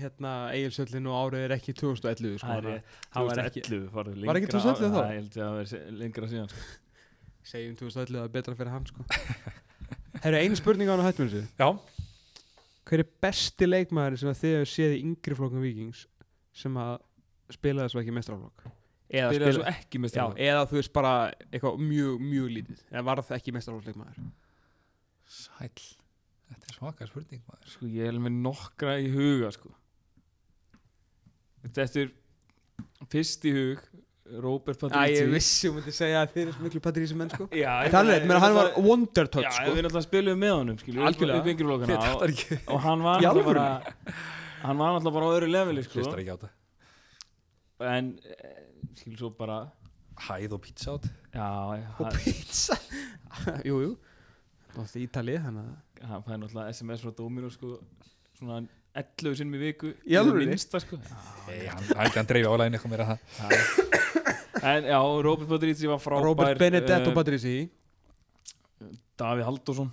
[0.00, 2.82] hérna, Egilsöllin og árið er ekki 2011 sko, Það er rétt.
[3.12, 5.00] Það var 2011 var ekki lengra 2011 þá?
[5.00, 6.64] Það vera lengra síðan sko.
[7.46, 9.04] segjum 2011 að er betra fyrir hann sko.
[10.22, 11.44] Herru, einu spurning á hann að hættum þessu.
[11.60, 11.68] Já,
[12.86, 16.04] Hver er besti leikmaður sem að þið hefur séð í yngri flokkum vikings
[16.54, 16.92] sem að
[17.56, 21.12] spila þessu ekki mestraflokk eða, Byrjaði svo spila, ekki með já, eða þú veist bara
[21.50, 22.82] eitthvað mjög, mjög lítið.
[22.92, 24.28] Eða varð ekki mestraflokksleikmaður
[25.26, 25.70] sæl
[26.46, 27.70] Þetta er svaka spurning maður.
[27.72, 29.72] Sko ég er með nokkra í huga sko.
[31.64, 32.12] Þetta er
[33.10, 33.82] fyrst í hug
[34.42, 37.30] Robert Æ, Patrici ég vissi um að þið segja að þið er miklu patrísi menn
[37.30, 37.46] sko.
[37.54, 39.74] Já, En það er rétt, menn hann var wonder touch Já, sko.
[39.76, 41.52] við náttúrulega spilum með honum skilur Algjörlega.
[41.52, 42.58] yngri flokkana Þetta og, er ekki.
[42.74, 44.16] og hann var Í náttúrulega bara
[44.66, 46.00] hann var náttúrulega bara á öðru leveli sko.
[46.00, 46.50] Hlustar ekki á þetta.
[47.96, 48.60] En eh,
[48.98, 49.60] skilur svo bara
[50.26, 51.06] Hæð og pizza át
[51.36, 51.48] já,
[52.00, 52.78] Og hann, pizza?
[53.68, 53.90] Jú, jú.
[54.72, 55.66] Það var í Ítalið, þannig
[56.02, 57.76] að hann fæði náttúrulega SMS frá Dóminu sko.
[58.36, 58.62] Svona
[58.96, 60.98] 11 sinnum í viku Í minnsta sko.
[61.46, 63.18] Nei, hann, hann, hann dreifja álægin eitthvað meira það.
[64.66, 67.56] En já, Robert Patrici var frábær Robert Benedetto eh, Patrici
[69.20, 69.90] Davíð Halldórsson.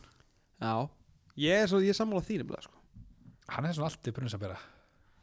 [0.64, 0.74] Já.
[1.44, 2.80] Ég er, svo, ég er sammála því nefnilega sko.
[3.54, 4.58] Hann er svona alltaf brunns að bera.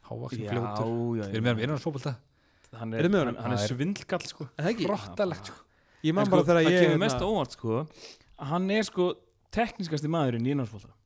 [0.09, 0.93] Hávaksin fljótur.
[1.17, 2.15] Við erum með hann innan fótbolta.
[2.79, 4.47] Hann Eruð er, hann, hann er Það er- svindlgall sko.
[4.55, 4.89] Er Það ekki?
[4.91, 5.63] Rottalegt sko.
[6.01, 7.81] Ég man sko, bara þegar það ég hérna- kemur mest á óvart sko
[8.49, 9.07] hann er sko
[9.53, 10.55] tekniskasti maðurinn í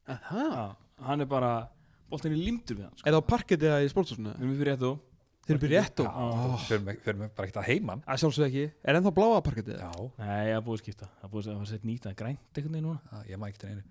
[0.08, 0.76] Aha.
[1.02, 1.68] hann er bara
[2.12, 3.08] boltin í limtur við hann sko.
[3.08, 4.34] Er það á parkett eða í sportshúsinu?
[4.36, 5.04] við erum fyrir rétt og
[5.46, 8.00] Þeir eru byrjið rétt og við förum við bara ekkert að heiman.
[8.08, 8.64] Það sjálfsög ekki.
[8.82, 9.76] Er ennþá bláa parkettið?
[9.78, 11.10] Já, nei, það er búið að skipta.
[11.20, 12.96] Það er búið að setja nýta grænt veginn núna.
[13.12, 13.84] Já, ég maður ekkert einu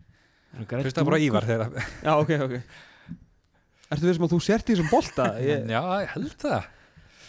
[0.54, 1.28] Svona grænt Hlusta bara dúkur.
[1.28, 2.56] Ívar þegar Já, ok, ok.
[3.94, 5.28] Ertu við sem að þú sért í þessum bolta?
[5.46, 6.66] Ég, Já, ég held það.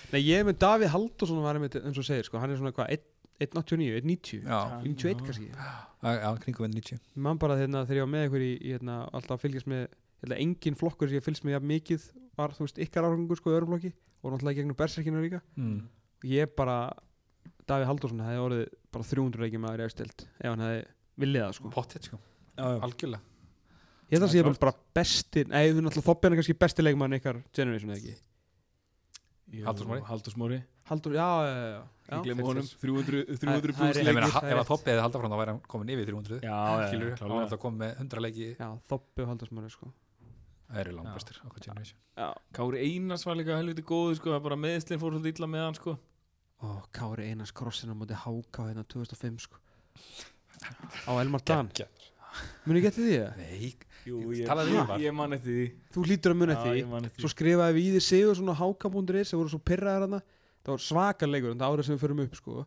[0.10, 2.74] Nei, ég er með Davíð Halldórsson var einmitt, eins og segir, sko, hann er svona
[2.74, 2.98] hvað,
[3.45, 5.48] 189, 190 Já, 91 kannski?
[5.52, 8.74] Já, kringum við 90 Ég man bara þegar, þegar ég var með ykkur í, í
[8.76, 12.07] hérna, alltaf að fylgjast með hérna, engin flokkur sem ég fylgst með jafn mikið
[12.38, 13.91] var, þú veist, ykkar árangur sko í öðrum flokki
[14.23, 15.41] og náttúrulega gegnum berserkinu líka.
[15.56, 15.88] Mm.
[16.23, 16.91] og ég bara,
[17.69, 20.84] Davíð Halldórsson hefði orðið bara 300 leikjum maður í efstild ef hann hefði
[21.22, 21.69] viljið það sko.
[21.76, 22.19] Pottet sko,
[22.57, 23.22] algjörlega.
[24.06, 27.39] Ég held að er bara, besti Nei, þú náttúrulega Þoppin er kannski besti leikmann ykkar
[27.53, 28.15] generation eða ekki.
[29.65, 32.18] Halldór Smári Haldur, já, já, já, já.
[32.18, 32.65] ég glemur fyrir honum.
[32.65, 32.77] þess.
[32.77, 34.68] 300 300 Það- það er pluss Ég leikir, ef að.
[34.69, 37.41] Toppi hefði haldið frá þá væri hann komin yfir 300 já, hann var klárlega.
[37.45, 38.49] alltaf komið með 100 leiki.
[38.60, 39.89] Já, Þoppi og Haldursmári sko
[40.65, 42.27] Það eru langt bestir á hvað generation Já.
[42.57, 45.77] Kári Einars var líka helviti góðu sko, það bara meðslinn fór svolítið illa með hann
[45.77, 45.95] sko.
[46.65, 49.59] Og Kári Einars krossin á móti Háká hérna 2005 sko.
[51.05, 51.69] Á Elmar Dan.
[52.65, 53.43] Muni ekki eftir því það?
[53.43, 53.69] Nei,
[54.05, 54.49] Jú, ég,
[54.85, 54.99] var.
[55.01, 55.67] ég man eftir því.
[55.95, 58.57] Þú lítur að muni Já, eftir ég því Svo skrifaði við í því sigur svona
[58.59, 60.19] háka.is sem voru svo pyrraðar hana
[60.65, 62.65] Það var svaka leikur þetta árið sem við förum upp sko.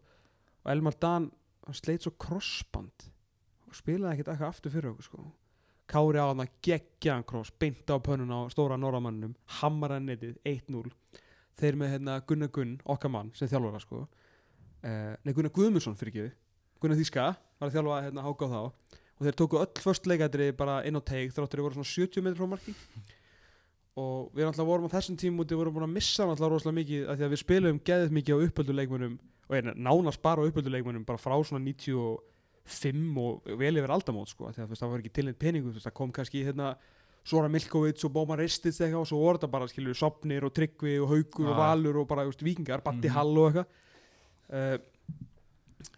[0.65, 1.29] Og Elmar Dan,
[1.67, 3.09] hann sleit svo crossband
[3.69, 5.25] og spilaði ekkert eitthvað aftur fyrir okkur sko
[5.89, 10.37] Kári á hann að geggja hann cross, beint á pönnun á stóra norramannum, hammara netið
[10.45, 10.91] 1-0,
[11.59, 14.05] þeir með hérna Gunnar Gunn, okkar mann, sem þjálfara sko.
[14.85, 16.29] Uh, nei Gunnar Guðmundsson fyrir ekki
[16.79, 17.25] Gunnar Þíska
[17.59, 18.61] var að þjálfa hérna háka á þá.
[19.19, 22.23] Og þeir tóku öll först leikætri bara inn á teig þráttur þeir voru svona 70
[22.23, 22.75] metri frá marki.
[23.99, 27.09] Og við alltaf vorum á þessum tímúti vorum búin að missa hann alltaf rosalega mikið
[27.09, 29.17] af því að við spilum geðið mikið á uppöldu leikmönum
[29.49, 32.23] og er nánast bara á uppöldu leikmönum bara frá svona 95 og
[32.69, 36.13] vel yfir aldamót sko því að það var ekki tilnætt peningu þú veist, það kom
[36.19, 36.73] kannski hérna
[37.29, 40.95] Sora Milkovic og Bóman Ristits eitthvað og svo voru þetta bara skilur Sopnir og Tryggvi
[41.03, 41.59] og Haugur og Já.
[41.61, 43.15] Valur og bara þú veist, Víkingar, Batti Mhm.
[43.17, 43.67] Hall og eitthvað
[44.49, 44.79] uh,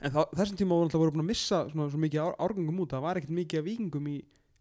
[0.01, 2.81] en þá, þessum tíma voru alltaf voru búin að missa svona, svo mikið ár, árgangum
[2.85, 4.17] út það var ekkert mikið vikingum í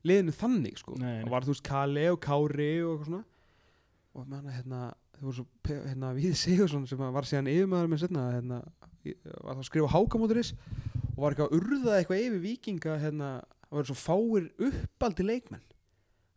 [0.08, 0.96] liðinu þannig sko.
[1.00, 3.24] Það var þú veist Kale og Kári og eitthvað svona
[4.20, 4.80] og með hana hérna
[5.20, 5.48] þau voru svo
[5.90, 8.62] hérna Við Sigursson sem var síðan yfirmaður minn setna hérna,
[9.04, 10.54] var það að skrifa hákamóturis
[11.20, 13.30] og var eitthvað að urða eitthvað yfir vikinga hérna,
[13.68, 15.66] það var svo fáir uppaldi leikmenn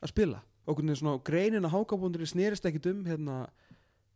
[0.02, 0.40] að spila.
[0.66, 3.36] Og hvernig svona greinin að hákamóturis snerist ekkit um hérna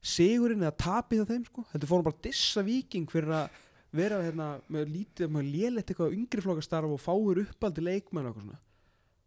[0.02, 1.62] sigurinn eða tapið á þeim sko.
[1.70, 3.60] Heldur fórum bara dissa viking fyrir að
[3.94, 8.48] vera hérna með lítið, með lélegt eitthvað yngri flokkastarf og fáir uppaldi leikmenn og eitthvað
[8.48, 8.60] svona.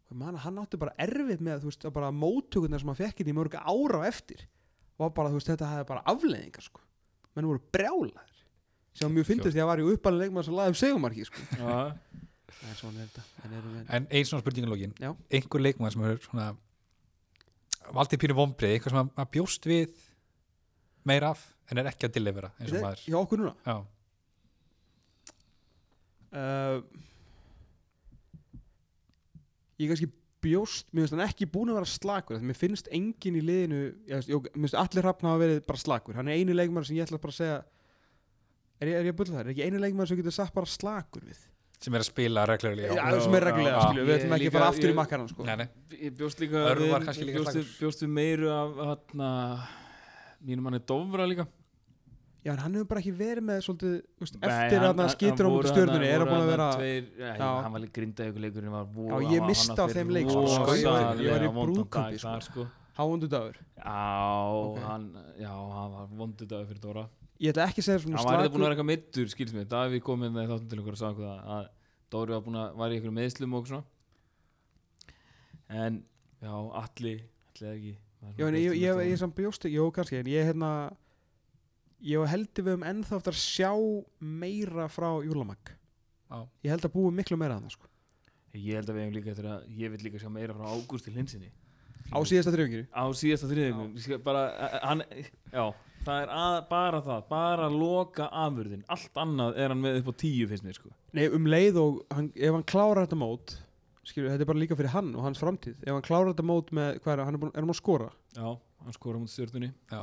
[0.10, 3.38] Og man, hann átti bara erfitt með veist, að bara móttökurnar sem hann fekk í
[3.38, 4.44] mörg ára á eftir
[5.00, 6.84] var bara, veist, þetta hefði bara afleðingar sko.
[7.32, 8.39] menn voru brjálaðir
[8.94, 11.44] sem mjög fyndist því að var í uppaldi leikmenn sem laði um segumarki sko.
[11.60, 11.76] Já,
[12.70, 15.12] en svona er þetta en erum við En einn svona spurningalógin Já.
[15.32, 16.50] einhver leikmann sem hefur svona
[17.96, 20.02] valdið pínu vombrið eitthvað sem að- að bjóst við
[21.06, 23.06] meira af en er ekki að delivera eins og maður.
[23.06, 23.56] hjá okkur núna?
[23.66, 23.78] Já,
[26.34, 26.82] uh,
[29.80, 30.10] ég kannski
[30.44, 33.80] bjóst, mér finnst hann ekki búin að vera slakur því mér finnst engin í liðinu
[34.08, 36.16] ég, mér finnst allir hrappn hafa verið bara slakur.
[36.16, 37.58] Hann er einu leikmar sem ég ætla bara að segja
[38.82, 40.66] er ég, er ég að bulla það, er ekki einu leikmar sem getur sagt bara
[40.70, 41.40] slakur við?
[41.80, 44.56] Sem er að spila reglulega já, já, sem er reglulega, skilju, við ætlum ekki að
[44.58, 45.46] fara aftur ég- í makkaran sko.
[45.48, 45.68] Nei, nei,
[46.02, 49.30] ég bjóst líka við- líka bjóst, bjóst við meiru af hérna
[50.44, 51.48] mínum manni Dofra líka.
[52.44, 55.10] Já, en hann hefur bara ekki verið með svolítið, veist, Nei, eftir hann- að hann
[55.16, 58.24] skýtur á stjörnunni þarna- er hann búin að vera tveir, já, hann var líka grinda
[58.30, 60.44] ykkur leikurinn var Já, ég missti af þeim leik, sko.
[60.76, 62.20] Ég var í vondan
[63.00, 63.56] brúðkaupi, dag sko.
[63.56, 63.60] þar, sko.
[63.60, 63.96] háundu dagur Já,
[64.60, 64.80] Ok.
[64.84, 65.08] hann,
[65.40, 67.06] já, hann var vondu dag fyrir Dóra
[67.40, 69.56] ég ætla ekki að segja svona Hann var eitthvað búin að vera eitthvað mittur, skilst
[69.56, 71.70] mér Davíð kom með þáttum til okkur og sagði okkur að
[72.10, 73.84] Dóri var búin að var í einhverjum meðslum og svona
[75.70, 76.04] En,
[76.42, 76.54] já,
[76.84, 77.24] allir
[77.56, 77.98] allir ekki
[78.36, 80.92] Já, en ég, ég, ég, samt bjóst ekki, jú kannski en ég hérna
[82.04, 83.72] ég heldur við um ennþá eftir að sjá
[84.20, 85.72] meira frá Júlamag
[86.30, 86.44] Já.
[86.66, 87.88] ég held að búi miklu meira að það sko.
[88.54, 91.14] Ég held að við hefum líka eftir að ég vil líka sjá meira frá Ágústi
[91.16, 91.50] Linsinni
[92.10, 94.44] á síðasta þrjönginu á síðasta þriðingum bara,
[94.84, 95.04] hann,
[95.54, 95.66] já,
[96.06, 98.86] það er að, bara það bara loka afurðin.
[98.92, 100.94] Allt annað er hann með upp á tíu finnst mér sko.
[101.18, 103.58] Nei, um leið og hann, ef hann klárar þetta mót
[104.10, 105.76] skilur, þetta er bara líka fyrir hann og hans framtíð.
[105.86, 107.80] Ef hann klárar þetta mót með, hvað er hann, hann er, búin, er hann að
[107.82, 108.10] skora?
[108.38, 108.48] Já,
[108.86, 110.02] hann skora mútið stjórnunni Já,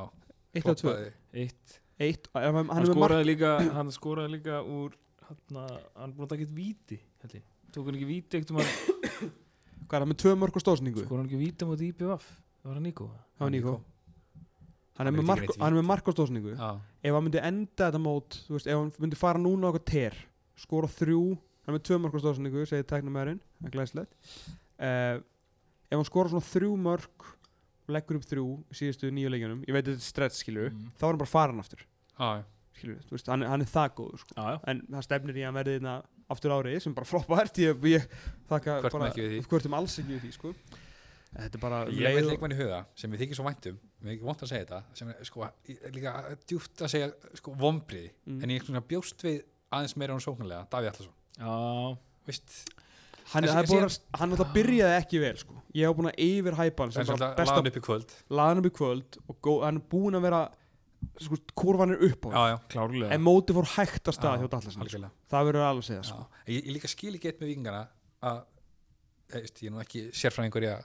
[0.52, 0.94] eitt eða tvö,
[1.42, 4.94] eitt, eitt hann, hann, hann er skoraði líka hann skoraði líka úr
[5.26, 5.42] hann,
[5.96, 7.46] hann búin að taka eitt víti held ég.
[7.74, 9.34] tók hann ekki víti ekkert um að
[9.84, 12.26] hvað er hann með tvö mörg og stóðsningu skoraði hann ekki víti á móti IPVF
[12.30, 13.74] það var hann Níko það var Níko
[14.96, 16.70] hann er Hann með er mark og stóðsningu Já,
[17.04, 20.16] ef hann myndi enda þetta mót þú veist, ef hann myndi fara núna okkur ter
[20.56, 24.16] skora þrjú, hann er með tvö mörg á stóðsningu segir tæknumæðurinn, það er glæslegt
[24.80, 25.16] uh,
[25.90, 27.26] ef hann skora svona þrjú mörg
[27.86, 30.72] og leggur upp þrjú í síðustu nýju leikjunum, ég veit að þetta er stretch skilur
[30.72, 30.88] Mm.
[30.98, 31.84] þá er hann bara farin aftur.
[32.16, 32.44] Já, já.
[32.80, 34.32] skilur, þú veist, hann, hann er það góður sko.
[34.34, 35.94] já, já, en það stefnir í að hann verði þarna
[36.32, 38.06] aftur árið sem bara floppart ég, ég
[38.50, 39.12] þakka Hvörtum bara,
[39.50, 40.54] hvörtum alls ekki við því sko.
[41.36, 44.12] þetta er bara um Ég og- leikmann í huga sem við þykir svo væntum við
[44.16, 45.48] ekki vant að segja þetta sem er sko,
[45.94, 46.14] líka
[46.48, 48.42] djúft að segja sko, vombriði Mm.
[48.42, 49.42] en ég er svona bjóst við
[49.72, 52.70] aðeins meira án sóknarlega Davíð Allarsson já, Vist,
[53.32, 55.54] hann, er alltaf byrjaði ekki vel sko.
[55.74, 59.18] ég hef búin að yfir hæpa hann laðan upp í kvöld laðan upp í kvöld
[59.28, 60.40] og hann er búin að vera
[61.22, 63.12] sko, kurvan er upp á Já, já, klárlega.
[63.14, 65.10] En móti fór hægt að stað Já, hjá Dallasson sko.
[65.32, 66.18] það verður alveg að segja sko.
[66.26, 66.42] Já.
[66.52, 67.82] Ég, ég líka skil ekki eitt með vikingana
[68.30, 70.84] að ég, veist, ég er nú ekki sérfræðingur í að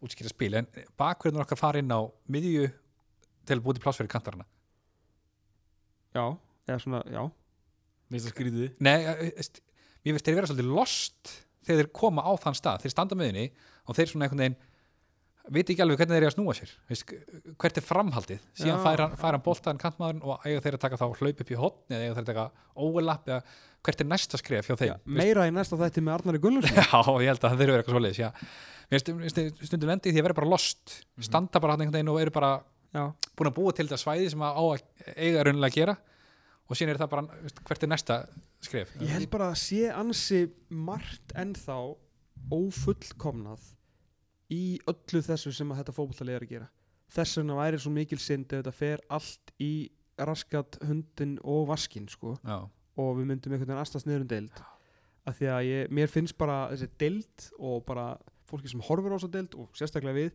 [0.00, 2.00] útskýra spil en bakverðin okkar fara inn á
[2.32, 2.70] miðju
[3.46, 4.46] til að búið til pláss fyrir kantarana.
[6.16, 6.24] Já,
[6.66, 7.22] eða svona, já.
[8.10, 8.72] Minnst að skrýtið.
[8.82, 9.60] Nei, eh, veist,
[10.26, 11.34] þeir vera svolítið lost
[11.66, 12.84] þegar þeir koma á þann stað.
[12.84, 13.46] Þeir standa á miðjunni
[13.86, 14.58] og þeir svona einhvern veginn
[15.48, 16.72] veit ekki alveg hvernig þeir eru að snúa sér.
[16.90, 17.12] Veist,
[17.62, 18.42] hvert er framhaldið?
[18.58, 18.82] Síðan Já.
[18.84, 21.58] fær hann, fær hann boltaðan kantmaðurinn og eiga þeir að taka þá hlaup upp í
[21.60, 22.44] hotn eða eiga þeir að taka
[22.84, 23.40] overlap eða
[23.80, 24.92] hvert er næsta skref hjá þeim?
[24.92, 27.96] Veist, meira í næsta þætti með Arnari Gunnlaugsson Já, ég held að það eru eitthvað
[27.96, 28.28] svoleiðis já.
[28.90, 30.94] Mér finnst- mér finnst stundum lendi í því að vera bara lost.
[31.24, 32.52] Standa bara hann einhvern veginn og eru bara
[32.92, 33.04] já,
[33.38, 35.96] búin að búa til þetta svæði sem að á að eiga raunilega að gera.
[36.70, 38.16] Og síðan er það bara, veist, hvert er næsta
[38.62, 38.92] skref?
[39.00, 41.78] Ég held bara að sé ansi margt ennþá
[42.54, 43.64] ófullkomnað
[44.50, 46.68] í öllu þessu sem að þetta fótbollalið er að gera.
[47.10, 49.72] Þess vegna væri svo mikil synd ef þetta fer allt í
[50.20, 52.36] raskat hundin og vaskin sko.
[53.00, 54.62] Og við myndum einhvern veginn astast niður um deild.
[55.28, 58.06] Af því að ég, mér finnst bara þessi deild og bara
[58.50, 60.30] fólki sem horfir á þessu deild og sérstaklega við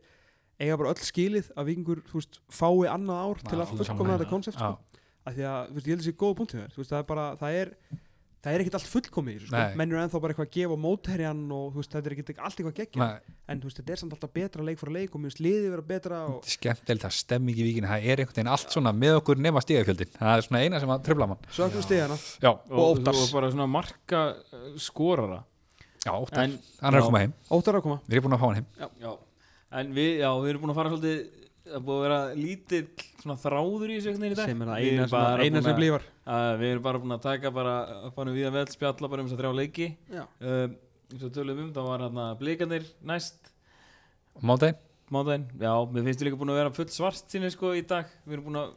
[0.62, 4.30] eiga bara öll skilið að vikingur fái annað ár til Já, að alveg fullkomna þetta
[4.32, 5.02] konsept sko.
[5.26, 6.76] af því að þú veist, ég held að þessi góða punktið þér.
[6.86, 7.74] Það er bara, það er
[8.46, 9.58] það er ekkert allt fullkomið í þessu, sko.
[9.58, 9.78] Nei.
[9.82, 12.60] menn eru ennþá bara eitthvað að gefa mótherjan og þú veist, þetta er ekkert allt
[12.62, 15.26] eitthvað geggja Nei, en þú veist, þetta er samt alltaf betra leik fyrir leik og
[15.26, 18.38] finnst liðið vera betra og þetta er skemmtilegt að stemming í víkinu það er einhvern
[18.38, 21.50] veginn allt svona með okkur nema stígafjöldin það er svona eina sem að tröfla mann.
[21.56, 23.24] Stegana Já, og, Og Óttars.
[23.26, 25.42] og bara svona marka uh, skorara.
[26.06, 27.02] Já, óttar, en, hann er já.
[27.02, 27.34] að koma heim.
[27.50, 27.98] Óttar að koma.
[28.06, 28.68] Við erum búin að fá hann heim.
[29.02, 29.12] Já,
[29.82, 32.82] en við, já, við erum búin að fara svolítið það búið að vera lítill
[33.22, 34.50] svona þráður í þessu einhvern veginn í dag.
[34.50, 36.08] Sem er það Við eina sem, eina sem blífar.
[36.36, 39.24] Að við erum bara búin að taka bara að fara við að vel spjalla bara
[39.24, 39.88] um þess að þrjá leiki.
[40.16, 40.76] Um,
[41.12, 43.52] eins og tölum um, þá var hérna blikandir næst.
[44.46, 44.82] Mándaginn,
[45.16, 48.12] mánudaginn, já, mér finnst við líka búin að vera full svart sinni sko í dag.
[48.26, 48.76] Við erum búin að,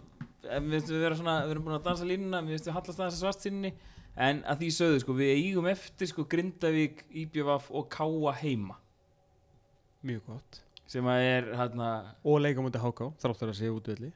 [0.48, 3.02] mér finnst við vera svona við erum búin að dansa línuna, mér finnst við hallast
[3.05, 3.74] að svart sinni.
[4.19, 8.78] En að því sögðu sko, við eigum eftir sko Grindavík, IBVF og Káa heima.
[10.06, 11.90] Mjög gott sem að er hérna,
[12.24, 14.10] og leika mútið HK, þráttur að sé útvöldi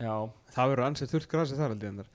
[0.00, 0.14] já.
[0.56, 2.10] Það verður ansið þurrt grasið þar held ég endar.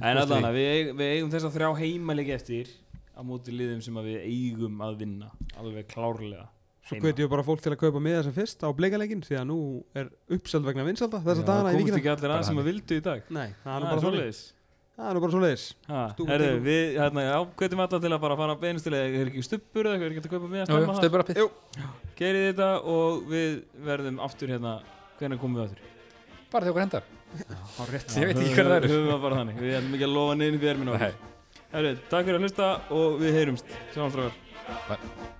[0.00, 2.72] En að við, við eigum þess að þrjá heimaleiki eftir
[3.16, 5.28] á móti liðum sem að við eigum að vinna
[5.60, 6.46] alveg klárlega
[6.90, 9.44] Svo hvetjum við bara fólk til að kaupa miða sem fyrst á bleikaleikin því að
[9.46, 9.58] nú
[9.94, 12.60] er uppseld vegna vinsalda þess að dana í komst vikina ekki allir Bara að sem
[12.62, 13.28] að vildu í dag.
[13.30, 14.40] Nei, það er Það nú bara svoleiðis
[15.00, 15.62] Það er nú bara svoleiðis.
[15.88, 19.44] Ha, Stúku herðu, við hérna, já, hvetjum alla til að bara fara beinustilega, er ekki
[19.46, 21.46] stuppur eða eitthvað, er ekki hægt að kaupa Jú, jú, stemma stöðu bara appið Jú.
[22.20, 23.56] Gerið þetta og við
[23.88, 24.74] verðum aftur hérna,
[25.22, 25.88] hvernig komum við aftur?
[26.52, 27.08] Bara þegar okkur hendar.
[27.78, 28.92] Há rétt Ég veit ekki hvað það eru.
[28.92, 31.10] Höfum það bara þannig, við erum ekki að lofa neina fyrir erminu Nei.
[31.70, 32.70] Herru, takk fyrir að hlusta
[33.00, 33.76] og við heyrumst.
[33.94, 34.40] Sjáum strákar.
[34.90, 35.36] Bye.